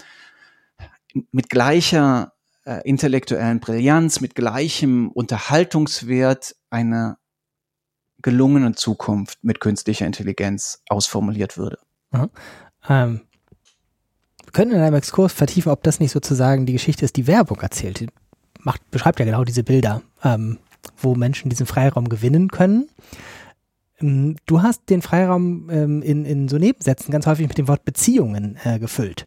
mit 1.30 1.50
gleicher 1.50 2.32
äh, 2.64 2.80
intellektuellen 2.88 3.60
Brillanz, 3.60 4.20
mit 4.20 4.34
gleichem 4.34 5.08
Unterhaltungswert 5.08 6.56
eine 6.70 7.18
gelungenen 8.22 8.76
Zukunft 8.76 9.38
mit 9.42 9.60
künstlicher 9.60 10.06
Intelligenz 10.06 10.82
ausformuliert 10.88 11.56
würde. 11.56 11.78
Ähm, 12.88 13.20
wir 14.44 14.52
können 14.52 14.72
in 14.72 14.80
einem 14.80 14.96
Exkurs 14.96 15.32
vertiefen, 15.32 15.70
ob 15.70 15.82
das 15.82 16.00
nicht 16.00 16.10
sozusagen 16.10 16.66
die 16.66 16.72
Geschichte 16.72 17.04
ist, 17.04 17.16
die 17.16 17.26
Werbung 17.26 17.60
erzählt. 17.60 18.06
macht, 18.60 18.90
beschreibt 18.90 19.18
ja 19.20 19.24
genau 19.24 19.44
diese 19.44 19.62
Bilder, 19.62 20.02
ähm, 20.24 20.58
wo 20.96 21.14
Menschen 21.14 21.50
diesen 21.50 21.66
Freiraum 21.66 22.08
gewinnen 22.08 22.48
können. 22.48 22.88
Ähm, 24.00 24.36
du 24.46 24.62
hast 24.62 24.88
den 24.90 25.02
Freiraum 25.02 25.68
ähm, 25.70 26.02
in, 26.02 26.24
in 26.24 26.48
so 26.48 26.58
Nebensätzen 26.58 27.12
ganz 27.12 27.26
häufig 27.26 27.46
mit 27.46 27.58
dem 27.58 27.68
Wort 27.68 27.84
Beziehungen 27.84 28.58
äh, 28.64 28.78
gefüllt. 28.78 29.26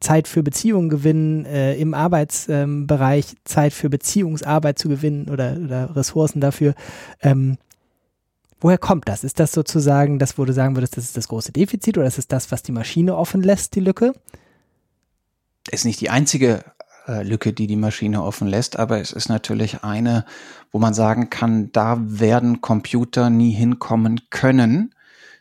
Zeit 0.00 0.28
für 0.28 0.42
Beziehungen 0.42 0.88
gewinnen 0.88 1.44
äh, 1.44 1.74
im 1.74 1.92
Arbeitsbereich, 1.92 3.32
ähm, 3.32 3.38
Zeit 3.44 3.72
für 3.72 3.90
Beziehungsarbeit 3.90 4.78
zu 4.78 4.88
gewinnen 4.88 5.28
oder, 5.28 5.56
oder 5.62 5.94
Ressourcen 5.94 6.40
dafür. 6.40 6.74
Ähm, 7.20 7.58
woher 8.60 8.78
kommt 8.78 9.08
das? 9.08 9.24
Ist 9.24 9.40
das 9.40 9.52
sozusagen 9.52 10.18
das, 10.18 10.38
wo 10.38 10.44
du 10.44 10.52
sagen 10.52 10.76
würdest, 10.76 10.96
das 10.96 11.04
ist 11.04 11.16
das 11.16 11.28
große 11.28 11.52
Defizit 11.52 11.98
oder 11.98 12.06
ist 12.06 12.18
es 12.18 12.28
das, 12.28 12.52
was 12.52 12.62
die 12.62 12.72
Maschine 12.72 13.16
offen 13.16 13.42
lässt, 13.42 13.74
die 13.74 13.80
Lücke? 13.80 14.12
Ist 15.70 15.84
nicht 15.84 16.00
die 16.00 16.10
einzige 16.10 16.64
äh, 17.06 17.22
Lücke, 17.22 17.52
die 17.52 17.66
die 17.66 17.76
Maschine 17.76 18.22
offen 18.22 18.48
lässt, 18.48 18.78
aber 18.78 19.00
es 19.00 19.12
ist 19.12 19.28
natürlich 19.28 19.82
eine, 19.82 20.24
wo 20.70 20.78
man 20.78 20.94
sagen 20.94 21.30
kann, 21.30 21.72
da 21.72 21.98
werden 22.00 22.60
Computer 22.60 23.30
nie 23.30 23.52
hinkommen 23.52 24.20
können, 24.30 24.94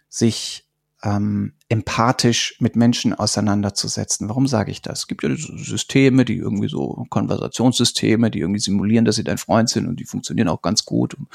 sich 0.08 0.69
ähm, 1.04 1.54
empathisch 1.70 2.56
mit 2.60 2.76
Menschen 2.76 3.14
auseinanderzusetzen. 3.14 4.28
Warum 4.28 4.48
sage 4.48 4.72
ich 4.72 4.82
das? 4.82 5.00
Es 5.00 5.08
gibt 5.08 5.24
ja 5.24 5.30
Systeme, 5.36 6.26
die 6.26 6.38
irgendwie 6.38 6.68
so 6.68 7.06
Konversationssysteme, 7.10 8.30
die 8.30 8.40
irgendwie 8.40 8.60
simulieren, 8.60 9.06
dass 9.06 9.16
sie 9.16 9.24
dein 9.24 9.38
Freund 9.38 9.70
sind 9.70 9.88
und 9.88 10.00
die 10.00 10.06
funktionieren 10.06 10.50
auch 10.50 10.62
ganz 10.62 10.86
gut. 10.86 11.14
Und 11.14 11.28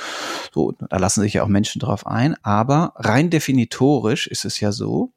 so, 0.52 0.72
da 0.72 0.96
lassen 0.98 1.22
sich 1.22 1.34
ja 1.34 1.42
auch 1.44 1.48
Menschen 1.48 1.80
drauf 1.80 2.06
ein. 2.06 2.36
Aber 2.42 2.92
rein 2.96 3.30
definitorisch 3.30 4.26
ist 4.26 4.44
es 4.44 4.60
ja 4.60 4.70
so, 4.70 5.12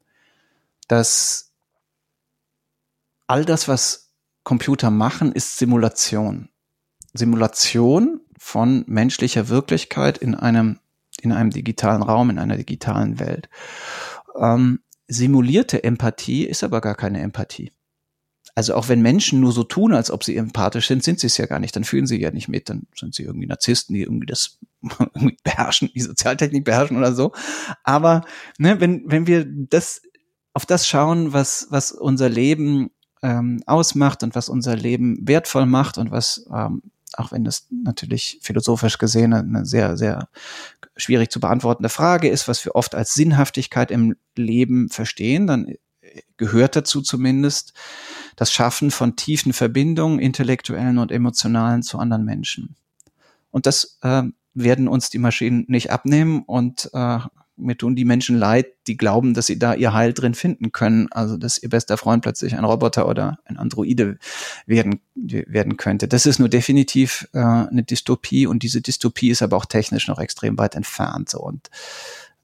dass 0.86 1.52
all 3.26 3.44
das, 3.44 3.68
was 3.68 4.10
Computer 4.44 4.90
machen, 4.90 5.32
ist 5.32 5.58
Simulation. 5.58 6.48
Simulation 7.12 8.22
von 8.38 8.84
menschlicher 8.86 9.48
Wirklichkeit 9.48 10.16
in 10.16 10.34
einem, 10.34 10.78
in 11.20 11.32
einem 11.32 11.50
digitalen 11.50 12.02
Raum, 12.02 12.30
in 12.30 12.38
einer 12.38 12.56
digitalen 12.56 13.18
Welt. 13.18 13.50
Ähm, 14.36 14.80
simulierte 15.06 15.84
Empathie 15.84 16.44
ist 16.44 16.64
aber 16.64 16.80
gar 16.80 16.94
keine 16.94 17.20
Empathie. 17.20 17.72
Also 18.54 18.74
auch 18.74 18.88
wenn 18.88 19.02
Menschen 19.02 19.40
nur 19.40 19.52
so 19.52 19.62
tun, 19.62 19.94
als 19.94 20.10
ob 20.10 20.24
sie 20.24 20.36
empathisch 20.36 20.88
sind, 20.88 21.04
sind 21.04 21.20
sie 21.20 21.28
es 21.28 21.36
ja 21.36 21.46
gar 21.46 21.60
nicht. 21.60 21.76
Dann 21.76 21.84
fühlen 21.84 22.06
sie 22.06 22.20
ja 22.20 22.30
nicht 22.30 22.48
mit. 22.48 22.68
Dann 22.68 22.86
sind 22.94 23.14
sie 23.14 23.22
irgendwie 23.22 23.46
Narzissten, 23.46 23.94
die 23.94 24.02
irgendwie 24.02 24.26
das 24.26 24.58
beherrschen, 25.44 25.90
die 25.94 26.00
Sozialtechnik 26.00 26.64
beherrschen 26.64 26.96
oder 26.96 27.14
so. 27.14 27.32
Aber 27.84 28.24
ne, 28.58 28.80
wenn, 28.80 29.04
wenn 29.06 29.26
wir 29.26 29.46
das 29.46 30.02
auf 30.54 30.66
das 30.66 30.88
schauen, 30.88 31.32
was, 31.32 31.68
was 31.70 31.92
unser 31.92 32.28
Leben 32.28 32.90
ähm, 33.22 33.62
ausmacht 33.66 34.22
und 34.22 34.34
was 34.34 34.48
unser 34.48 34.74
Leben 34.74 35.18
wertvoll 35.26 35.66
macht 35.66 35.98
und 35.98 36.10
was 36.10 36.46
ähm, 36.52 36.82
auch 37.14 37.32
wenn 37.32 37.44
das 37.44 37.66
natürlich 37.70 38.38
philosophisch 38.42 38.98
gesehen 38.98 39.32
eine 39.32 39.64
sehr, 39.64 39.96
sehr 39.96 40.28
schwierig 40.98 41.30
zu 41.30 41.40
beantwortende 41.40 41.88
Frage 41.88 42.28
ist, 42.28 42.48
was 42.48 42.64
wir 42.64 42.74
oft 42.74 42.94
als 42.94 43.14
Sinnhaftigkeit 43.14 43.90
im 43.90 44.16
Leben 44.36 44.90
verstehen, 44.90 45.46
dann 45.46 45.74
gehört 46.36 46.76
dazu 46.76 47.00
zumindest 47.00 47.72
das 48.36 48.52
Schaffen 48.52 48.90
von 48.90 49.16
tiefen 49.16 49.52
Verbindungen, 49.52 50.18
intellektuellen 50.18 50.98
und 50.98 51.12
emotionalen 51.12 51.82
zu 51.82 51.98
anderen 51.98 52.24
Menschen. 52.24 52.76
Und 53.50 53.66
das 53.66 53.98
äh, 54.02 54.24
werden 54.54 54.88
uns 54.88 55.10
die 55.10 55.18
Maschinen 55.18 55.64
nicht 55.68 55.90
abnehmen 55.90 56.42
und 56.42 56.90
äh, 56.92 57.18
mir 57.58 57.76
tun 57.76 57.96
die 57.96 58.04
Menschen 58.04 58.36
leid, 58.36 58.66
die 58.86 58.96
glauben, 58.96 59.34
dass 59.34 59.46
sie 59.46 59.58
da 59.58 59.74
ihr 59.74 59.92
Heil 59.92 60.12
drin 60.12 60.34
finden 60.34 60.72
können. 60.72 61.08
Also, 61.10 61.36
dass 61.36 61.62
ihr 61.62 61.68
bester 61.68 61.96
Freund 61.96 62.22
plötzlich 62.22 62.56
ein 62.56 62.64
Roboter 62.64 63.08
oder 63.08 63.38
ein 63.44 63.56
Androide 63.56 64.18
werden, 64.66 65.00
werden 65.14 65.76
könnte. 65.76 66.08
Das 66.08 66.26
ist 66.26 66.38
nur 66.38 66.48
definitiv 66.48 67.28
äh, 67.32 67.38
eine 67.38 67.82
Dystopie 67.82 68.46
und 68.46 68.62
diese 68.62 68.80
Dystopie 68.80 69.30
ist 69.30 69.42
aber 69.42 69.56
auch 69.56 69.66
technisch 69.66 70.08
noch 70.08 70.18
extrem 70.18 70.56
weit 70.58 70.74
entfernt. 70.74 71.28
So. 71.28 71.40
Und 71.40 71.70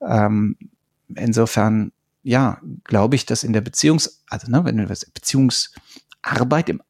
ähm, 0.00 0.56
insofern, 1.14 1.92
ja, 2.22 2.60
glaube 2.84 3.16
ich, 3.16 3.26
dass 3.26 3.44
in 3.44 3.52
der 3.52 3.64
Beziehungs-, 3.64 4.20
also 4.28 4.50
ne, 4.50 4.64
wenn 4.64 4.76
du 4.76 4.86
Beziehungsarbeit 4.86 6.68
im 6.68 6.82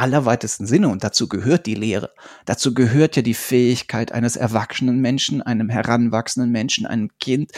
allerweitesten 0.00 0.66
Sinne. 0.66 0.88
Und 0.88 1.04
dazu 1.04 1.28
gehört 1.28 1.66
die 1.66 1.74
Lehre. 1.74 2.10
Dazu 2.44 2.74
gehört 2.74 3.16
ja 3.16 3.22
die 3.22 3.34
Fähigkeit 3.34 4.12
eines 4.12 4.36
erwachsenen 4.36 5.00
Menschen, 5.00 5.42
einem 5.42 5.68
heranwachsenden 5.68 6.50
Menschen, 6.50 6.86
einem 6.86 7.10
Kind, 7.18 7.52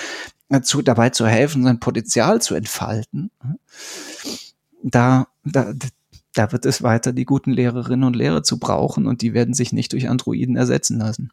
dazu, 0.48 0.82
dabei 0.82 1.10
zu 1.10 1.26
helfen, 1.26 1.64
sein 1.64 1.80
Potenzial 1.80 2.40
zu 2.40 2.54
entfalten. 2.54 3.30
Da, 4.82 5.28
da, 5.44 5.72
da 6.34 6.52
wird 6.52 6.66
es 6.66 6.82
weiter 6.82 7.12
die 7.12 7.24
guten 7.24 7.52
Lehrerinnen 7.52 8.04
und 8.04 8.16
Lehrer 8.16 8.42
zu 8.42 8.58
brauchen 8.58 9.06
und 9.06 9.22
die 9.22 9.34
werden 9.34 9.54
sich 9.54 9.72
nicht 9.72 9.92
durch 9.92 10.08
Androiden 10.08 10.56
ersetzen 10.56 10.98
lassen. 10.98 11.30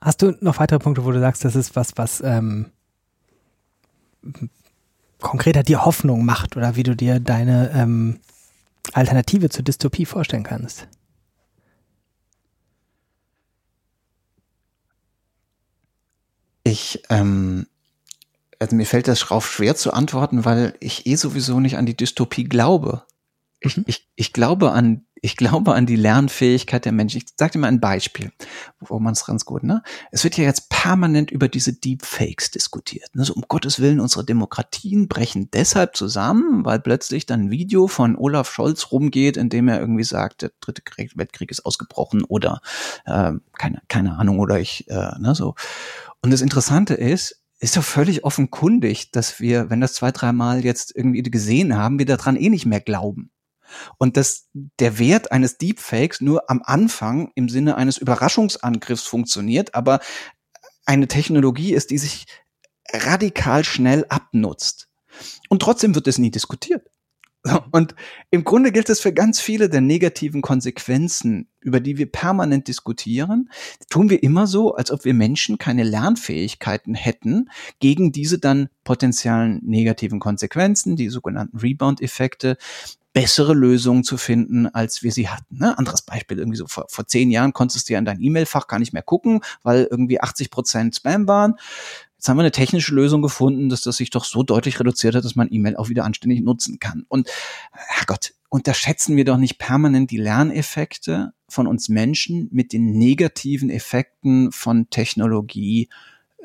Hast 0.00 0.22
du 0.22 0.36
noch 0.40 0.58
weitere 0.58 0.78
Punkte, 0.78 1.04
wo 1.04 1.12
du 1.12 1.20
sagst, 1.20 1.44
das 1.44 1.56
ist 1.56 1.76
was, 1.76 1.92
was 1.96 2.22
ähm, 2.22 2.66
konkreter 5.20 5.62
dir 5.62 5.84
Hoffnung 5.84 6.24
macht 6.24 6.56
oder 6.56 6.76
wie 6.76 6.82
du 6.82 6.94
dir 6.94 7.20
deine 7.20 7.70
ähm, 7.74 8.20
Alternative 8.92 9.48
zur 9.48 9.64
Dystopie 9.64 10.06
vorstellen 10.06 10.44
kannst? 10.44 10.88
Ich, 16.64 17.02
ähm, 17.10 17.66
also 18.58 18.74
mir 18.74 18.86
fällt 18.86 19.08
das 19.08 19.20
Schrauf 19.20 19.50
schwer 19.50 19.76
zu 19.76 19.92
antworten, 19.92 20.44
weil 20.44 20.74
ich 20.80 21.06
eh 21.06 21.16
sowieso 21.16 21.60
nicht 21.60 21.76
an 21.76 21.86
die 21.86 21.96
Dystopie 21.96 22.44
glaube. 22.44 23.04
Ich, 23.64 23.76
mhm. 23.76 23.84
ich, 23.86 24.08
ich 24.14 24.32
glaube 24.32 24.72
an 24.72 25.06
ich 25.24 25.38
glaube 25.38 25.72
an 25.74 25.86
die 25.86 25.96
Lernfähigkeit 25.96 26.84
der 26.84 26.92
Menschen. 26.92 27.16
Ich 27.16 27.24
sage 27.38 27.52
dir 27.52 27.58
mal 27.60 27.68
ein 27.68 27.80
Beispiel, 27.80 28.30
wo 28.78 28.98
man 28.98 29.14
es 29.14 29.24
ganz 29.24 29.46
gut, 29.46 29.62
ne? 29.62 29.82
Es 30.10 30.22
wird 30.22 30.36
ja 30.36 30.44
jetzt 30.44 30.68
permanent 30.68 31.30
über 31.30 31.48
diese 31.48 31.72
Deepfakes 31.72 32.50
diskutiert. 32.50 33.08
Ne? 33.14 33.24
So, 33.24 33.32
um 33.32 33.42
Gottes 33.48 33.80
Willen, 33.80 34.00
unsere 34.00 34.26
Demokratien 34.26 35.08
brechen 35.08 35.50
deshalb 35.50 35.96
zusammen, 35.96 36.66
weil 36.66 36.78
plötzlich 36.78 37.24
dann 37.24 37.44
ein 37.44 37.50
Video 37.50 37.88
von 37.88 38.16
Olaf 38.16 38.52
Scholz 38.52 38.92
rumgeht, 38.92 39.38
in 39.38 39.48
dem 39.48 39.66
er 39.68 39.80
irgendwie 39.80 40.04
sagt, 40.04 40.42
der 40.42 40.52
dritte 40.60 40.82
Krieg, 40.82 41.16
Weltkrieg 41.16 41.50
ist 41.50 41.64
ausgebrochen 41.64 42.22
oder 42.24 42.60
äh, 43.06 43.32
keine, 43.56 43.80
keine 43.88 44.18
Ahnung, 44.18 44.40
oder 44.40 44.60
ich, 44.60 44.90
äh, 44.90 45.18
ne, 45.18 45.34
so. 45.34 45.54
Und 46.20 46.32
das 46.32 46.42
Interessante 46.42 46.92
ist, 46.92 47.42
ist 47.60 47.78
doch 47.78 47.82
völlig 47.82 48.24
offenkundig, 48.24 49.10
dass 49.10 49.40
wir, 49.40 49.70
wenn 49.70 49.80
das 49.80 49.94
zwei, 49.94 50.12
dreimal 50.12 50.62
jetzt 50.62 50.94
irgendwie 50.94 51.22
gesehen 51.22 51.78
haben, 51.78 51.98
wir 51.98 52.04
daran 52.04 52.36
eh 52.36 52.50
nicht 52.50 52.66
mehr 52.66 52.82
glauben. 52.82 53.30
Und 53.98 54.16
dass 54.16 54.48
der 54.52 54.98
Wert 54.98 55.32
eines 55.32 55.58
Deepfakes 55.58 56.20
nur 56.20 56.50
am 56.50 56.62
Anfang 56.64 57.30
im 57.34 57.48
Sinne 57.48 57.76
eines 57.76 57.98
Überraschungsangriffs 57.98 59.04
funktioniert, 59.04 59.74
aber 59.74 60.00
eine 60.86 61.08
Technologie 61.08 61.72
ist, 61.74 61.90
die 61.90 61.98
sich 61.98 62.26
radikal 62.92 63.64
schnell 63.64 64.04
abnutzt. 64.08 64.88
Und 65.48 65.62
trotzdem 65.62 65.94
wird 65.94 66.06
es 66.06 66.18
nie 66.18 66.30
diskutiert. 66.30 66.88
Und 67.72 67.94
im 68.30 68.44
Grunde 68.44 68.72
gilt 68.72 68.88
es 68.88 69.00
für 69.00 69.12
ganz 69.12 69.38
viele 69.38 69.68
der 69.68 69.82
negativen 69.82 70.40
Konsequenzen, 70.40 71.48
über 71.60 71.78
die 71.78 71.98
wir 71.98 72.10
permanent 72.10 72.68
diskutieren, 72.68 73.50
tun 73.90 74.08
wir 74.08 74.22
immer 74.22 74.46
so, 74.46 74.74
als 74.74 74.90
ob 74.90 75.04
wir 75.04 75.12
Menschen 75.12 75.58
keine 75.58 75.84
Lernfähigkeiten 75.84 76.94
hätten, 76.94 77.50
gegen 77.80 78.12
diese 78.12 78.38
dann 78.38 78.68
potenziellen 78.82 79.60
negativen 79.62 80.20
Konsequenzen, 80.20 80.96
die 80.96 81.10
sogenannten 81.10 81.58
Rebound-Effekte, 81.58 82.56
bessere 83.12 83.54
Lösungen 83.54 84.04
zu 84.04 84.16
finden, 84.16 84.66
als 84.66 85.02
wir 85.02 85.12
sie 85.12 85.28
hatten. 85.28 85.58
Ne? 85.58 85.78
Anderes 85.78 86.02
Beispiel, 86.02 86.38
irgendwie 86.38 86.58
so 86.58 86.66
vor, 86.66 86.86
vor 86.88 87.06
zehn 87.06 87.30
Jahren 87.30 87.52
konntest 87.52 87.88
du 87.88 87.92
ja 87.92 87.98
in 87.98 88.04
dein 88.04 88.20
E-Mail-Fach 88.20 88.66
gar 88.66 88.80
nicht 88.80 88.92
mehr 88.92 89.02
gucken, 89.02 89.40
weil 89.62 89.86
irgendwie 89.88 90.20
80 90.20 90.50
Prozent 90.50 90.96
Spam 90.96 91.28
waren. 91.28 91.54
Jetzt 92.24 92.30
haben 92.30 92.38
wir 92.38 92.44
eine 92.44 92.52
technische 92.52 92.94
Lösung 92.94 93.20
gefunden, 93.20 93.68
dass 93.68 93.82
das 93.82 93.98
sich 93.98 94.08
doch 94.08 94.24
so 94.24 94.42
deutlich 94.42 94.80
reduziert 94.80 95.14
hat, 95.14 95.26
dass 95.26 95.36
man 95.36 95.48
E-Mail 95.50 95.76
auch 95.76 95.90
wieder 95.90 96.06
anständig 96.06 96.40
nutzen 96.40 96.78
kann. 96.78 97.04
Und 97.08 97.28
Herrgott, 97.70 98.32
unterschätzen 98.48 99.18
wir 99.18 99.26
doch 99.26 99.36
nicht 99.36 99.58
permanent 99.58 100.10
die 100.10 100.16
Lerneffekte 100.16 101.34
von 101.50 101.66
uns 101.66 101.90
Menschen 101.90 102.48
mit 102.50 102.72
den 102.72 102.96
negativen 102.96 103.68
Effekten 103.68 104.52
von 104.52 104.88
Technologie 104.88 105.90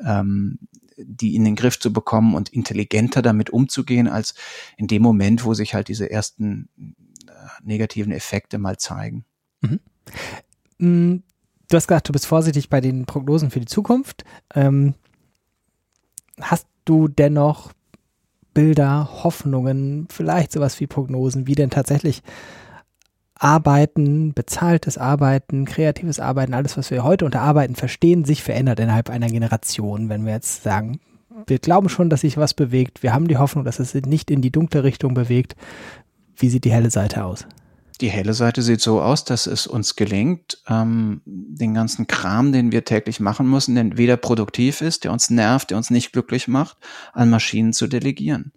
ähm, 0.04 0.58
die 0.98 1.34
in 1.34 1.44
den 1.44 1.56
Griff 1.56 1.80
zu 1.80 1.94
bekommen 1.94 2.34
und 2.34 2.50
intelligenter 2.50 3.22
damit 3.22 3.48
umzugehen, 3.48 4.06
als 4.06 4.34
in 4.76 4.86
dem 4.86 5.00
Moment, 5.00 5.46
wo 5.46 5.54
sich 5.54 5.72
halt 5.72 5.88
diese 5.88 6.10
ersten 6.10 6.68
äh, 7.26 7.30
negativen 7.62 8.12
Effekte 8.12 8.58
mal 8.58 8.76
zeigen. 8.76 9.24
Mhm. 9.62 9.80
Mm, 10.76 11.22
du 11.70 11.74
hast 11.74 11.88
gesagt, 11.88 12.10
du 12.10 12.12
bist 12.12 12.26
vorsichtig 12.26 12.68
bei 12.68 12.82
den 12.82 13.06
Prognosen 13.06 13.50
für 13.50 13.60
die 13.60 13.66
Zukunft. 13.66 14.24
Ähm, 14.54 14.92
hast 16.42 16.66
du 16.84 17.08
dennoch 17.08 17.72
Bilder, 18.54 19.08
Hoffnungen, 19.22 20.08
vielleicht 20.10 20.52
sowas 20.52 20.80
wie 20.80 20.86
Prognosen, 20.86 21.46
wie 21.46 21.54
denn 21.54 21.70
tatsächlich 21.70 22.22
Arbeiten, 23.34 24.34
bezahltes 24.34 24.98
Arbeiten, 24.98 25.64
kreatives 25.64 26.20
Arbeiten, 26.20 26.52
alles, 26.52 26.76
was 26.76 26.90
wir 26.90 27.04
heute 27.04 27.24
unter 27.24 27.40
Arbeiten 27.40 27.74
verstehen, 27.74 28.24
sich 28.24 28.42
verändert 28.42 28.80
innerhalb 28.80 29.08
einer 29.08 29.28
Generation. 29.28 30.08
Wenn 30.08 30.26
wir 30.26 30.34
jetzt 30.34 30.62
sagen, 30.62 31.00
wir 31.46 31.58
glauben 31.58 31.88
schon, 31.88 32.10
dass 32.10 32.20
sich 32.20 32.36
was 32.36 32.52
bewegt, 32.52 33.02
wir 33.02 33.14
haben 33.14 33.28
die 33.28 33.38
Hoffnung, 33.38 33.64
dass 33.64 33.78
es 33.78 33.94
nicht 33.94 34.30
in 34.30 34.42
die 34.42 34.50
dunkle 34.50 34.84
Richtung 34.84 35.14
bewegt. 35.14 35.56
Wie 36.36 36.50
sieht 36.50 36.64
die 36.64 36.72
helle 36.72 36.90
Seite 36.90 37.24
aus? 37.24 37.46
Die 38.00 38.10
helle 38.10 38.34
Seite 38.34 38.62
sieht 38.62 38.80
so 38.80 39.00
aus, 39.00 39.24
dass 39.24 39.46
es 39.46 39.66
uns 39.66 39.96
gelingt, 39.96 40.62
ähm, 40.68 41.22
den 41.24 41.74
ganzen 41.74 42.06
Kram, 42.06 42.52
den 42.52 42.72
wir 42.72 42.84
täglich 42.84 43.20
machen 43.20 43.48
müssen, 43.48 43.74
der 43.74 43.96
weder 43.96 44.16
produktiv 44.16 44.80
ist, 44.80 45.04
der 45.04 45.12
uns 45.12 45.30
nervt, 45.30 45.70
der 45.70 45.76
uns 45.76 45.90
nicht 45.90 46.12
glücklich 46.12 46.48
macht, 46.48 46.78
an 47.12 47.30
Maschinen 47.30 47.72
zu 47.72 47.86
delegieren. 47.86 48.52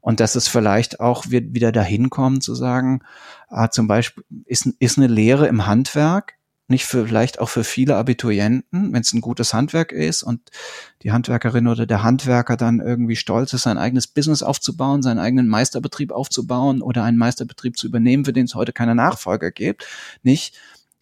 Und 0.00 0.20
dass 0.20 0.34
es 0.34 0.48
vielleicht 0.48 1.00
auch 1.00 1.26
wieder 1.28 1.72
dahin 1.72 2.08
kommen 2.10 2.40
zu 2.40 2.54
sagen, 2.54 3.02
äh, 3.50 3.68
zum 3.68 3.86
Beispiel 3.86 4.24
ist, 4.46 4.66
ist 4.78 4.98
eine 4.98 5.08
Lehre 5.08 5.46
im 5.46 5.66
Handwerk 5.66 6.39
nicht 6.70 6.86
für, 6.86 7.06
vielleicht 7.06 7.40
auch 7.40 7.48
für 7.48 7.64
viele 7.64 7.96
Abiturienten, 7.96 8.92
wenn 8.92 9.00
es 9.00 9.12
ein 9.12 9.20
gutes 9.20 9.52
Handwerk 9.52 9.92
ist 9.92 10.22
und 10.22 10.50
die 11.02 11.12
Handwerkerin 11.12 11.66
oder 11.66 11.86
der 11.86 12.02
Handwerker 12.02 12.56
dann 12.56 12.80
irgendwie 12.80 13.16
stolz 13.16 13.52
ist, 13.52 13.62
sein 13.62 13.78
eigenes 13.78 14.06
Business 14.06 14.42
aufzubauen, 14.42 15.02
seinen 15.02 15.18
eigenen 15.18 15.48
Meisterbetrieb 15.48 16.12
aufzubauen 16.12 16.80
oder 16.80 17.04
einen 17.04 17.18
Meisterbetrieb 17.18 17.76
zu 17.76 17.86
übernehmen, 17.86 18.24
für 18.24 18.32
den 18.32 18.46
es 18.46 18.54
heute 18.54 18.72
keine 18.72 18.94
Nachfolger 18.94 19.50
gibt, 19.50 19.86
nicht 20.22 20.56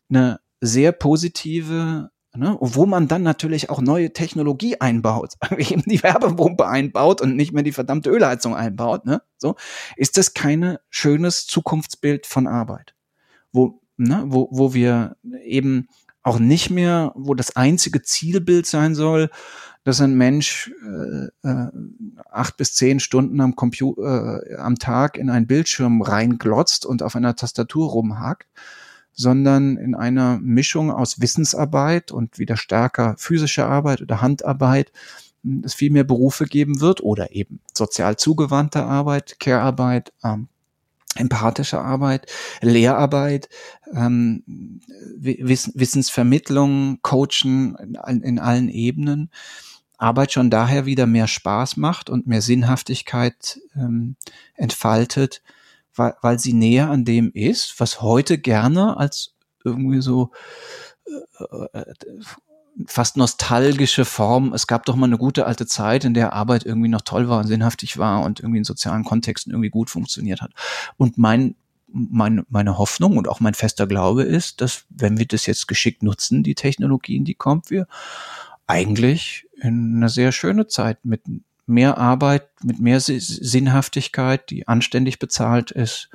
eine 0.09 0.41
sehr 0.61 0.93
positive 0.93 2.11
Ne, 2.37 2.57
wo 2.61 2.87
man 2.87 3.09
dann 3.09 3.25
natürlich 3.25 3.69
auch 3.69 3.81
neue 3.81 4.13
Technologie 4.13 4.81
einbaut, 4.81 5.35
eben 5.59 5.83
die 5.87 6.03
Werbepumpe 6.03 6.69
einbaut 6.69 7.21
und 7.21 7.35
nicht 7.35 7.53
mehr 7.53 7.65
die 7.65 7.73
verdammte 7.73 8.11
Ölheizung 8.11 8.55
einbaut, 8.55 9.07
ne, 9.07 9.23
so, 9.39 9.57
ist 9.97 10.19
das 10.19 10.35
kein 10.35 10.77
schönes 10.89 11.47
Zukunftsbild 11.47 12.27
von 12.27 12.47
Arbeit, 12.47 12.95
wo 13.51 13.81
ne, 13.99 14.25
wo, 14.27 14.49
wo 14.51 14.75
wir 14.75 15.17
eben 15.45 15.89
auch 16.23 16.39
nicht 16.39 16.71
mehr, 16.71 17.13
wo 17.15 17.35
das 17.35 17.57
einzige 17.57 18.03
Zielbild 18.03 18.67
sein 18.67 18.95
soll, 18.95 19.31
dass 19.85 20.01
ein 20.01 20.15
Mensch 20.15 20.71
äh, 20.85 21.49
äh, 21.49 21.71
acht 22.31 22.57
bis 22.57 22.75
zehn 22.75 23.01
Stunden 23.01 23.41
am 23.41 23.57
Computer 23.57 24.43
äh, 24.47 24.57
am 24.57 24.79
Tag 24.79 25.17
in 25.17 25.31
einen 25.31 25.47
Bildschirm 25.47 26.03
reinglotzt 26.03 26.85
und 26.85 27.03
auf 27.03 27.17
einer 27.17 27.37
Tastatur 27.37 27.91
rumhackt, 27.91 28.49
sondern 29.13 29.77
in 29.77 29.95
einer 29.95 30.39
Mischung 30.41 30.91
aus 30.91 31.21
Wissensarbeit 31.21 32.13
und 32.13 32.39
wieder 32.39 32.57
stärker 32.57 33.15
physischer 33.19 33.69
Arbeit 33.69 34.03
oder 34.03 34.21
Handarbeit 34.21 34.93
es 35.65 35.75
viel 35.75 35.91
mehr 35.91 36.05
Berufe 36.05 36.45
geben 36.45 36.81
wird 36.81 37.01
oder 37.03 37.33
eben 37.35 37.61
sozial 37.73 38.17
zugewandte 38.17 38.83
Arbeit, 38.83 39.39
Care-Arbeit, 39.41 40.13
ähm, 40.23 40.49
empathische 41.17 41.81
Arbeit, 41.81 42.27
Lehrarbeit, 42.61 43.49
ähm, 43.93 44.43
Wiss 45.17 45.73
Wissensvermittlung, 45.75 47.01
Coachen 47.03 47.77
in, 48.07 48.23
in, 48.23 48.39
allen 48.39 48.69
Ebenen. 48.69 49.31
Arbeit 49.97 50.33
schon 50.33 50.51
daher 50.51 50.87
wieder 50.87 51.07
mehr 51.07 51.27
Spaß 51.27 51.77
macht 51.77 52.09
und 52.09 52.27
mehr 52.27 52.41
Sinnhaftigkeit 52.43 53.59
ähm, 53.75 54.17
entfaltet, 54.55 55.43
weil, 55.95 56.15
weil 56.23 56.39
sie 56.39 56.53
näher 56.53 56.89
an 56.89 57.05
dem 57.05 57.33
ist, 57.33 57.81
was 57.81 58.01
heute 58.01 58.39
gerne 58.39 58.97
als 58.97 59.35
irgendwie 59.65 60.01
so 60.01 60.31
äh, 61.07 61.79
äh 61.79 61.95
fast 62.87 63.17
nostalgische 63.17 64.05
Form. 64.05 64.53
Es 64.53 64.67
gab 64.67 64.85
doch 64.87 64.97
mal 64.97 65.07
eine 65.07 65.19
gute 65.19 65.47
alte 65.47 65.67
Zeit, 65.67 66.05
in 66.05 66.15
der 66.15 66.33
Arbeit 66.33 66.65
irgendwie 66.65 66.89
noch 66.89 67.03
toll 67.03 67.29
war 67.29 67.41
und 67.41 67.47
sinnhaftig 67.47 67.99
war 67.99 68.23
und 68.23 68.41
irgendwie 68.41 68.59
in 68.59 68.65
sozialen 68.65 69.05
Kontexten 69.05 69.53
irgendwie 69.53 69.71
gut 69.71 69.91
funktioniert 69.91 70.41
hat. 70.41 70.53
Und 70.97 71.19
mein 71.19 71.55
mein, 71.91 72.45
meine 72.51 72.77
Hoffnung 72.79 73.17
und 73.17 73.29
auch 73.29 73.41
mein 73.41 73.55
fester 73.55 73.87
Glaube 73.87 74.23
ist, 74.23 74.61
dass 74.61 74.85
wenn 74.91 75.19
wir 75.19 75.27
das 75.27 75.47
jetzt 75.47 75.69
geschickt 75.69 76.03
nutzen, 76.03 76.43
die 76.43 76.55
Technologien, 76.55 77.25
die 77.25 77.35
kommt, 77.35 77.71
wir 77.71 77.87
eigentlich 78.67 79.47
in 79.57 79.97
eine 79.97 80.11
sehr 80.11 80.33
schöne 80.33 80.67
Zeit 80.67 81.05
mit 81.05 81.23
mehr 81.67 81.99
Arbeit, 81.99 82.49
mit 82.63 82.79
mehr 82.79 83.01
Sinnhaftigkeit, 83.01 84.51
die 84.51 84.69
anständig 84.69 85.19
bezahlt 85.19 85.71
ist, 85.71 86.11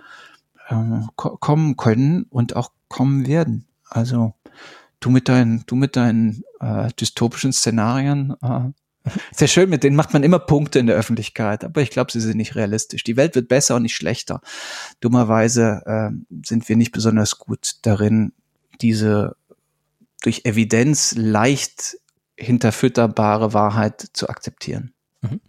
äh, 0.70 0.76
kommen 1.16 1.76
können 1.76 2.24
und 2.30 2.56
auch 2.56 2.72
kommen 2.88 3.28
werden. 3.28 3.66
Also 3.90 4.34
du 5.04 5.10
mit 5.10 5.30
deinen, 5.30 5.64
du 5.68 5.76
mit 5.76 5.96
deinen 5.96 6.44
äh, 6.60 6.90
dystopischen 7.00 7.54
Szenarien. 7.54 8.36
Äh, 8.42 9.10
sehr 9.32 9.48
schön, 9.48 9.70
mit 9.70 9.84
denen 9.84 9.98
macht 9.98 10.14
man 10.14 10.24
immer 10.24 10.40
Punkte 10.40 10.80
in 10.80 10.88
der 10.88 10.96
Öffentlichkeit, 10.96 11.64
aber 11.66 11.82
ich 11.82 11.90
glaube, 11.90 12.12
sie 12.12 12.22
sind 12.22 12.38
nicht 12.38 12.56
realistisch. 12.56 13.04
Die 13.04 13.18
Welt 13.18 13.36
wird 13.36 13.50
besser 13.50 13.76
und 13.76 13.84
nicht 13.84 13.96
schlechter. 13.96 14.42
Dummerweise 15.02 15.82
äh, 15.86 16.10
sind 16.46 16.70
wir 16.70 16.78
nicht 16.78 16.94
besonders 16.94 17.38
gut 17.38 17.76
darin, 17.82 18.32
diese 18.82 19.36
durch 20.24 20.46
Evidenz 20.46 21.16
leicht 21.18 21.98
hinterfütterbare 22.38 23.54
Wahrheit 23.54 24.08
zu 24.14 24.30
akzeptieren. 24.30 24.94
Mhm. 25.22 25.42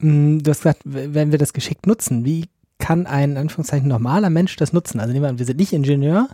Mm, 0.00 0.38
du 0.42 0.50
hast 0.50 0.58
gesagt, 0.58 0.82
wenn 0.84 1.30
wir 1.30 1.38
das 1.38 1.52
geschickt 1.52 1.86
nutzen, 1.86 2.24
wie 2.24 2.48
kann 2.78 3.06
ein 3.06 3.36
Anführungszeichen 3.36 3.88
normaler 3.88 4.30
Mensch 4.30 4.56
das 4.56 4.72
nutzen? 4.72 4.98
Also 4.98 5.12
nehmen 5.12 5.24
wir 5.24 5.28
an, 5.28 5.38
wir 5.38 5.46
sind 5.46 5.58
nicht 5.58 5.72
Ingenieur, 5.72 6.28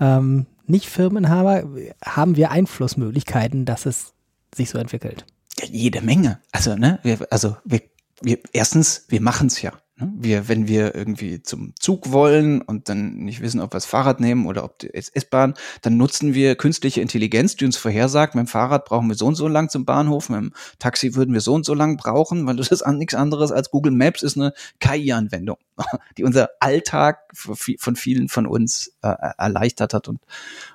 ähm, 0.00 0.46
nicht 0.68 0.88
Firmenhaber, 0.88 1.64
haben 2.04 2.36
wir 2.36 2.50
Einflussmöglichkeiten, 2.50 3.64
dass 3.64 3.86
es 3.86 4.12
sich 4.54 4.70
so 4.70 4.78
entwickelt? 4.78 5.24
Ja, 5.58 5.66
jede 5.66 6.00
Menge. 6.00 6.40
Also, 6.52 6.76
ne, 6.76 6.98
wir, 7.02 7.26
also 7.30 7.56
wir, 7.64 7.82
wir 8.20 8.38
erstens, 8.52 9.04
wir 9.08 9.20
machen 9.20 9.48
es 9.48 9.62
ja. 9.62 9.72
Ne? 9.98 10.12
Wir, 10.16 10.48
wenn 10.48 10.68
wir 10.68 10.94
irgendwie 10.94 11.42
zum 11.42 11.74
Zug 11.78 12.12
wollen 12.12 12.62
und 12.62 12.88
dann 12.88 13.16
nicht 13.16 13.40
wissen, 13.40 13.60
ob 13.60 13.72
wir 13.72 13.76
das 13.76 13.86
Fahrrad 13.86 14.20
nehmen 14.20 14.46
oder 14.46 14.62
ob 14.64 14.78
die 14.78 14.94
S-Bahn, 14.94 15.54
dann 15.82 15.96
nutzen 15.96 16.34
wir 16.34 16.54
künstliche 16.54 17.00
Intelligenz, 17.00 17.56
die 17.56 17.64
uns 17.64 17.76
vorhersagt, 17.76 18.34
mit 18.34 18.46
dem 18.46 18.48
Fahrrad 18.48 18.84
brauchen 18.84 19.08
wir 19.08 19.16
so 19.16 19.26
und 19.26 19.34
so 19.34 19.48
lang 19.48 19.68
zum 19.68 19.84
Bahnhof, 19.84 20.28
mit 20.28 20.40
dem 20.40 20.52
Taxi 20.78 21.14
würden 21.14 21.34
wir 21.34 21.40
so 21.40 21.54
und 21.54 21.64
so 21.64 21.74
lang 21.74 21.96
brauchen, 21.96 22.46
weil 22.46 22.56
das 22.56 22.68
ist 22.72 22.86
nichts 22.86 23.14
anderes 23.14 23.50
als 23.50 23.70
Google 23.70 23.92
Maps 23.92 24.22
ist 24.22 24.36
eine 24.36 24.52
KI-Anwendung, 24.78 25.58
die 26.16 26.24
unser 26.24 26.50
Alltag 26.60 27.18
von 27.34 27.96
vielen 27.96 28.28
von 28.28 28.46
uns 28.46 28.92
äh, 29.02 29.14
erleichtert 29.36 29.94
hat 29.94 30.08
und, 30.08 30.20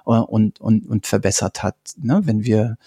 und, 0.03 0.59
und, 0.59 0.85
und 0.85 1.07
verbessert 1.07 1.63
hat. 1.63 1.75
Ne? 1.97 2.21
Wenn 2.25 2.43
wir 2.43 2.77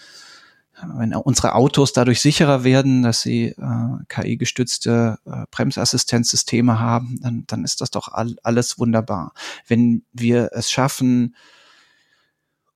wenn 0.83 1.13
unsere 1.15 1.55
Autos 1.55 1.93
dadurch 1.93 2.21
sicherer 2.21 2.63
werden, 2.63 3.03
dass 3.03 3.21
sie 3.21 3.47
äh, 3.47 4.03
KI-gestützte 4.07 5.17
äh, 5.25 5.45
Bremsassistenzsysteme 5.51 6.79
haben, 6.79 7.19
dann, 7.21 7.43
dann 7.47 7.63
ist 7.63 7.81
das 7.81 7.91
doch 7.91 8.09
all, 8.09 8.35
alles 8.43 8.77
wunderbar. 8.77 9.33
Wenn 9.67 10.03
wir 10.13 10.49
es 10.53 10.69
schaffen, 10.69 11.35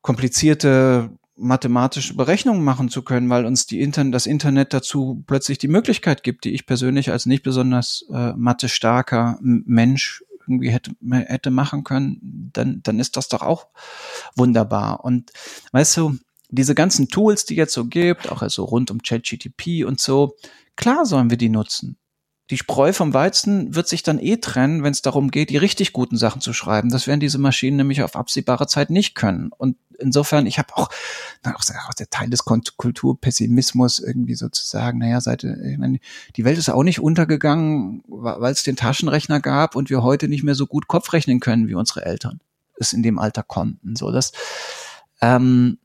komplizierte 0.01 1.11
mathematische 1.35 2.15
Berechnungen 2.15 2.63
machen 2.63 2.89
zu 2.89 3.01
können, 3.03 3.29
weil 3.29 3.45
uns 3.45 3.65
die 3.65 3.81
Intern 3.81 4.11
das 4.11 4.25
Internet 4.25 4.73
dazu 4.73 5.23
plötzlich 5.27 5.57
die 5.57 5.67
Möglichkeit 5.67 6.23
gibt, 6.23 6.45
die 6.45 6.53
ich 6.53 6.65
persönlich 6.65 7.11
als 7.11 7.25
nicht 7.25 7.43
besonders 7.43 8.05
äh, 8.13 8.33
mathe 8.33 8.69
starker 8.69 9.37
Mensch 9.41 10.23
irgendwie 10.41 10.71
hätte, 10.71 10.91
hätte 11.09 11.51
machen 11.51 11.83
können, 11.83 12.49
dann, 12.53 12.81
dann 12.83 12.99
ist 12.99 13.15
das 13.17 13.27
doch 13.27 13.41
auch 13.41 13.67
wunderbar. 14.35 15.03
Und 15.03 15.31
weißt 15.71 15.97
du, 15.97 16.17
diese 16.51 16.75
ganzen 16.75 17.07
Tools, 17.09 17.45
die 17.45 17.55
jetzt 17.55 17.73
so 17.73 17.85
gibt, 17.85 18.31
auch 18.31 18.41
also 18.41 18.63
rund 18.65 18.91
um 18.91 19.01
ChatGTP 19.01 19.85
und 19.85 19.99
so, 19.99 20.35
klar 20.75 21.05
sollen 21.05 21.29
wir 21.29 21.37
die 21.37 21.49
nutzen. 21.49 21.97
Die 22.49 22.57
Spreu 22.57 22.91
vom 22.91 23.13
Weizen 23.13 23.75
wird 23.75 23.87
sich 23.87 24.03
dann 24.03 24.19
eh 24.19 24.35
trennen, 24.35 24.83
wenn 24.83 24.91
es 24.91 25.01
darum 25.01 25.31
geht, 25.31 25.49
die 25.49 25.57
richtig 25.57 25.93
guten 25.93 26.17
Sachen 26.17 26.41
zu 26.41 26.51
schreiben. 26.51 26.89
Das 26.89 27.07
werden 27.07 27.21
diese 27.21 27.37
Maschinen 27.37 27.77
nämlich 27.77 28.03
auf 28.03 28.17
absehbare 28.17 28.67
Zeit 28.67 28.89
nicht 28.89 29.15
können. 29.15 29.51
Und 29.57 29.77
insofern, 29.97 30.45
ich 30.45 30.59
habe 30.59 30.75
auch, 30.75 30.89
na, 31.45 31.55
auch, 31.55 31.93
der 31.93 32.09
Teil 32.09 32.29
des 32.29 32.43
Kulturpessimismus 32.43 33.99
irgendwie 33.99 34.35
sozusagen, 34.35 34.99
naja, 34.99 35.21
seit, 35.21 35.45
ich 35.45 35.77
meine, 35.77 35.99
die 36.35 36.43
Welt 36.43 36.57
ist 36.57 36.69
auch 36.69 36.83
nicht 36.83 36.99
untergegangen, 36.99 38.03
weil 38.07 38.51
es 38.51 38.63
den 38.63 38.75
Taschenrechner 38.75 39.39
gab 39.39 39.77
und 39.77 39.89
wir 39.89 40.03
heute 40.03 40.27
nicht 40.27 40.43
mehr 40.43 40.55
so 40.55 40.67
gut 40.67 40.89
Kopf 40.89 41.13
rechnen 41.13 41.39
können, 41.39 41.69
wie 41.69 41.75
unsere 41.75 42.05
Eltern 42.05 42.41
es 42.75 42.91
in 42.91 43.01
dem 43.01 43.17
Alter 43.17 43.43
konnten. 43.43 43.95
So, 43.95 44.11
das, 44.11 44.33
ähm, 45.21 45.77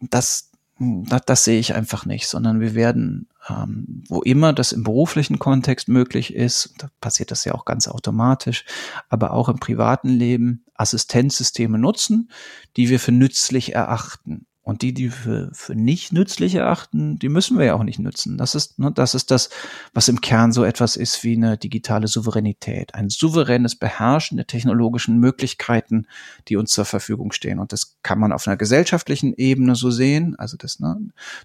das, 0.00 0.50
das, 0.78 1.22
das 1.26 1.44
sehe 1.44 1.58
ich 1.58 1.74
einfach 1.74 2.06
nicht, 2.06 2.28
sondern 2.28 2.60
wir 2.60 2.74
werden, 2.74 3.28
ähm, 3.48 4.02
wo 4.08 4.22
immer 4.22 4.52
das 4.52 4.72
im 4.72 4.84
beruflichen 4.84 5.38
Kontext 5.38 5.88
möglich 5.88 6.34
ist, 6.34 6.74
da 6.78 6.88
passiert 7.00 7.30
das 7.30 7.44
ja 7.44 7.54
auch 7.54 7.64
ganz 7.64 7.88
automatisch, 7.88 8.64
aber 9.08 9.32
auch 9.32 9.48
im 9.48 9.58
privaten 9.58 10.08
Leben 10.08 10.64
Assistenzsysteme 10.74 11.78
nutzen, 11.78 12.30
die 12.76 12.88
wir 12.88 13.00
für 13.00 13.12
nützlich 13.12 13.74
erachten. 13.74 14.46
Und 14.68 14.82
die, 14.82 14.92
die 14.92 15.08
für, 15.08 15.48
für 15.54 15.74
nicht 15.74 16.12
nützlich 16.12 16.54
erachten, 16.54 17.18
die 17.18 17.30
müssen 17.30 17.56
wir 17.56 17.64
ja 17.64 17.74
auch 17.74 17.84
nicht 17.84 17.98
nützen. 17.98 18.36
Das 18.36 18.54
ist, 18.54 18.78
ne, 18.78 18.92
das 18.92 19.14
ist 19.14 19.30
das, 19.30 19.48
was 19.94 20.08
im 20.08 20.20
Kern 20.20 20.52
so 20.52 20.62
etwas 20.62 20.94
ist 20.96 21.24
wie 21.24 21.36
eine 21.36 21.56
digitale 21.56 22.06
Souveränität. 22.06 22.94
Ein 22.94 23.08
souveränes 23.08 23.76
Beherrschen 23.76 24.36
der 24.36 24.46
technologischen 24.46 25.20
Möglichkeiten, 25.20 26.06
die 26.48 26.56
uns 26.56 26.70
zur 26.72 26.84
Verfügung 26.84 27.32
stehen. 27.32 27.60
Und 27.60 27.72
das 27.72 27.96
kann 28.02 28.18
man 28.18 28.30
auf 28.30 28.46
einer 28.46 28.58
gesellschaftlichen 28.58 29.32
Ebene 29.38 29.74
so 29.74 29.90
sehen. 29.90 30.36
Also, 30.36 30.58
dass 30.58 30.80
ne, 30.80 30.98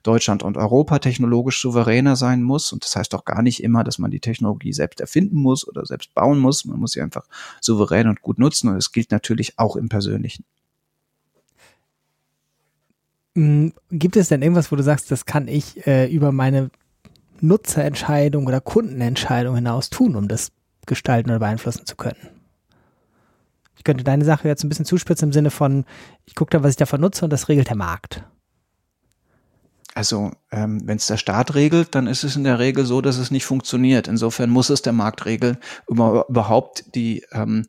Deutschland 0.04 0.44
und 0.44 0.58
Europa 0.58 1.00
technologisch 1.00 1.62
souveräner 1.62 2.18
sein 2.18 2.44
muss. 2.44 2.74
Und 2.74 2.84
das 2.84 2.98
heißt 2.98 3.16
auch 3.16 3.24
gar 3.24 3.42
nicht 3.42 3.64
immer, 3.64 3.86
dass 3.86 4.00
man 4.00 4.12
die 4.12 4.20
Technologie 4.20 4.74
selbst 4.74 5.00
erfinden 5.00 5.38
muss 5.38 5.66
oder 5.66 5.86
selbst 5.86 6.14
bauen 6.14 6.40
muss. 6.40 6.66
Man 6.66 6.78
muss 6.78 6.92
sie 6.92 7.02
einfach 7.02 7.26
souverän 7.62 8.10
und 8.10 8.22
gut 8.22 8.38
nutzen. 8.38 8.68
Und 8.68 8.76
das 8.76 8.92
gilt 8.92 9.12
natürlich 9.12 9.58
auch 9.58 9.78
im 9.78 9.88
Persönlichen. 9.88 10.44
Hm, 13.36 13.74
gibt 13.90 14.16
es 14.16 14.30
denn 14.30 14.42
irgendwas, 14.42 14.72
wo 14.72 14.76
du 14.76 14.84
sagst, 14.84 15.10
das 15.12 15.26
kann 15.26 15.48
ich 15.48 15.86
äh, 15.88 16.08
über 16.08 16.32
meine 16.32 16.70
Nutzerentscheidung 17.42 18.46
oder 18.48 18.62
Kundenentscheidung 18.62 19.56
hinaus 19.56 19.90
tun, 19.90 20.16
um 20.16 20.28
das 20.28 20.52
gestalten 20.86 21.30
oder 21.30 21.40
beeinflussen 21.40 21.86
zu 21.86 21.96
können? 21.96 22.30
Ich 23.76 23.84
könnte 23.84 24.04
deine 24.04 24.24
Sache 24.24 24.48
jetzt 24.48 24.64
ein 24.64 24.70
bisschen 24.70 24.86
zuspitzen 24.86 25.30
im 25.30 25.34
Sinne 25.34 25.50
von, 25.50 25.86
ich 26.26 26.36
gucke 26.36 26.52
da, 26.52 26.64
was 26.64 26.72
ich 26.72 26.78
davon 26.78 27.02
nutze 27.02 27.26
und 27.26 27.34
das 27.34 27.50
regelt 27.50 27.70
der 27.70 27.76
Markt. 27.76 28.24
Also 29.96 30.32
ähm, 30.52 30.82
wenn 30.86 30.98
es 30.98 31.08
der 31.08 31.18
Staat 31.18 31.54
regelt, 31.54 31.94
dann 31.94 32.08
ist 32.08 32.24
es 32.24 32.36
in 32.36 32.44
der 32.44 32.60
Regel 32.60 32.86
so, 32.86 33.02
dass 33.02 33.18
es 33.18 33.30
nicht 33.30 33.46
funktioniert. 33.46 34.08
Insofern 34.08 34.50
muss 34.50 34.70
es 34.70 34.82
der 34.82 34.94
Markt 34.94 35.26
regeln, 35.26 35.58
um 35.86 35.98
überhaupt 36.30 36.96
die, 36.96 37.26
ähm, 37.32 37.66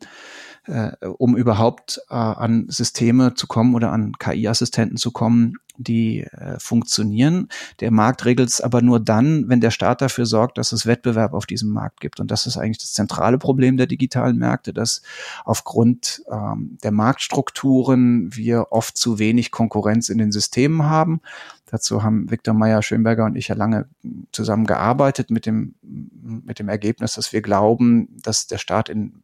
äh, 0.67 0.91
um 1.05 1.35
überhaupt 1.37 2.01
äh, 2.09 2.15
an 2.15 2.65
Systeme 2.69 3.33
zu 3.33 3.47
kommen 3.47 3.75
oder 3.75 3.91
an 3.91 4.13
KI-Assistenten 4.13 4.97
zu 4.97 5.11
kommen, 5.11 5.57
die 5.77 6.21
äh, 6.21 6.57
funktionieren. 6.59 7.49
Der 7.79 7.91
Markt 7.91 8.25
regelt 8.25 8.49
es 8.49 8.61
aber 8.61 8.81
nur 8.81 8.99
dann, 8.99 9.49
wenn 9.49 9.61
der 9.61 9.71
Staat 9.71 10.01
dafür 10.01 10.25
sorgt, 10.25 10.57
dass 10.57 10.71
es 10.71 10.85
Wettbewerb 10.85 11.33
auf 11.33 11.45
diesem 11.45 11.69
Markt 11.69 11.99
gibt. 11.99 12.19
Und 12.19 12.31
das 12.31 12.47
ist 12.47 12.57
eigentlich 12.57 12.79
das 12.79 12.93
zentrale 12.93 13.37
Problem 13.37 13.77
der 13.77 13.87
digitalen 13.87 14.37
Märkte, 14.37 14.73
dass 14.73 15.01
aufgrund 15.43 16.23
ähm, 16.31 16.77
der 16.83 16.91
Marktstrukturen 16.91 18.35
wir 18.35 18.67
oft 18.71 18.97
zu 18.97 19.19
wenig 19.19 19.51
Konkurrenz 19.51 20.09
in 20.09 20.17
den 20.17 20.31
Systemen 20.31 20.83
haben. 20.83 21.21
Dazu 21.65 22.03
haben 22.03 22.29
Viktor 22.29 22.53
Meyer 22.53 22.81
Schönberger 22.81 23.25
und 23.25 23.35
ich 23.35 23.47
ja 23.47 23.55
lange 23.55 23.87
zusammen 24.31 24.65
gearbeitet 24.65 25.31
mit 25.31 25.45
dem, 25.45 25.75
mit 25.81 26.59
dem 26.59 26.69
Ergebnis, 26.69 27.15
dass 27.15 27.33
wir 27.33 27.41
glauben, 27.41 28.07
dass 28.21 28.47
der 28.47 28.59
Staat 28.59 28.87
in 28.87 29.23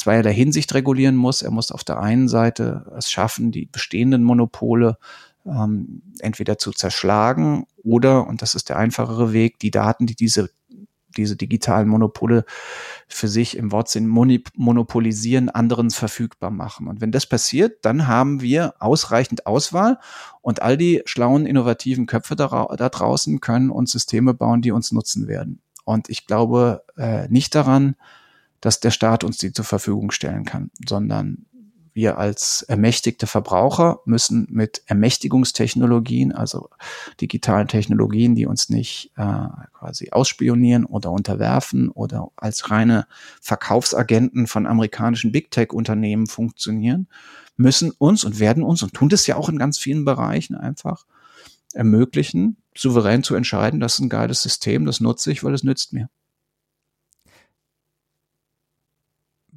zweierlei 0.00 0.32
Hinsicht 0.32 0.74
regulieren 0.74 1.16
muss. 1.16 1.42
Er 1.42 1.50
muss 1.50 1.72
auf 1.72 1.84
der 1.84 2.00
einen 2.00 2.28
Seite 2.28 2.90
es 2.96 3.10
schaffen, 3.10 3.52
die 3.52 3.66
bestehenden 3.66 4.22
Monopole 4.22 4.98
ähm, 5.46 6.02
entweder 6.18 6.58
zu 6.58 6.72
zerschlagen 6.72 7.66
oder, 7.82 8.26
und 8.26 8.42
das 8.42 8.54
ist 8.54 8.68
der 8.68 8.78
einfachere 8.78 9.32
Weg, 9.32 9.58
die 9.58 9.70
Daten, 9.70 10.06
die 10.06 10.16
diese 10.16 10.50
diese 11.16 11.36
digitalen 11.36 11.88
Monopole 11.88 12.44
für 13.08 13.28
sich 13.28 13.56
im 13.56 13.72
Wortsinn 13.72 14.06
monopolisieren, 14.06 15.48
anderen 15.48 15.90
verfügbar 15.90 16.50
machen. 16.50 16.86
Und 16.86 17.00
wenn 17.00 17.12
das 17.12 17.26
passiert, 17.26 17.84
dann 17.84 18.06
haben 18.06 18.40
wir 18.40 18.74
ausreichend 18.78 19.46
Auswahl 19.46 19.98
und 20.40 20.62
all 20.62 20.76
die 20.76 21.02
schlauen, 21.06 21.46
innovativen 21.46 22.06
Köpfe 22.06 22.36
da, 22.36 22.68
da 22.76 22.88
draußen 22.88 23.40
können 23.40 23.70
uns 23.70 23.92
Systeme 23.92 24.34
bauen, 24.34 24.62
die 24.62 24.70
uns 24.70 24.92
nutzen 24.92 25.26
werden. 25.26 25.60
Und 25.84 26.08
ich 26.08 26.26
glaube 26.26 26.84
äh, 26.96 27.26
nicht 27.28 27.54
daran, 27.54 27.96
dass 28.60 28.80
der 28.80 28.90
Staat 28.90 29.24
uns 29.24 29.38
die 29.38 29.52
zur 29.52 29.64
Verfügung 29.64 30.10
stellen 30.10 30.44
kann, 30.44 30.70
sondern 30.86 31.46
wir 31.92 32.18
als 32.18 32.62
ermächtigte 32.62 33.26
Verbraucher 33.26 34.00
müssen 34.04 34.46
mit 34.50 34.82
Ermächtigungstechnologien, 34.86 36.32
also 36.32 36.68
digitalen 37.20 37.68
Technologien, 37.68 38.34
die 38.34 38.46
uns 38.46 38.68
nicht 38.68 39.12
äh, 39.16 39.46
quasi 39.72 40.10
ausspionieren 40.10 40.84
oder 40.84 41.10
unterwerfen 41.10 41.88
oder 41.88 42.30
als 42.36 42.70
reine 42.70 43.06
Verkaufsagenten 43.40 44.46
von 44.46 44.66
amerikanischen 44.66 45.32
Big 45.32 45.50
Tech-Unternehmen 45.50 46.26
funktionieren, 46.26 47.08
müssen 47.56 47.90
uns 47.90 48.24
und 48.24 48.38
werden 48.38 48.62
uns 48.62 48.82
und 48.82 48.94
tun 48.94 49.08
das 49.08 49.26
ja 49.26 49.36
auch 49.36 49.48
in 49.48 49.58
ganz 49.58 49.78
vielen 49.78 50.04
Bereichen 50.04 50.54
einfach 50.54 51.04
ermöglichen, 51.74 52.56
souverän 52.76 53.22
zu 53.22 53.34
entscheiden, 53.34 53.80
das 53.80 53.94
ist 53.94 54.00
ein 54.00 54.08
geiles 54.08 54.42
System, 54.42 54.86
das 54.86 55.00
nutze 55.00 55.30
ich, 55.32 55.44
weil 55.44 55.54
es 55.54 55.64
nützt 55.64 55.92
mir. 55.92 56.08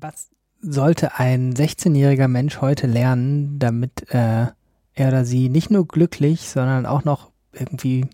Was 0.04 0.28
sollte 0.62 1.18
ein 1.18 1.54
16-jähriger 1.54 2.28
Mensch 2.28 2.60
heute 2.60 2.88
lernen, 2.88 3.58
damit 3.58 4.14
äh, 4.14 4.48
er 4.96 5.08
oder 5.08 5.24
sie 5.24 5.48
nicht 5.48 5.72
nur 5.72 5.88
glücklich, 5.88 6.50
sondern 6.50 6.86
auch 6.86 7.06
noch 7.06 7.32
irgendwie 7.54 8.08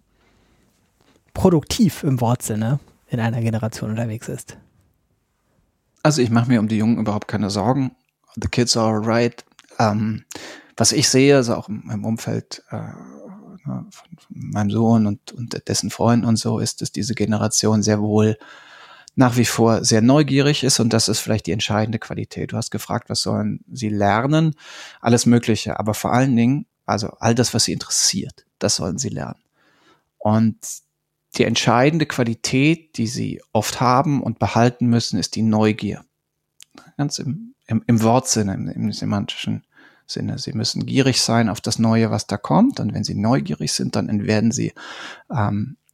produktiv 1.34 2.04
im 2.04 2.22
Wortsinne 2.22 2.80
in 3.08 3.20
einer 3.20 3.42
Generation 3.42 3.90
unterwegs 3.90 4.30
ist? 4.30 4.56
Also 6.04 6.22
ich 6.22 6.30
mache 6.30 6.50
mir 6.50 6.60
um 6.60 6.68
die 6.68 6.78
Jungen 6.78 7.00
überhaupt 7.00 7.28
keine 7.28 7.50
Sorgen. 7.50 7.96
The 8.36 8.50
kids 8.50 8.78
are 8.78 8.94
alright. 8.96 9.44
Ähm, 9.80 10.26
was 10.78 10.92
ich 10.92 11.10
sehe, 11.10 11.38
also 11.38 11.56
auch 11.56 11.70
im, 11.70 12.06
Umfeld 12.06 12.62
äh, 12.70 12.76
ne, 12.76 13.88
von, 13.90 13.90
von 13.90 14.28
meinem 14.30 14.70
Sohn 14.70 15.08
und, 15.08 15.32
und 15.32 15.68
dessen 15.68 15.90
Freunden 15.90 16.28
und 16.28 16.38
so, 16.38 16.60
ist, 16.60 16.84
dass 16.84 16.92
diese 16.92 17.16
Generation 17.16 17.82
sehr 17.82 18.00
wohl 18.00 18.38
nach 19.20 19.36
wie 19.36 19.44
vor 19.44 19.84
sehr 19.84 20.02
neugierig 20.02 20.64
ist 20.64 20.80
und 20.80 20.94
das 20.94 21.10
ist 21.10 21.20
vielleicht 21.20 21.46
die 21.46 21.52
entscheidende 21.52 22.00
Qualität. 22.00 22.54
Du 22.54 22.56
hast 22.56 22.72
gefragt, 22.72 23.10
was 23.10 23.22
sollen 23.22 23.60
sie 23.70 23.90
lernen? 23.90 24.56
Alles 25.02 25.26
Mögliche, 25.26 25.78
aber 25.78 25.94
vor 25.94 26.14
allen 26.14 26.38
Dingen, 26.38 26.68
also 26.86 27.10
all 27.20 27.36
das, 27.36 27.54
was 27.54 27.66
sie 27.66 27.74
interessiert, 27.74 28.46
das 28.60 28.78
sollen 28.78 28.98
sie 28.98 29.10
lernen. 29.10 29.42
Und 30.20 30.56
die 31.36 31.44
entscheidende 31.44 32.06
Qualität, 32.06 32.98
die 32.98 33.08
sie 33.08 33.42
oft 33.52 33.82
haben 33.82 34.24
und 34.24 34.40
behalten 34.40 34.88
müssen, 34.88 35.20
ist 35.20 35.36
die 35.36 35.42
Neugier. 35.42 36.06
Ganz 36.96 37.20
im, 37.20 37.56
im, 37.68 37.84
im 37.88 38.02
Wortsinne, 38.02 38.54
im, 38.54 38.70
im 38.70 38.92
semantischen 38.94 39.66
Sinne. 40.08 40.38
Sie 40.38 40.54
müssen 40.54 40.86
gierig 40.86 41.22
sein 41.22 41.50
auf 41.50 41.60
das 41.60 41.78
Neue, 41.78 42.10
was 42.10 42.26
da 42.26 42.38
kommt. 42.38 42.80
Und 42.80 42.94
wenn 42.94 43.04
sie 43.04 43.16
neugierig 43.16 43.74
sind, 43.74 43.98
dann 43.98 44.28
werden 44.28 44.54
sie 44.54 44.72
ähm, 45.30 45.76
äh, 45.76 45.89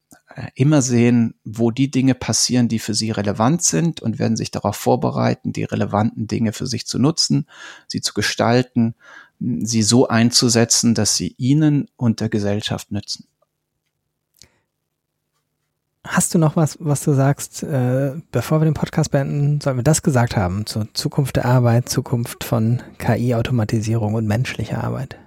immer 0.56 0.82
sehen, 0.82 1.36
wo 1.44 1.72
die 1.72 1.90
Dinge 1.90 2.14
passieren, 2.14 2.68
die 2.68 2.80
für 2.80 2.94
sie 2.94 3.12
relevant 3.12 3.64
sind 3.64 4.02
und 4.02 4.20
werden 4.20 4.36
sich 4.36 4.52
darauf 4.52 4.76
vorbereiten, 4.76 5.54
die 5.54 5.64
relevanten 5.64 6.28
Dinge 6.28 6.52
für 6.52 6.68
sich 6.68 6.86
zu 6.86 7.00
nutzen, 7.00 7.48
sie 7.88 8.02
zu 8.02 8.14
gestalten, 8.14 8.96
sie 9.40 9.82
so 9.82 10.08
einzusetzen, 10.08 10.94
dass 10.94 11.16
sie 11.16 11.36
ihnen 11.38 11.90
und 11.96 12.20
der 12.20 12.30
Gesellschaft 12.30 12.92
nützen. 12.92 13.26
Hast 16.06 16.36
du 16.36 16.38
noch 16.38 16.56
was, 16.56 16.78
was 16.80 17.04
du 17.04 17.14
sagst, 17.14 17.64
äh, 17.64 18.14
bevor 18.32 18.62
wir 18.62 18.66
den 18.66 18.76
Podcast 18.76 19.12
beenden, 19.12 19.60
sollen 19.60 19.78
wir 19.78 19.84
das 19.84 20.04
gesagt 20.04 20.38
haben 20.38 20.66
zur 20.68 20.88
Zukunft 20.94 21.38
der 21.38 21.46
Arbeit, 21.46 21.90
Zukunft 21.90 22.44
von 22.44 22.84
KI-Automatisierung 23.00 24.14
und 24.14 24.28
menschlicher 24.28 24.84
Arbeit? 24.84 25.18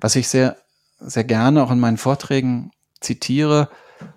Was 0.00 0.16
ich 0.16 0.28
sehr, 0.28 0.56
sehr 1.00 1.24
gerne 1.24 1.62
auch 1.62 1.70
in 1.70 1.80
meinen 1.80 1.96
Vorträgen 1.96 2.72
zitiere 3.00 3.68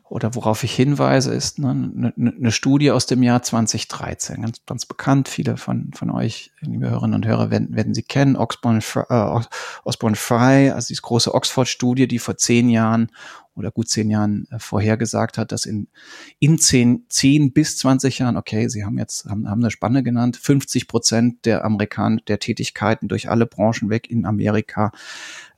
oder 0.10 0.36
worauf 0.36 0.64
ich 0.64 0.76
hinweise, 0.76 1.34
ist 1.34 1.58
ne, 1.58 1.70
eine, 1.70 2.14
ne 2.16 2.52
Studie 2.52 2.92
aus 2.92 3.06
dem 3.06 3.24
Jahr 3.24 3.42
2013, 3.42 4.42
ganz, 4.42 4.66
ganz 4.66 4.86
bekannt. 4.86 5.30
Viele 5.30 5.56
von, 5.56 5.92
von 5.94 6.12
euch, 6.12 6.52
liebe 6.60 6.90
Hörerinnen 6.90 7.16
und 7.16 7.26
Hörer, 7.26 7.50
werden, 7.50 7.74
werden 7.74 7.94
sie 7.94 8.04
kennen. 8.04 8.36
Osborne, 8.36 8.82
äh, 9.10 9.40
Osborne 9.86 10.18
Fry, 10.18 10.70
also 10.70 10.90
diese 10.90 11.02
große 11.02 11.34
Oxford-Studie, 11.34 12.08
die 12.08 12.20
vor 12.20 12.36
zehn 12.36 12.70
Jahren 12.70 13.10
oder 13.56 13.72
gut 13.72 13.88
zehn 13.88 14.10
Jahren 14.10 14.48
äh, 14.52 14.60
vorhergesagt 14.60 15.38
hat, 15.38 15.54
dass 15.54 15.66
in, 15.66 15.88
in 16.40 16.60
zehn, 16.60 17.06
zehn 17.08 17.54
bis 17.54 17.78
zwanzig 17.78 18.20
Jahren, 18.20 18.36
okay, 18.36 18.68
Sie 18.68 18.84
haben 18.84 18.98
jetzt, 18.98 19.26
haben, 19.30 19.50
haben 19.50 19.62
eine 19.62 19.72
Spanne 19.72 20.04
genannt, 20.04 20.36
50 20.36 20.90
Prozent 20.90 21.46
der 21.46 21.64
Amerikaner, 21.64 22.22
der 22.28 22.40
Tätigkeiten 22.40 23.08
durch 23.08 23.30
alle 23.30 23.46
Branchen 23.46 23.90
weg 23.90 24.10
in 24.10 24.26
Amerika 24.26 24.92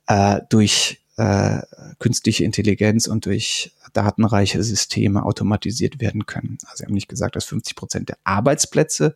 äh, 0.06 0.40
durch 0.48 1.03
äh, 1.16 1.62
künstliche 1.98 2.44
Intelligenz 2.44 3.06
und 3.06 3.26
durch 3.26 3.72
datenreiche 3.92 4.62
Systeme 4.62 5.24
automatisiert 5.24 6.00
werden 6.00 6.26
können. 6.26 6.58
Also 6.62 6.78
Sie 6.78 6.84
haben 6.84 6.94
nicht 6.94 7.08
gesagt, 7.08 7.36
dass 7.36 7.44
50 7.44 7.76
Prozent 7.76 8.08
der 8.08 8.18
Arbeitsplätze 8.24 9.14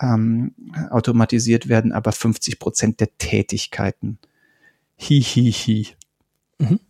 ähm, 0.00 0.54
automatisiert 0.90 1.68
werden, 1.68 1.92
aber 1.92 2.12
50 2.12 2.58
Prozent 2.58 3.00
der 3.00 3.16
Tätigkeiten. 3.18 4.18
Hi, 5.00 5.20
hi, 5.20 5.52
hi. 5.52 5.86
Mhm. 6.58 6.80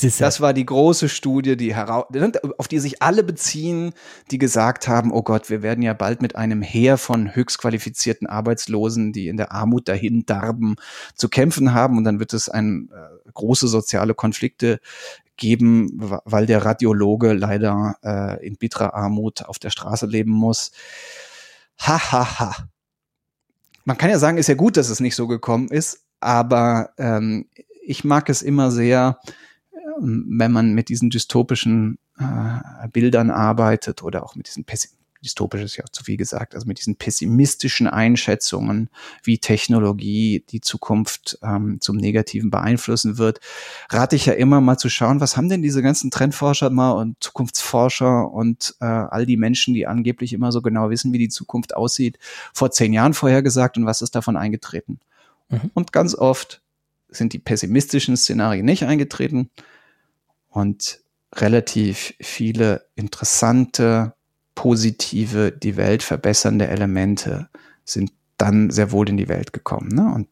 Das, 0.00 0.18
das, 0.18 0.40
war 0.40 0.52
die 0.52 0.66
große 0.66 1.08
Studie, 1.08 1.56
die 1.56 1.74
auf 1.74 2.68
die 2.68 2.78
sich 2.78 3.02
alle 3.02 3.22
beziehen, 3.22 3.92
die 4.30 4.38
gesagt 4.38 4.88
haben, 4.88 5.12
oh 5.12 5.22
Gott, 5.22 5.50
wir 5.50 5.62
werden 5.62 5.82
ja 5.82 5.94
bald 5.94 6.22
mit 6.22 6.36
einem 6.36 6.62
Heer 6.62 6.98
von 6.98 7.34
höchstqualifizierten 7.34 8.26
Arbeitslosen, 8.26 9.12
die 9.12 9.28
in 9.28 9.36
der 9.36 9.52
Armut 9.52 9.88
dahin 9.88 10.26
darben, 10.26 10.76
zu 11.14 11.28
kämpfen 11.28 11.74
haben. 11.74 11.96
Und 11.96 12.04
dann 12.04 12.20
wird 12.20 12.32
es 12.34 12.48
ein, 12.48 12.90
äh, 12.92 13.18
große 13.38 13.68
soziale 13.68 14.14
Konflikte 14.14 14.80
geben, 15.36 15.90
weil 16.24 16.46
der 16.46 16.64
Radiologe 16.64 17.32
leider 17.32 17.96
äh, 18.02 18.46
in 18.46 18.56
bitterer 18.56 18.94
Armut 18.94 19.44
auf 19.44 19.58
der 19.58 19.70
Straße 19.70 20.06
leben 20.06 20.32
muss. 20.32 20.72
Ha, 21.80 22.12
ha, 22.12 22.38
ha. 22.40 22.56
Man 23.84 23.96
kann 23.96 24.10
ja 24.10 24.18
sagen, 24.18 24.36
ist 24.36 24.48
ja 24.48 24.54
gut, 24.54 24.76
dass 24.76 24.90
es 24.90 25.00
nicht 25.00 25.14
so 25.14 25.28
gekommen 25.28 25.68
ist, 25.68 26.04
aber 26.20 26.90
ähm, 26.98 27.46
ich 27.86 28.04
mag 28.04 28.28
es 28.28 28.42
immer 28.42 28.70
sehr, 28.70 29.20
wenn 30.00 30.52
man 30.52 30.74
mit 30.74 30.88
diesen 30.88 31.10
dystopischen 31.10 31.98
äh, 32.18 32.88
Bildern 32.88 33.30
arbeitet 33.30 34.02
oder 34.02 34.24
auch 34.24 34.34
mit 34.34 34.48
diesen 34.48 34.64
dystopisch 35.24 35.62
ist 35.62 35.76
ja 35.76 35.84
auch 35.84 35.88
zu 35.88 36.04
viel 36.04 36.16
gesagt, 36.16 36.54
also 36.54 36.66
mit 36.66 36.78
diesen 36.78 36.96
pessimistischen 36.96 37.86
Einschätzungen, 37.86 38.88
wie 39.22 39.38
Technologie 39.38 40.44
die 40.48 40.60
Zukunft 40.60 41.38
ähm, 41.42 41.80
zum 41.80 41.96
Negativen 41.96 42.50
beeinflussen 42.50 43.18
wird, 43.18 43.40
rate 43.90 44.16
ich 44.16 44.26
ja 44.26 44.34
immer 44.34 44.60
mal 44.60 44.78
zu 44.78 44.88
schauen, 44.88 45.20
was 45.20 45.36
haben 45.36 45.48
denn 45.48 45.62
diese 45.62 45.82
ganzen 45.82 46.10
Trendforscher 46.10 46.70
mal 46.70 46.92
und 46.92 47.16
Zukunftsforscher 47.20 48.30
und 48.30 48.76
äh, 48.80 48.84
all 48.84 49.26
die 49.26 49.36
Menschen, 49.36 49.74
die 49.74 49.86
angeblich 49.86 50.32
immer 50.32 50.52
so 50.52 50.62
genau 50.62 50.90
wissen, 50.90 51.12
wie 51.12 51.18
die 51.18 51.28
Zukunft 51.28 51.74
aussieht, 51.74 52.18
vor 52.52 52.70
zehn 52.70 52.92
Jahren 52.92 53.14
vorhergesagt 53.14 53.76
und 53.76 53.86
was 53.86 54.02
ist 54.02 54.14
davon 54.14 54.36
eingetreten? 54.36 55.00
Mhm. 55.48 55.70
Und 55.74 55.92
ganz 55.92 56.14
oft 56.14 56.62
sind 57.08 57.32
die 57.32 57.38
pessimistischen 57.38 58.16
Szenarien 58.16 58.66
nicht 58.66 58.84
eingetreten, 58.84 59.50
und 60.58 61.00
relativ 61.34 62.14
viele 62.20 62.86
interessante, 62.96 64.14
positive, 64.54 65.52
die 65.52 65.76
Welt 65.76 66.02
verbessernde 66.02 66.66
Elemente 66.66 67.48
sind 67.84 68.10
dann 68.38 68.70
sehr 68.70 68.90
wohl 68.90 69.08
in 69.08 69.16
die 69.16 69.28
Welt 69.28 69.52
gekommen. 69.52 69.88
Ne? 69.88 70.12
Und 70.12 70.28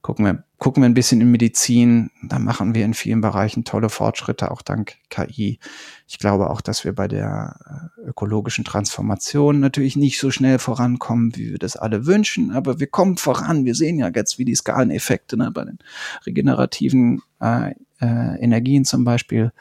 gucken 0.00 0.24
wir, 0.24 0.44
gucken 0.58 0.82
wir 0.82 0.88
ein 0.88 0.94
bisschen 0.94 1.20
in 1.20 1.30
Medizin, 1.32 2.10
da 2.22 2.38
machen 2.38 2.74
wir 2.74 2.84
in 2.84 2.94
vielen 2.94 3.20
Bereichen 3.20 3.64
tolle 3.64 3.88
Fortschritte, 3.88 4.50
auch 4.52 4.62
dank 4.62 4.94
KI. 5.10 5.58
Ich 6.06 6.18
glaube 6.18 6.50
auch, 6.50 6.60
dass 6.60 6.84
wir 6.84 6.94
bei 6.94 7.08
der 7.08 7.90
äh, 7.98 8.08
ökologischen 8.08 8.64
Transformation 8.64 9.58
natürlich 9.58 9.96
nicht 9.96 10.20
so 10.20 10.30
schnell 10.30 10.60
vorankommen, 10.60 11.34
wie 11.36 11.50
wir 11.50 11.58
das 11.58 11.76
alle 11.76 12.06
wünschen, 12.06 12.52
aber 12.52 12.78
wir 12.78 12.86
kommen 12.86 13.16
voran. 13.16 13.64
Wir 13.64 13.74
sehen 13.74 13.98
ja 13.98 14.08
jetzt, 14.14 14.38
wie 14.38 14.44
die 14.44 14.54
Skaleneffekte 14.54 15.36
ne, 15.36 15.50
bei 15.50 15.64
den 15.64 15.78
regenerativen 16.26 17.22
äh, 17.40 17.74
äh, 18.00 18.40
Energien 18.40 18.84
zum 18.84 19.04
Beispiel 19.04 19.52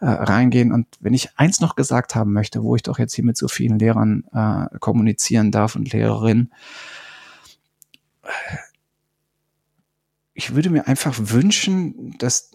äh, 0.00 0.06
reingehen. 0.06 0.72
Und 0.72 0.86
wenn 1.00 1.14
ich 1.14 1.30
eins 1.36 1.60
noch 1.60 1.76
gesagt 1.76 2.14
haben 2.14 2.32
möchte, 2.32 2.62
wo 2.62 2.76
ich 2.76 2.82
doch 2.82 2.98
jetzt 2.98 3.14
hier 3.14 3.24
mit 3.24 3.36
so 3.36 3.48
vielen 3.48 3.78
Lehrern 3.78 4.24
äh, 4.32 4.78
kommunizieren 4.78 5.50
darf 5.50 5.76
und 5.76 5.92
Lehrerinnen, 5.92 6.52
ich 10.34 10.54
würde 10.54 10.70
mir 10.70 10.86
einfach 10.86 11.14
wünschen, 11.16 12.14
dass 12.18 12.50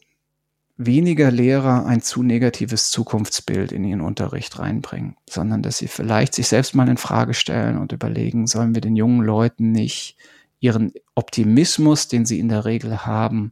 weniger 0.77 1.31
Lehrer 1.31 1.85
ein 1.85 2.01
zu 2.01 2.23
negatives 2.23 2.89
Zukunftsbild 2.89 3.71
in 3.71 3.83
ihren 3.83 4.01
Unterricht 4.01 4.59
reinbringen, 4.59 5.15
sondern 5.29 5.61
dass 5.61 5.77
sie 5.77 5.87
vielleicht 5.87 6.33
sich 6.33 6.47
selbst 6.47 6.75
mal 6.75 6.89
in 6.89 6.97
Frage 6.97 7.33
stellen 7.33 7.77
und 7.77 7.91
überlegen, 7.91 8.47
sollen 8.47 8.73
wir 8.73 8.81
den 8.81 8.95
jungen 8.95 9.21
Leuten 9.21 9.71
nicht 9.71 10.17
ihren 10.59 10.93
Optimismus, 11.15 12.07
den 12.07 12.25
sie 12.25 12.39
in 12.39 12.49
der 12.49 12.65
Regel 12.65 13.05
haben, 13.05 13.51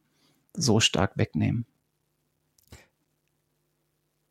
so 0.56 0.80
stark 0.80 1.18
wegnehmen. 1.18 1.66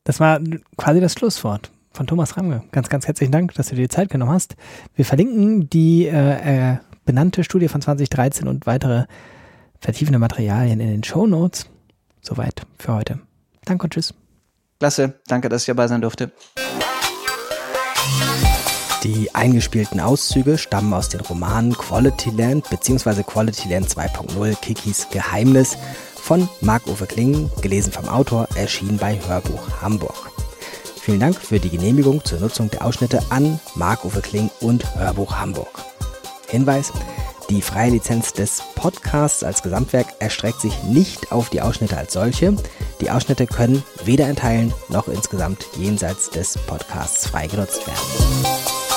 Das 0.05 0.21
war 0.21 0.41
quasi 0.77 1.01
das 1.01 1.13
Schlusswort 1.13 1.71
von 1.93 2.07
Thomas 2.07 2.37
Ramge. 2.37 2.63
Ganz, 2.73 2.89
ganz 2.89 3.07
herzlichen 3.07 3.33
Dank, 3.33 3.55
dass 3.55 3.69
du 3.69 3.75
dir 3.75 3.83
die 3.83 3.89
Zeit 3.89 4.09
genommen 4.09 4.33
hast. 4.33 4.57
Wir 4.95 5.05
verlinken 5.05 5.69
die 5.69 6.07
äh, 6.07 6.73
äh, 6.73 6.79
benannte 7.05 7.45
Studie 7.45 7.69
von 7.69 7.83
2013 7.83 8.49
und 8.49 8.67
weitere 8.67 9.05
vertiefende 9.81 10.19
Materialien 10.19 10.81
in 10.81 10.89
den 10.89 11.05
Show 11.05 11.27
Notes. 11.27 11.67
Soweit 12.23 12.63
für 12.79 12.95
heute. 12.95 13.21
Danke 13.65 13.85
und 13.85 13.93
tschüss. 13.93 14.15
Klasse, 14.79 15.21
danke, 15.27 15.49
dass 15.49 15.63
ich 15.63 15.67
dabei 15.67 15.89
sein 15.89 16.01
durfte. 16.01 16.31
Die 19.05 19.35
eingespielten 19.35 20.01
Auszüge 20.01 20.59
stammen 20.59 20.93
aus 20.93 21.09
den 21.09 21.21
Romanen 21.21 21.73
Quality 21.73 22.31
Land 22.31 22.69
bzw. 22.69 23.23
Quality 23.23 23.69
Land 23.69 23.89
2.0 23.89 24.57
Kikis 24.61 25.09
Geheimnis 25.11 25.77
von 26.29 26.47
Marc-Uwe 26.61 27.07
Kling, 27.07 27.51
gelesen 27.63 27.91
vom 27.91 28.07
Autor, 28.07 28.47
erschienen 28.55 28.99
bei 28.99 29.19
Hörbuch 29.27 29.81
Hamburg. 29.81 30.31
Vielen 31.01 31.21
Dank 31.21 31.41
für 31.41 31.59
die 31.59 31.71
Genehmigung 31.71 32.23
zur 32.23 32.39
Nutzung 32.39 32.71
der 32.71 32.85
Ausschnitte 32.85 33.23
an 33.31 33.59
Marc-Uwe 33.77 34.21
Kling 34.21 34.51
und 34.61 34.95
Hörbuch 34.95 35.37
Hamburg. 35.37 35.71
Hinweis, 36.47 36.93
die 37.49 37.63
freie 37.63 37.93
Lizenz 37.93 38.35
des 38.35 38.63
Podcasts 38.75 39.43
als 39.43 39.63
Gesamtwerk 39.63 40.09
erstreckt 40.19 40.61
sich 40.61 40.83
nicht 40.83 41.33
auf 41.33 41.49
die 41.49 41.63
Ausschnitte 41.63 41.97
als 41.97 42.13
solche. 42.13 42.55
Die 43.01 43.11
Ausschnitte 43.11 43.47
können 43.47 43.83
weder 44.05 44.29
in 44.29 44.37
Teilen 44.37 44.75
noch 44.91 45.09
insgesamt 45.09 45.65
jenseits 45.79 46.29
des 46.29 46.59
Podcasts 46.59 47.27
frei 47.27 47.47
genutzt 47.47 47.87
werden. 47.87 48.88